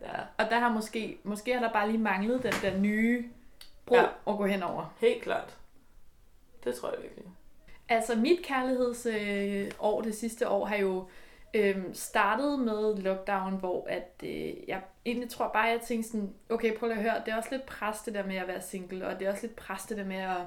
Ja, 0.01 0.19
Og 0.37 0.49
der 0.49 0.59
har 0.59 0.69
måske, 0.73 1.17
måske 1.23 1.53
har 1.53 1.59
der 1.59 1.73
bare 1.73 1.87
lige 1.87 2.01
manglet 2.01 2.43
den 2.43 2.53
der 2.61 2.77
nye 2.77 3.29
bro 3.85 3.95
Ja. 3.95 4.03
at 4.03 4.37
gå 4.37 4.45
hen 4.45 4.63
over. 4.63 4.93
helt 4.99 5.21
klart. 5.23 5.57
Det 6.63 6.75
tror 6.75 6.91
jeg 6.91 7.01
virkelig. 7.03 7.25
Altså 7.89 8.15
mit 8.15 8.39
kærlighedsår 8.43 9.99
øh, 9.99 10.05
det 10.05 10.15
sidste 10.15 10.49
år 10.49 10.65
har 10.65 10.75
jo 10.75 11.07
øh, 11.53 11.83
startet 11.93 12.59
med 12.59 12.97
lockdown, 12.97 13.57
hvor 13.57 13.87
at, 13.89 14.11
øh, 14.23 14.69
jeg 14.69 14.81
egentlig 15.05 15.29
tror 15.29 15.47
bare, 15.47 15.63
jeg 15.67 15.81
tænkte 15.81 16.09
sådan, 16.09 16.33
okay, 16.49 16.77
prøv 16.77 16.89
lige 16.89 16.97
at 16.97 17.03
høre, 17.03 17.21
det 17.25 17.31
er 17.31 17.37
også 17.37 17.49
lidt 17.51 17.65
pres 17.65 17.99
det 18.01 18.13
der 18.13 18.25
med 18.25 18.35
at 18.35 18.47
være 18.47 18.61
single, 18.61 19.07
og 19.07 19.19
det 19.19 19.27
er 19.27 19.31
også 19.31 19.41
lidt 19.47 19.55
pres 19.55 19.83
det 19.83 19.97
der 19.97 20.05
med 20.05 20.15
at, 20.17 20.37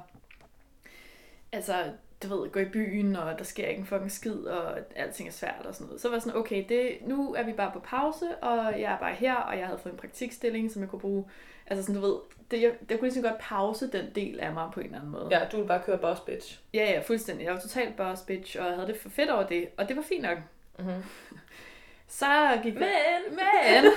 altså, 1.52 1.84
du 2.22 2.36
ved, 2.36 2.50
gå 2.50 2.60
i 2.60 2.64
byen, 2.64 3.16
og 3.16 3.38
der 3.38 3.44
sker 3.44 3.66
ikke 3.66 3.80
en 3.80 3.86
fucking 3.86 4.12
skid, 4.12 4.36
og 4.36 4.78
alting 4.96 5.28
er 5.28 5.32
svært 5.32 5.66
og 5.66 5.74
sådan 5.74 5.86
noget. 5.86 6.00
Så 6.00 6.08
var 6.08 6.14
jeg 6.14 6.22
sådan, 6.22 6.38
okay, 6.38 6.64
det, 6.68 6.98
nu 7.00 7.34
er 7.34 7.42
vi 7.42 7.52
bare 7.52 7.70
på 7.72 7.80
pause, 7.80 8.36
og 8.42 8.80
jeg 8.80 8.92
er 8.92 8.98
bare 8.98 9.14
her, 9.14 9.34
og 9.34 9.58
jeg 9.58 9.66
havde 9.66 9.78
fået 9.78 9.92
en 9.92 9.98
praktikstilling, 9.98 10.72
som 10.72 10.82
jeg 10.82 10.88
kunne 10.90 11.00
bruge. 11.00 11.24
Altså 11.66 11.84
sådan, 11.84 12.00
du 12.02 12.06
ved, 12.06 12.16
det, 12.50 12.62
jeg, 12.62 12.72
jeg 12.90 12.98
kunne 12.98 13.08
ligesom 13.08 13.22
godt 13.22 13.38
pause 13.40 13.90
den 13.92 14.06
del 14.14 14.40
af 14.40 14.52
mig 14.52 14.68
på 14.74 14.80
en 14.80 14.86
eller 14.86 14.98
anden 14.98 15.12
måde. 15.12 15.28
Ja, 15.30 15.40
du 15.52 15.56
vil 15.56 15.66
bare 15.66 15.82
køre 15.86 15.98
boss 15.98 16.20
bitch. 16.20 16.58
Ja, 16.74 16.90
ja, 16.92 17.00
fuldstændig. 17.00 17.44
Jeg 17.44 17.52
var 17.54 17.60
totalt 17.60 17.96
boss 17.96 18.22
bitch, 18.22 18.56
og 18.60 18.66
jeg 18.66 18.74
havde 18.74 18.88
det 18.88 19.00
for 19.00 19.08
fedt 19.08 19.30
over 19.30 19.46
det, 19.46 19.68
og 19.76 19.88
det 19.88 19.96
var 19.96 20.02
fint 20.02 20.22
nok. 20.22 20.38
Mm-hmm. 20.78 21.04
Så 22.08 22.58
gik 22.62 22.74
Men, 22.74 22.82
Men! 23.30 23.84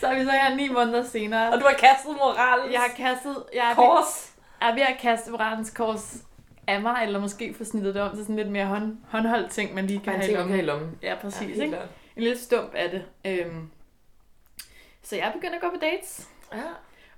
så 0.00 0.06
er 0.06 0.14
vi 0.18 0.24
så 0.24 0.30
her 0.30 0.54
ni 0.56 0.68
måneder 0.68 1.04
senere. 1.04 1.52
og 1.52 1.60
du 1.60 1.64
har 1.66 1.74
kastet 1.74 2.12
moralens 2.16 2.72
Jeg 2.72 2.80
har 2.80 2.96
kastet... 2.96 3.44
Jeg 3.54 3.72
kors. 3.76 4.33
Er 4.68 4.74
ved 4.74 4.82
at 4.82 4.96
kaste 5.00 5.30
moralens 5.30 5.70
kors 5.70 6.24
af 6.66 6.80
mig, 6.80 7.00
eller 7.02 7.20
måske 7.20 7.54
få 7.54 7.64
snittet 7.64 7.94
det 7.94 8.02
om 8.02 8.14
til 8.16 8.24
sådan 8.24 8.36
lidt 8.36 8.48
mere 8.50 8.66
hånd, 8.66 8.96
håndholdt 9.08 9.50
ting, 9.50 9.74
man 9.74 9.86
lige 9.86 10.00
kan 10.00 10.12
Man 10.12 10.20
have 10.20 10.32
i 10.32 10.36
lommen. 10.36 10.52
okay, 10.54 10.62
i 10.62 10.66
lommen. 10.66 10.98
Ja, 11.02 11.14
præcis. 11.20 11.56
ja, 11.58 11.62
ikke? 11.62 11.76
klart. 11.76 11.88
En 12.16 12.22
lille 12.22 12.38
stump 12.38 12.74
af 12.74 12.90
det. 12.90 13.04
Øhm. 13.24 13.70
Så 15.02 15.16
jeg 15.16 15.28
er 15.28 15.32
begyndt 15.32 15.54
at 15.54 15.60
gå 15.60 15.68
på 15.70 15.76
dates. 15.80 16.28
Ja. 16.52 16.62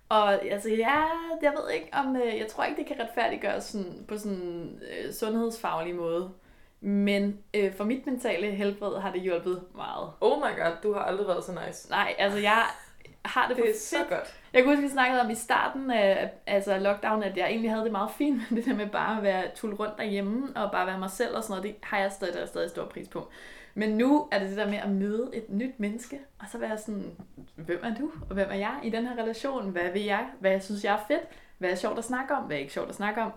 Og 0.09 0.45
altså, 0.45 0.69
ja, 0.71 1.05
jeg 1.43 1.53
ved 1.57 1.71
ikke 1.75 1.89
om, 1.93 2.17
øh, 2.17 2.39
jeg 2.39 2.47
tror 2.49 2.65
ikke, 2.65 2.79
det 2.79 2.87
kan 2.87 3.01
retfærdiggøres 3.01 3.65
sådan, 3.65 4.05
på 4.09 4.19
sådan 4.19 4.81
øh, 4.91 5.13
sundhedsfaglig 5.13 5.95
måde. 5.95 6.31
Men 6.81 7.39
øh, 7.55 7.75
for 7.77 7.85
mit 7.85 8.07
mentale 8.07 8.51
helbred 8.51 9.01
har 9.01 9.13
det 9.13 9.21
hjulpet 9.21 9.63
meget. 9.75 10.11
Oh 10.21 10.39
my 10.39 10.59
god, 10.63 10.73
du 10.83 10.93
har 10.93 11.01
aldrig 11.01 11.27
været 11.27 11.45
så 11.45 11.53
nice. 11.67 11.91
Nej, 11.91 12.15
altså 12.19 12.39
jeg 12.39 12.63
har 13.29 13.49
det, 13.49 13.57
Det 13.57 13.65
for 13.65 13.71
er 13.71 13.75
så 13.79 13.97
fedt. 13.97 14.09
godt. 14.09 14.35
Jeg 14.53 14.63
kunne 14.65 14.75
huske, 14.75 14.83
vi 14.83 14.93
snakkede 14.93 15.21
om 15.21 15.31
i 15.31 15.35
starten 15.35 15.91
af 15.91 16.31
altså 16.47 16.79
lockdown, 16.79 17.23
at 17.23 17.37
jeg 17.37 17.47
egentlig 17.47 17.71
havde 17.71 17.85
det 17.85 17.93
meget 17.93 18.11
fint 18.11 18.43
med 18.51 18.59
det 18.63 18.65
der 18.71 18.77
med 18.77 18.87
bare 18.87 19.17
at 19.17 19.23
være 19.23 19.45
tull 19.55 19.75
rundt 19.75 19.99
derhjemme 19.99 20.49
og 20.57 20.71
bare 20.73 20.87
være 20.87 20.99
mig 20.99 21.11
selv 21.11 21.37
og 21.37 21.43
sådan 21.43 21.51
noget. 21.63 21.65
Det 21.75 21.77
har 21.83 21.99
jeg 21.99 22.13
stadig, 22.13 22.35
der 22.35 22.41
er 22.41 22.47
stadig 22.47 22.71
stor 22.71 22.85
pris 22.87 23.09
på. 23.09 23.29
Men 23.75 23.91
nu 23.99 24.29
er 24.33 24.39
det 24.39 24.49
det 24.49 24.57
der 24.57 24.67
med 24.71 24.79
at 24.79 24.91
møde 24.91 25.31
et 25.33 25.45
nyt 25.51 25.81
menneske, 25.81 26.19
og 26.39 26.47
så 26.53 26.59
være 26.59 26.79
sådan, 26.79 27.17
hvem 27.57 27.81
er 27.85 27.95
du, 27.95 28.11
og 28.29 28.35
hvem 28.35 28.49
er 28.51 28.55
jeg 28.57 28.75
i 28.83 28.91
den 28.91 29.07
her 29.07 29.23
relation? 29.23 29.71
Hvad 29.71 29.93
vil 29.93 30.03
jeg? 30.05 30.27
Hvad 30.41 30.61
synes 30.61 30.85
jeg 30.85 30.95
er 30.95 31.05
fedt? 31.09 31.23
Hvad 31.59 31.71
er 31.71 31.75
sjovt 31.75 31.99
at 31.99 32.05
snakke 32.05 32.35
om? 32.35 32.43
Hvad 32.43 32.57
er 32.57 32.61
ikke 32.61 32.73
sjovt 32.73 32.89
at 32.89 32.95
snakke 32.95 33.23
om? 33.23 33.31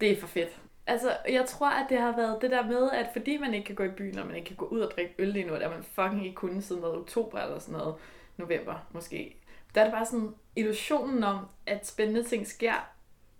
Det 0.00 0.12
er 0.12 0.16
for 0.20 0.26
fedt. 0.26 0.58
Altså, 0.86 1.12
jeg 1.28 1.44
tror, 1.46 1.66
at 1.70 1.86
det 1.88 1.98
har 1.98 2.16
været 2.16 2.42
det 2.42 2.50
der 2.50 2.66
med, 2.66 2.90
at 2.90 3.06
fordi 3.12 3.36
man 3.36 3.54
ikke 3.54 3.66
kan 3.66 3.74
gå 3.74 3.82
i 3.84 3.88
byen, 3.88 4.18
og 4.18 4.26
man 4.26 4.36
ikke 4.36 4.46
kan 4.46 4.56
gå 4.56 4.64
ud 4.64 4.80
og 4.80 4.90
drikke 4.90 5.14
øl 5.18 5.28
lige 5.28 5.46
nu, 5.46 5.54
der 5.54 5.70
man 5.70 5.82
fucking 5.82 6.24
ikke 6.24 6.34
kunne 6.34 6.62
siden 6.62 6.84
oktober 6.84 7.38
eller 7.40 7.58
sådan 7.58 7.78
noget, 7.78 7.94
november 8.36 8.86
måske, 8.92 9.36
der 9.74 9.80
er 9.80 9.84
det 9.84 9.92
bare 9.92 10.06
sådan, 10.06 10.34
illusionen 10.56 11.24
om, 11.24 11.46
at 11.66 11.86
spændende 11.86 12.22
ting 12.22 12.46
sker, 12.46 12.90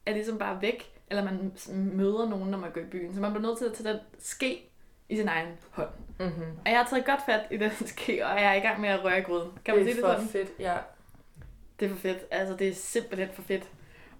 er 0.06 0.12
ligesom 0.12 0.38
bare 0.38 0.62
væk. 0.62 0.90
Eller 1.10 1.24
man 1.24 1.52
møder 1.68 2.28
nogen, 2.28 2.50
når 2.50 2.58
man 2.58 2.70
går 2.70 2.80
i 2.80 2.84
byen. 2.84 3.14
Så 3.14 3.20
man 3.20 3.32
bliver 3.32 3.46
nødt 3.46 3.58
til 3.58 3.64
at 3.64 3.72
tage 3.72 3.88
den 3.88 4.00
ske 4.18 4.70
i 5.08 5.16
sin 5.16 5.28
egen 5.28 5.48
hånd. 5.70 5.88
Mm-hmm. 6.18 6.58
Og 6.64 6.70
jeg 6.70 6.78
har 6.78 6.86
taget 6.90 7.04
godt 7.04 7.20
fat 7.26 7.46
i 7.50 7.56
den 7.56 7.70
ske, 7.96 8.26
og 8.26 8.40
jeg 8.40 8.50
er 8.50 8.54
i 8.54 8.60
gang 8.60 8.80
med 8.80 8.88
at 8.88 9.04
røre 9.04 9.18
i 9.18 9.22
gryden. 9.22 9.50
Kan 9.64 9.76
man 9.76 9.86
det 9.86 9.94
sige 9.94 10.04
er 10.04 10.08
det 10.08 10.16
for 10.16 10.24
sådan? 10.24 10.46
fedt, 10.46 10.58
ja. 10.58 10.76
Det 11.80 11.86
er 11.86 11.90
for 11.90 11.98
fedt. 11.98 12.18
Altså, 12.30 12.56
det 12.56 12.68
er 12.68 12.74
simpelthen 12.74 13.28
for 13.32 13.42
fedt. 13.42 13.70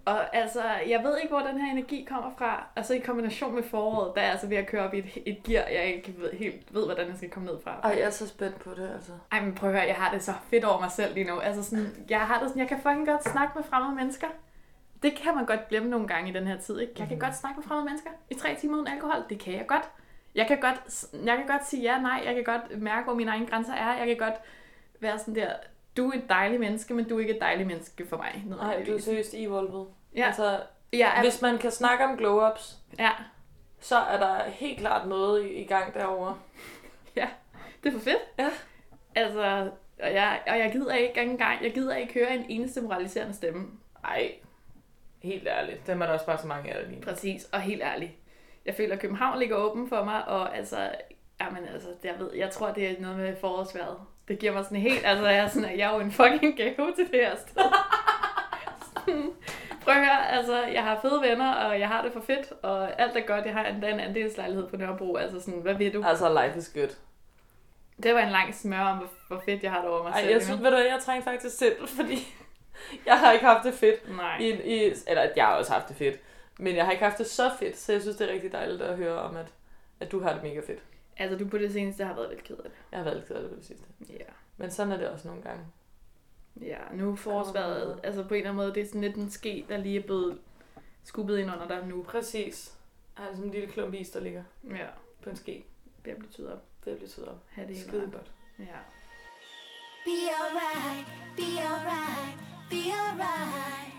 Og 0.05 0.37
altså, 0.37 0.63
jeg 0.89 1.05
ved 1.05 1.19
ikke, 1.19 1.35
hvor 1.35 1.47
den 1.47 1.61
her 1.61 1.73
energi 1.73 2.07
kommer 2.09 2.31
fra. 2.39 2.67
Altså 2.77 2.95
i 2.95 2.99
kombination 2.99 3.55
med 3.55 3.63
foråret, 3.63 4.13
der 4.15 4.21
er 4.21 4.25
jeg 4.25 4.33
altså 4.33 4.47
ved 4.47 4.57
at 4.57 4.67
køre 4.67 4.83
op 4.83 4.95
i 4.95 4.99
et, 4.99 5.23
et 5.27 5.43
gear, 5.43 5.69
jeg 5.69 5.85
ikke 5.85 6.15
ved, 6.19 6.33
helt 6.33 6.75
ved, 6.75 6.85
hvordan 6.85 7.09
jeg 7.09 7.17
skal 7.17 7.31
komme 7.31 7.47
ned 7.47 7.59
fra. 7.65 7.81
Ej, 7.83 7.91
jeg 7.91 8.01
er 8.01 8.11
så 8.11 8.29
spændt 8.29 8.61
på 8.61 8.71
det, 8.71 8.91
altså. 8.95 9.13
Ej, 9.33 9.41
men 9.41 9.55
prøv 9.55 9.71
at 9.71 9.77
høre, 9.77 9.87
jeg 9.87 9.95
har 9.95 10.13
det 10.13 10.23
så 10.23 10.33
fedt 10.51 10.65
over 10.65 10.81
mig 10.81 10.91
selv 10.91 11.15
lige 11.15 11.27
nu. 11.27 11.41
Altså 11.41 11.63
sådan, 11.63 12.07
jeg 12.11 12.21
har 12.21 12.39
det 12.39 12.49
sådan, 12.49 12.61
jeg 12.61 12.69
kan 12.69 12.81
fucking 12.81 13.07
godt 13.07 13.25
snakke 13.25 13.53
med 13.55 13.65
fremmede 13.65 13.95
mennesker. 13.95 14.27
Det 15.03 15.15
kan 15.15 15.35
man 15.35 15.47
godt 15.47 15.69
glemme 15.69 15.91
nogle 15.91 16.09
gange 16.09 16.31
i 16.31 16.33
den 16.33 16.47
her 16.47 16.59
tid, 16.59 16.81
ikke? 16.81 16.93
Jeg 16.99 17.09
kan 17.09 17.19
godt 17.19 17.37
snakke 17.37 17.61
med 17.61 17.65
fremmede 17.65 17.85
mennesker 17.85 18.11
i 18.31 18.35
tre 18.35 18.55
timer 18.55 18.77
uden 18.77 18.87
alkohol. 18.87 19.25
Det 19.29 19.39
kan 19.39 19.53
jeg 19.53 19.67
godt. 19.67 19.91
Jeg 20.35 20.47
kan 20.47 20.61
godt, 20.61 21.05
jeg 21.25 21.37
kan 21.37 21.47
godt 21.47 21.67
sige 21.67 21.83
ja, 21.83 22.01
nej. 22.01 22.23
Jeg 22.25 22.35
kan 22.35 22.45
godt 22.45 22.83
mærke, 22.83 23.05
hvor 23.05 23.15
mine 23.15 23.31
egne 23.31 23.47
grænser 23.47 23.75
er. 23.75 23.95
Jeg 23.99 24.07
kan 24.07 24.17
godt 24.17 24.35
være 25.01 25.19
sådan 25.19 25.35
der, 25.35 25.53
du 25.97 26.11
er 26.11 26.15
et 26.17 26.29
dejligt 26.29 26.61
menneske, 26.61 26.95
men 26.95 27.09
du 27.09 27.17
er 27.17 27.21
ikke 27.21 27.35
et 27.35 27.41
dejligt 27.41 27.67
menneske 27.67 28.07
for 28.07 28.17
mig. 28.17 28.45
Nej, 28.47 28.85
du 28.87 28.95
er 28.95 29.01
seriøst 29.01 29.35
evolved. 29.35 29.87
Ja. 30.17 30.27
Altså, 30.27 30.61
Jeg 30.93 31.15
er, 31.17 31.23
hvis 31.23 31.43
man 31.43 31.59
kan 31.59 31.71
snakke 31.71 32.05
om 32.05 32.19
glow-ups, 32.19 32.77
ja, 32.99 33.11
så 33.81 33.97
er 33.97 34.19
der 34.19 34.51
helt 34.51 34.79
klart 34.79 35.09
noget 35.09 35.45
i, 35.45 35.49
i 35.49 35.65
gang 35.67 35.95
derovre. 35.95 36.39
det 37.15 37.25
er 37.85 37.93
for 37.93 37.99
fedt. 38.01 38.23
Ja. 38.39 38.51
Altså, 39.15 39.71
og 40.03 40.13
jeg, 40.15 40.41
og 40.47 40.59
jeg 40.59 40.73
gider 40.73 40.95
ikke 40.95 41.21
engang, 41.21 41.65
jeg 41.65 41.75
gider 41.75 41.97
ikke 41.97 42.15
høre 42.15 42.35
en 42.35 42.45
eneste 42.49 42.81
moraliserende 42.81 43.35
stemme. 43.35 43.67
Ej, 44.05 44.33
helt 45.23 45.49
ærligt. 45.49 45.87
Dem 45.87 46.03
er 46.03 46.07
der 46.07 46.13
også 46.13 46.27
bare 46.27 46.39
så 46.39 46.47
mange 46.47 46.73
af 46.73 46.89
lige. 46.91 47.01
Præcis, 47.01 47.45
og 47.53 47.61
helt 47.61 47.83
ærligt. 47.83 48.13
Jeg 48.65 48.75
føler, 48.75 48.95
at 48.95 49.01
København 49.01 49.39
ligger 49.39 49.57
åben 49.57 49.89
for 49.89 50.05
mig, 50.05 50.29
og 50.29 50.57
altså, 50.57 50.91
jamen 51.41 51.65
altså, 51.65 51.89
jeg 52.05 52.15
ved, 52.19 52.31
jeg 52.35 52.51
tror, 52.51 52.73
det 52.73 52.91
er 52.91 53.01
noget 53.01 53.17
med 53.17 53.37
forårsværet. 53.37 53.97
Det 54.29 54.39
giver 54.39 54.53
mig 54.53 54.65
sådan 54.65 54.79
helt, 54.79 55.07
altså, 55.07 55.27
jeg 55.29 55.39
er, 55.39 55.49
sådan, 55.49 55.79
jeg 55.79 55.91
er 55.91 55.95
jo 55.95 56.01
en 56.01 56.13
fucking 56.13 56.57
gave 56.57 56.93
til 56.97 57.07
det 57.13 57.21
her 57.21 57.37
sted. 57.37 57.63
Prøv 59.85 59.95
at 59.95 60.01
høre, 60.05 60.29
altså, 60.31 60.63
jeg 60.63 60.83
har 60.83 60.99
fede 61.03 61.21
venner, 61.23 61.53
og 61.55 61.81
jeg 61.81 61.89
har 61.89 62.03
det 62.03 62.13
for 62.13 62.21
fedt, 62.21 62.53
og 62.63 63.01
alt 63.01 63.17
er 63.17 63.21
godt. 63.21 63.45
Jeg 63.45 63.55
har 63.55 63.65
endda 63.65 63.89
en 63.91 64.01
andelslejlighed 64.01 64.67
på 64.69 64.77
Nørrebro, 64.77 65.17
altså 65.17 65.41
sådan, 65.41 65.61
hvad 65.61 65.75
ved 65.75 65.93
du? 65.93 66.03
Altså, 66.07 66.43
life 66.45 66.59
is 66.59 66.71
good. 66.75 66.89
Det 68.03 68.15
var 68.15 68.21
en 68.21 68.31
lang 68.31 68.55
smør 68.55 68.81
om, 68.81 69.09
hvor- 69.29 69.43
fedt 69.45 69.63
jeg 69.63 69.73
har 69.73 69.81
det 69.81 69.91
over 69.91 70.03
mig 70.03 70.11
Ej, 70.11 70.21
selv. 70.21 70.33
jeg 70.33 70.43
synes, 70.43 70.63
ved 70.63 70.71
du, 70.71 70.77
jeg 70.77 70.99
trænger 71.03 71.25
faktisk 71.25 71.59
selv, 71.59 71.89
fordi 71.99 72.35
jeg 73.07 73.19
har 73.19 73.33
ikke 73.33 73.45
haft 73.45 73.65
det 73.65 73.75
fedt. 73.75 74.17
Nej. 74.17 74.37
I, 74.41 74.51
i, 74.51 74.93
eller, 75.07 75.29
jeg 75.37 75.45
har 75.47 75.53
også 75.55 75.73
haft 75.73 75.89
det 75.89 75.97
fedt. 75.97 76.21
Men 76.59 76.77
jeg 76.77 76.85
har 76.85 76.93
ikke 76.93 77.05
haft 77.05 77.19
det 77.19 77.27
så 77.27 77.51
fedt, 77.59 77.79
så 77.79 77.93
jeg 77.93 78.01
synes, 78.03 78.17
det 78.17 78.29
er 78.29 78.33
rigtig 78.33 78.53
dejligt 78.53 78.83
at 78.83 78.97
høre 78.97 79.19
om, 79.21 79.37
at, 79.37 79.47
at 80.01 80.13
du 80.13 80.21
har 80.23 80.33
det 80.33 80.43
mega 80.43 80.61
fedt. 80.67 80.79
Altså, 81.17 81.39
du 81.39 81.49
på 81.49 81.59
det 81.59 81.73
seneste 81.73 82.05
har 82.05 82.15
været 82.15 82.31
lidt 82.31 82.45
ked 82.45 82.57
af 82.57 82.63
det. 82.63 82.73
Jeg 82.93 82.99
har 82.99 83.05
været 83.05 83.17
lidt 83.17 83.29
ked 83.29 83.37
af 83.37 83.43
det 83.43 83.51
på 83.51 83.57
det 83.57 83.65
sidste. 83.65 83.87
Ja. 84.09 84.25
Men 84.57 84.71
sådan 84.71 84.93
er 84.93 84.97
det 84.97 85.09
også 85.09 85.29
nogle 85.29 85.43
gange. 85.43 85.65
Ja, 86.61 86.79
nu 86.93 87.17
forårsværet, 87.17 88.01
altså 88.03 88.23
på 88.23 88.35
en 88.35 88.39
eller 88.39 88.51
anden 88.51 88.65
måde, 88.65 88.75
det 88.75 88.83
er 88.83 88.87
sådan 88.87 89.01
lidt 89.01 89.17
en 89.17 89.31
ske, 89.31 89.67
der 89.69 89.77
lige 89.77 89.99
er 89.99 90.03
blevet 90.03 90.39
skubbet 91.05 91.39
ind 91.39 91.51
under 91.53 91.69
dig 91.69 91.87
nu. 91.87 92.03
Præcis. 92.03 92.79
Jeg 93.17 93.25
har 93.25 93.31
sådan 93.33 93.45
en 93.45 93.51
lille 93.51 93.67
klump 93.69 93.95
is, 93.95 94.11
der 94.11 94.21
ligger 94.21 94.45
Ja, 94.71 94.87
på 95.23 95.31
en 95.31 95.37
ske. 95.37 95.65
det 96.05 96.11
er 96.13 96.17
blevet 96.17 96.35
tydet 96.35 96.53
op. 96.53 96.63
Det 96.85 96.93
er 96.93 96.97
blevet 96.97 97.11
tydet 97.13 97.29
op. 97.29 97.39
Ha' 97.51 97.67
det 97.67 97.77
Skide 97.81 98.11
godt. 98.13 98.33
Ja. 98.59 98.65
Be 100.05 100.17
alright, 100.41 101.07
be 101.37 101.49
alright, 101.71 102.39
be 102.71 102.83
alright. 103.03 103.95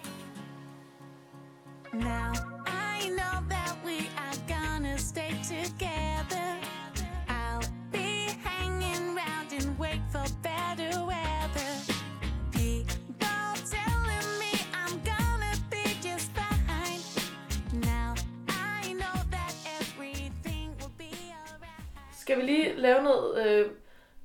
Now 1.93 2.31
I 2.67 3.09
know 3.09 3.35
that 3.49 3.73
we 3.85 3.97
are 4.17 4.37
gonna 4.47 4.97
stay 4.97 5.31
together. 5.43 6.14
Skal 22.25 22.37
vi 22.37 22.41
lige 22.41 22.75
lave 22.75 23.03
noget 23.03 23.47
øh, 23.47 23.69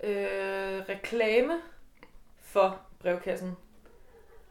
øh, 0.03 0.83
reklame 0.89 1.53
for 2.43 2.81
brevkassen? 2.99 3.57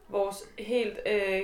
Vores 0.08 0.36
helt, 0.58 0.98
øh, 1.06 1.40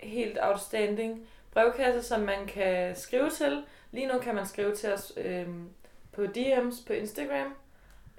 helt 0.00 0.38
outstanding 0.42 1.26
brevkasse, 1.52 2.08
som 2.08 2.20
man 2.20 2.46
kan 2.46 2.96
skrive 2.96 3.30
til. 3.30 3.64
Lige 3.92 4.06
nu 4.06 4.18
kan 4.18 4.34
man 4.34 4.46
skrive 4.46 4.74
til 4.74 4.92
os 4.92 5.12
øh, 5.16 5.46
på 6.12 6.22
DM's 6.22 6.86
på 6.86 6.92
Instagram. 6.92 7.54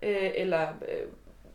Øh, 0.04 0.32
eller, 0.36 0.67
øh, 0.88 1.08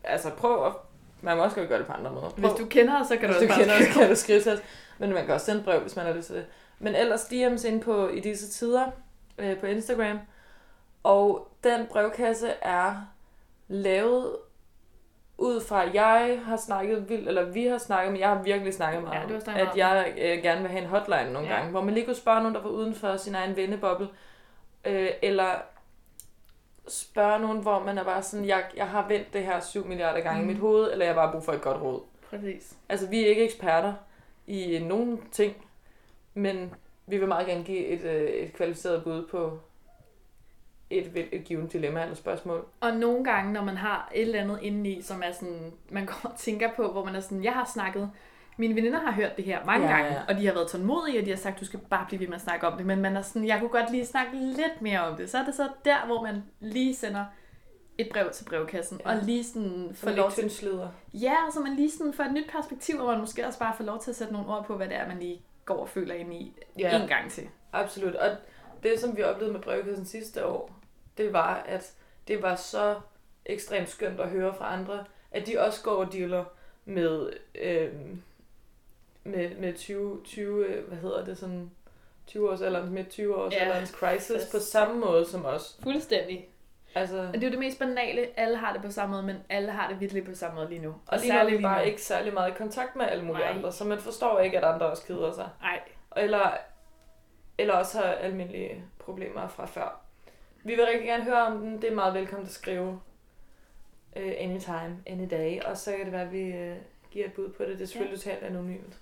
altså 0.05 0.31
prøv 0.31 0.67
at... 0.67 0.73
Man 1.21 1.37
må 1.37 1.43
også 1.43 1.57
godt 1.57 1.69
gøre 1.69 1.79
det 1.79 1.87
på 1.87 1.93
andre 1.93 2.13
måder. 2.13 2.31
Hvis 2.37 2.53
du 2.59 2.67
kender 2.67 3.01
os, 3.01 3.07
så 3.07 3.17
kan 3.17 3.29
Hvis 3.29 3.37
du 3.37 3.45
du 3.45 3.49
også 3.49 3.61
kender 3.61 3.75
bare 3.79 3.89
os, 3.89 3.95
kan 3.95 4.09
du 4.09 4.17
skrive 4.17 4.41
til 4.41 4.53
os. 4.53 4.61
Men 4.99 5.13
man 5.13 5.25
kan 5.25 5.35
også 5.35 5.47
sende 5.47 5.63
brev, 5.63 5.81
hvis 5.81 5.97
man 5.97 6.07
har 6.07 6.13
lyst 6.13 6.27
til 6.27 6.37
det. 6.37 6.47
Men 6.79 6.95
ellers 6.95 7.25
DM's 7.25 7.69
ind 7.69 7.81
på 7.83 8.09
i 8.09 8.21
disse 8.21 8.49
tider 8.49 8.91
øh, 9.39 9.59
på 9.59 9.67
Instagram. 9.67 10.19
Og 11.05 11.49
den 11.65 11.87
brevkasse 11.87 12.49
er 12.63 12.97
lavet 13.69 14.37
ud 15.39 15.61
fra, 15.61 15.85
at 15.87 15.95
jeg 15.95 16.41
har 16.45 16.57
snakket 16.57 17.09
vildt, 17.09 17.29
eller 17.29 17.45
vi 17.45 17.67
har 17.67 17.79
snakket, 17.79 18.13
men 18.13 18.21
jeg 18.21 18.29
har 18.29 18.43
virkelig 18.43 18.75
snakket 18.75 19.03
meget 19.03 19.15
Ja, 19.17 19.23
om, 19.23 19.29
du 19.29 19.35
har 19.35 19.41
snakket 19.41 19.61
at 19.61 19.67
meget 19.67 19.77
jeg 19.79 20.15
øh, 20.37 20.43
gerne 20.43 20.61
vil 20.61 20.71
have 20.71 20.83
en 20.83 20.89
hotline 20.89 21.33
nogle 21.33 21.49
Ja. 21.49 21.55
gange, 21.55 21.71
hvor 21.71 21.81
man 21.81 21.95
lige 21.95 22.07
kunne 22.07 22.17
spørge 22.17 22.39
nogen, 22.41 22.55
der 22.55 22.63
var 22.63 22.71
uden 22.71 22.95
for 22.95 23.17
sin 23.17 23.35
egen 23.35 23.57
venneboble, 23.57 24.09
øh, 24.85 25.11
eller 25.23 25.51
spørge 26.89 27.39
nogen, 27.41 27.59
hvor 27.63 27.79
man 27.79 27.99
er 27.99 28.05
bare 28.05 28.23
sådan, 28.23 28.47
jeg, 28.47 28.65
jeg 28.77 28.89
har 28.89 29.09
vendt 29.09 29.33
det 29.33 29.45
her 29.45 29.61
7 29.61 29.87
milliarder 29.87 30.21
gange 30.21 30.41
Mhm. 30.41 30.51
i 30.51 30.53
mit 30.53 30.61
hoved, 30.61 30.93
eller 30.93 31.05
jeg 31.05 31.15
har 31.15 31.23
bare 31.23 31.33
brug 31.33 31.45
for 31.45 31.53
et 31.53 31.61
godt 31.63 31.83
råd. 31.83 32.01
Præcis. 32.31 32.77
Altså, 32.89 33.07
vi 33.09 33.25
er 33.25 33.29
ikke 33.29 33.45
eksperter 33.45 33.95
i 34.47 34.79
nogen 34.85 35.23
ting, 35.33 35.67
men 36.35 36.75
vi 37.07 37.19
vil 37.19 37.29
meget 37.29 37.47
gerne 37.47 37.65
give 37.65 37.87
et, 37.87 38.01
øh, 38.05 38.23
et 38.31 38.53
kvalificeret 38.53 39.05
bud 39.05 39.27
på 39.31 39.59
et, 40.99 41.29
et 41.33 41.45
givet 41.45 41.73
dilemma 41.73 42.03
eller 42.03 42.15
spørgsmål. 42.15 42.67
Og 42.81 42.97
nogle 42.97 43.25
gange, 43.25 43.53
når 43.53 43.65
man 43.65 43.77
har 43.77 44.11
et 44.15 44.23
eller 44.23 44.41
andet 44.41 44.59
indeni, 44.63 45.03
som 45.03 45.23
er 45.25 45.33
sådan, 45.33 45.73
man 45.91 46.07
går 46.07 46.21
og 46.31 46.37
tænker 46.39 46.71
på, 46.77 46.93
hvor 46.93 47.05
man 47.05 47.15
er 47.15 47.21
sådan, 47.21 47.45
jeg 47.45 47.53
har 47.53 47.71
snakket, 47.75 48.11
mine 48.57 48.75
veninder 48.75 48.99
har 49.01 49.13
hørt 49.13 49.37
det 49.37 49.45
her 49.45 49.65
mange 49.65 49.87
Ja, 49.87 49.93
gange, 49.97 50.13
ja. 50.13 50.21
og 50.29 50.35
de 50.37 50.47
har 50.47 50.53
været 50.55 50.69
tålmodige, 50.69 51.21
og 51.21 51.25
de 51.27 51.31
har 51.31 51.37
sagt, 51.37 51.61
du 51.61 51.65
skal 51.65 51.81
bare 51.91 52.05
blive 52.09 52.21
ved 52.21 52.27
med 52.27 52.35
at 52.35 52.41
snakke 52.41 52.67
om 52.67 52.77
det, 52.77 52.87
men 52.87 53.01
man 53.01 53.17
er 53.17 53.23
sådan, 53.23 53.49
jeg 53.49 53.59
kunne 53.61 53.69
godt 53.71 53.91
lige 53.91 54.07
snakke 54.07 54.33
lidt 54.37 54.83
mere 54.83 55.01
om 55.01 55.17
det. 55.17 55.31
Så 55.31 55.39
er 55.39 55.45
det 55.45 55.55
så 55.55 55.69
der, 55.85 56.07
hvor 56.07 56.23
man 56.23 56.43
lige 56.61 56.95
sender 56.95 57.25
et 57.99 58.09
brev 58.13 58.31
til 58.31 58.45
brevkassen, 58.45 59.01
Ja. 59.05 59.11
og 59.11 59.23
lige 59.23 59.45
sådan 59.45 59.91
får 59.95 60.11
lov 60.11 60.31
til... 60.31 60.43
tyndsleder. 60.43 60.89
Ja, 61.15 61.37
så 61.55 61.61
man 61.61 61.75
lige 61.77 61.91
sådan 61.91 62.13
får 62.13 62.25
et 62.25 62.33
nyt 62.33 62.51
perspektiv, 62.53 62.97
og 63.01 63.07
man 63.07 63.21
måske 63.21 63.47
også 63.47 63.59
bare 63.59 63.75
får 63.77 63.85
lov 63.85 64.01
til 64.03 64.11
at 64.11 64.17
sætte 64.17 64.33
nogle 64.33 64.49
ord 64.49 64.65
på, 64.67 64.77
hvad 64.77 64.89
det 64.89 64.97
er, 64.97 65.09
man 65.09 65.19
lige 65.19 65.43
går 65.65 65.77
og 65.77 65.89
føler 65.89 66.15
ind 66.15 66.35
i 66.35 66.53
Ja. 66.79 67.03
en 67.03 67.09
gang 67.09 67.31
til. 67.31 67.49
Absolut. 67.73 68.15
Og 68.15 68.29
det, 68.83 69.01
som 69.01 69.17
vi 69.17 69.23
oplevede 69.23 69.53
med 69.53 69.61
brevkassen 69.63 70.07
sidste 70.07 70.47
år, 70.47 70.71
det 71.19 71.33
var, 71.33 71.55
at 71.67 71.93
det 72.29 72.43
var 72.43 72.55
så 72.55 73.01
ekstremt 73.47 73.89
skønt 73.89 74.21
at 74.21 74.29
høre 74.29 74.55
fra 74.55 74.73
andre, 74.73 75.05
at 75.31 75.47
de 75.47 75.61
også 75.61 75.83
går 75.83 76.05
og 76.05 76.13
dealer 76.13 76.45
med, 76.85 77.33
øhm, 77.55 78.23
med, 79.25 79.57
med 79.57 79.75
20, 79.75 80.21
20, 80.25 80.67
øh, 80.67 80.89
hvad 80.89 80.99
hedder 80.99 81.25
det, 81.25 81.39
sådan 81.39 81.71
20 82.27 82.51
års 82.51 82.61
alderens, 82.61 82.91
midt 82.91 83.09
20 83.11 83.37
års 83.37 83.53
Ja. 83.53 83.59
alderens 83.59 83.91
crisis 83.91 84.37
Fast. 84.37 84.53
på 84.53 84.59
samme 84.59 85.01
måde 85.01 85.27
som 85.27 85.45
os. 85.45 85.79
Fuldstændig. 85.83 86.49
Altså, 86.97 87.19
Og 87.19 87.33
det 87.35 87.43
er 87.43 87.47
jo 87.47 87.51
det 87.51 87.59
mest 87.59 87.79
banale. 87.79 88.29
Alle 88.41 88.57
har 88.57 88.73
det 88.73 88.83
på 88.83 88.91
samme 88.91 89.13
måde, 89.13 89.23
men 89.27 89.37
alle 89.49 89.71
har 89.73 89.89
det 89.89 90.01
virkelig 90.01 90.25
på 90.25 90.35
samme 90.35 90.55
måde 90.57 90.69
lige 90.69 90.83
nu. 90.83 90.95
og 91.07 91.19
lige 91.19 91.33
nu 91.33 91.39
er 91.39 91.45
vi 91.57 91.63
bare 91.63 91.79
nu. 91.79 91.85
ikke 91.85 92.03
særlig 92.03 92.35
meget 92.35 92.51
i 92.51 92.55
kontakt 92.57 92.97
med 92.97 93.07
alle 93.07 93.25
mulige 93.25 93.45
Nej. 93.45 93.57
andre, 93.57 93.73
så 93.73 93.85
man 93.85 93.99
forstår 93.99 94.41
ikke, 94.41 94.59
at 94.59 94.65
andre 94.75 94.87
også 94.87 95.07
keder 95.07 95.33
sig. 95.33 95.49
Ej, 95.63 95.81
Eller, 96.17 96.51
eller 97.59 97.75
også 97.75 97.99
har 97.99 98.05
almindelige 98.05 98.85
problemer 98.99 99.49
fra 99.49 99.67
før. 99.67 100.01
Vi 100.65 100.75
vil 100.75 100.85
rigtig 100.85 101.07
gerne 101.07 101.25
høre 101.25 101.47
om 101.47 101.59
den. 101.61 101.83
Det 101.83 101.91
er 101.91 101.95
meget 101.95 102.15
velkommen 102.15 102.47
at 102.47 102.53
skrive 102.53 102.89
uh, 104.17 104.33
anytime, 104.39 104.97
any 105.07 105.31
day. 105.31 105.61
Og 105.61 105.77
så 105.77 105.91
kan 105.97 106.05
det 106.05 106.13
være, 106.13 106.23
at 106.23 106.33
vi 106.33 106.71
uh, 106.71 106.77
giver 107.11 107.27
et 107.27 107.33
bud 107.33 107.49
på 107.49 107.63
det. 107.65 107.79
Det 107.79 107.83
er 107.83 107.87
selvfølgelig 107.87 108.21
totalt 108.21 108.43
anonymt. 108.43 109.01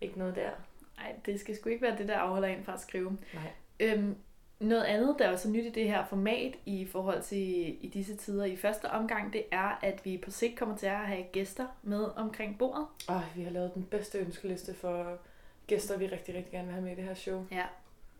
Ikke 0.00 0.18
noget 0.18 0.36
der. 0.36 0.50
Ej, 0.98 1.14
det 1.26 1.40
skal 1.40 1.56
sgu 1.56 1.68
ikke 1.68 1.82
være 1.82 1.98
det, 1.98 2.08
der 2.08 2.16
afholder 2.16 2.48
en 2.48 2.64
fra 2.64 2.74
at 2.74 2.80
skrive. 2.80 3.18
Nej. 3.34 3.50
Øhm, 3.80 4.16
noget 4.60 4.84
andet, 4.84 5.16
der 5.18 5.24
er 5.24 5.32
også 5.32 5.50
nyt 5.50 5.64
i 5.64 5.70
det 5.70 5.84
her 5.84 6.04
format 6.06 6.54
i 6.66 6.86
forhold 6.86 7.22
til 7.22 7.38
i 7.84 7.90
disse 7.94 8.16
tider 8.16 8.44
i 8.44 8.56
første 8.56 8.84
omgang, 8.90 9.32
det 9.32 9.44
er, 9.50 9.78
at 9.82 10.04
vi 10.04 10.18
på 10.24 10.30
sigt 10.30 10.58
kommer 10.58 10.76
til 10.76 10.86
at 10.86 10.96
have 10.96 11.24
gæster 11.32 11.66
med 11.82 12.04
omkring 12.16 12.58
bordet. 12.58 12.86
Ej, 13.08 13.22
vi 13.36 13.42
har 13.42 13.50
lavet 13.50 13.74
den 13.74 13.84
bedste 13.84 14.18
ønskeliste 14.18 14.74
for 14.74 15.18
gæster, 15.66 15.98
vi 15.98 16.06
rigtig, 16.06 16.34
rigtig 16.34 16.52
gerne 16.52 16.66
vil 16.66 16.74
have 16.74 16.84
med 16.84 16.92
i 16.92 16.94
det 16.94 17.04
her 17.04 17.14
show. 17.14 17.46
Ja. 17.50 17.64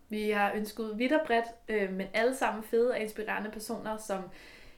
Vi 0.09 0.29
har 0.29 0.51
ønsket 0.55 0.91
vidt 0.97 1.11
og 1.13 1.19
bredt, 1.27 1.45
øh, 1.67 1.93
men 1.93 2.07
alle 2.13 2.35
sammen 2.35 2.63
fede 2.63 2.91
og 2.91 2.99
inspirerende 2.99 3.51
personer, 3.51 3.97
som 3.97 4.21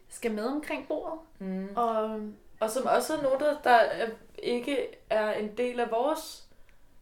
skal 0.09 0.31
med 0.31 0.43
omkring 0.45 0.87
bordet. 0.87 1.19
Mm. 1.39 1.69
Og 1.75 2.21
og 2.59 2.69
som 2.69 2.85
også 2.85 3.17
er 3.17 3.21
nogen, 3.21 3.39
der, 3.63 3.69
er- 3.71 4.09
ikke 4.43 4.77
er 5.09 5.33
en 5.33 5.57
del 5.57 5.79
af 5.79 5.91
vores 5.91 6.47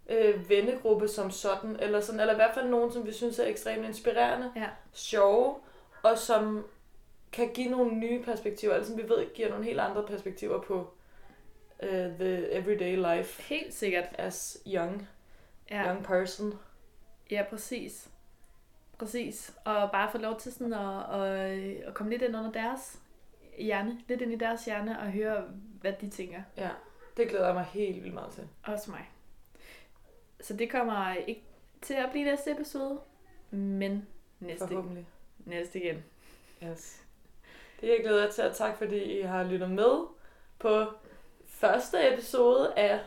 øh, 0.09 0.49
vennegruppe 0.49 1.07
som 1.07 1.31
sådan, 1.31 1.75
eller, 1.79 2.01
sådan, 2.01 2.19
eller 2.19 2.33
i 2.33 2.35
hvert 2.35 2.53
fald 2.53 2.69
nogen, 2.69 2.91
som 2.91 3.05
vi 3.05 3.11
synes 3.11 3.39
er 3.39 3.45
ekstremt 3.45 3.85
inspirerende, 3.85 4.51
Ja. 4.55 4.67
sjove, 4.93 5.55
og 6.03 6.17
som 6.17 6.65
kan 7.31 7.53
give 7.53 7.69
nogle 7.69 7.95
nye 7.95 8.23
perspektiver, 8.23 8.73
altså 8.73 8.91
som 8.91 9.03
vi 9.03 9.09
ved 9.09 9.33
giver 9.35 9.49
nogle 9.49 9.65
helt 9.65 9.79
andre 9.79 10.03
perspektiver 10.03 10.61
på 10.61 10.93
uh, 11.83 11.89
the 12.19 12.51
everyday 12.51 12.95
life 13.17 13.41
Helt 13.41 13.73
sikkert. 13.73 14.05
as 14.17 14.57
young, 14.67 15.07
Ja. 15.71 15.85
young 15.87 16.03
person. 16.03 16.53
Ja, 17.31 17.43
præcis. 17.49 18.09
Præcis. 18.99 19.53
Og 19.65 19.91
bare 19.91 20.11
få 20.11 20.17
lov 20.17 20.39
til 20.39 20.53
sådan 20.53 20.73
at, 20.73 21.21
at, 21.21 21.59
at 21.87 21.93
komme 21.93 22.09
lidt 22.11 22.21
ind 22.21 22.35
under 22.37 22.51
deres 22.51 22.99
hjerne, 23.57 24.01
lidt 24.07 24.21
ind 24.21 24.31
i 24.33 24.35
deres 24.37 24.65
hjerne 24.65 24.99
og 24.99 25.11
høre, 25.11 25.43
hvad 25.81 25.93
de 26.01 26.09
tænker. 26.09 26.41
Ja, 26.57 26.69
det 27.17 27.29
glæder 27.29 27.45
jeg 27.45 27.55
mig 27.55 27.63
helt 27.63 28.03
vildt 28.03 28.13
meget 28.13 28.31
til. 28.33 28.47
Også 28.63 28.91
mig. 28.91 29.09
Så 30.41 30.53
det 30.53 30.71
kommer 30.71 31.13
ikke 31.13 31.43
til 31.81 31.93
at 31.93 32.09
blive 32.11 32.25
næste 32.25 32.51
episode, 32.51 32.99
men 33.51 34.07
næste, 34.39 34.67
Forhåbentlig. 34.67 35.07
næste 35.45 35.79
igen. 35.83 36.03
Yes. 36.63 37.03
Det 37.81 37.87
jeg 37.87 37.99
glæder 38.03 38.23
jeg 38.23 38.33
til, 38.33 38.43
og 38.43 38.55
tak 38.55 38.77
fordi 38.77 39.19
I 39.19 39.21
har 39.21 39.43
lyttet 39.43 39.71
med 39.71 40.07
på 40.59 40.85
første 41.45 42.13
episode 42.13 42.73
af 42.77 42.99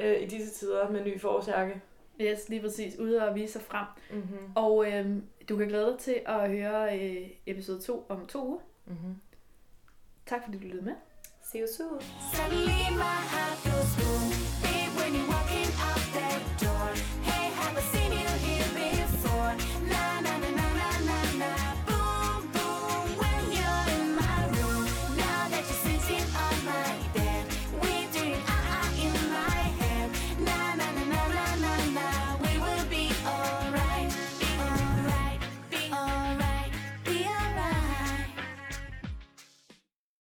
øh, 0.00 0.22
I 0.22 0.26
disse 0.26 0.54
tider 0.54 0.90
med 0.90 1.04
ny 1.04 1.20
forårsjakke. 1.20 1.82
Yes, 2.20 2.48
lige 2.48 2.60
præcis. 2.60 2.98
Ude 2.98 3.28
og 3.28 3.34
vise 3.34 3.52
sig 3.52 3.62
frem. 3.62 3.86
Mm-hmm. 4.10 4.52
Og 4.54 4.92
øhm, 4.92 5.24
du 5.48 5.56
kan 5.56 5.68
glæde 5.68 5.86
dig 5.86 5.98
til 5.98 6.20
at 6.26 6.50
høre 6.50 6.98
øh, 7.00 7.30
episode 7.46 7.80
2 7.80 8.06
om 8.08 8.26
to 8.26 8.46
uger. 8.48 8.60
Mm-hmm. 8.86 9.16
Tak 10.26 10.44
fordi 10.44 10.58
du 10.58 10.62
lyttede 10.62 10.84
med. 10.84 10.94
See 11.42 11.60
you 11.60 11.66
soon. 11.76 12.00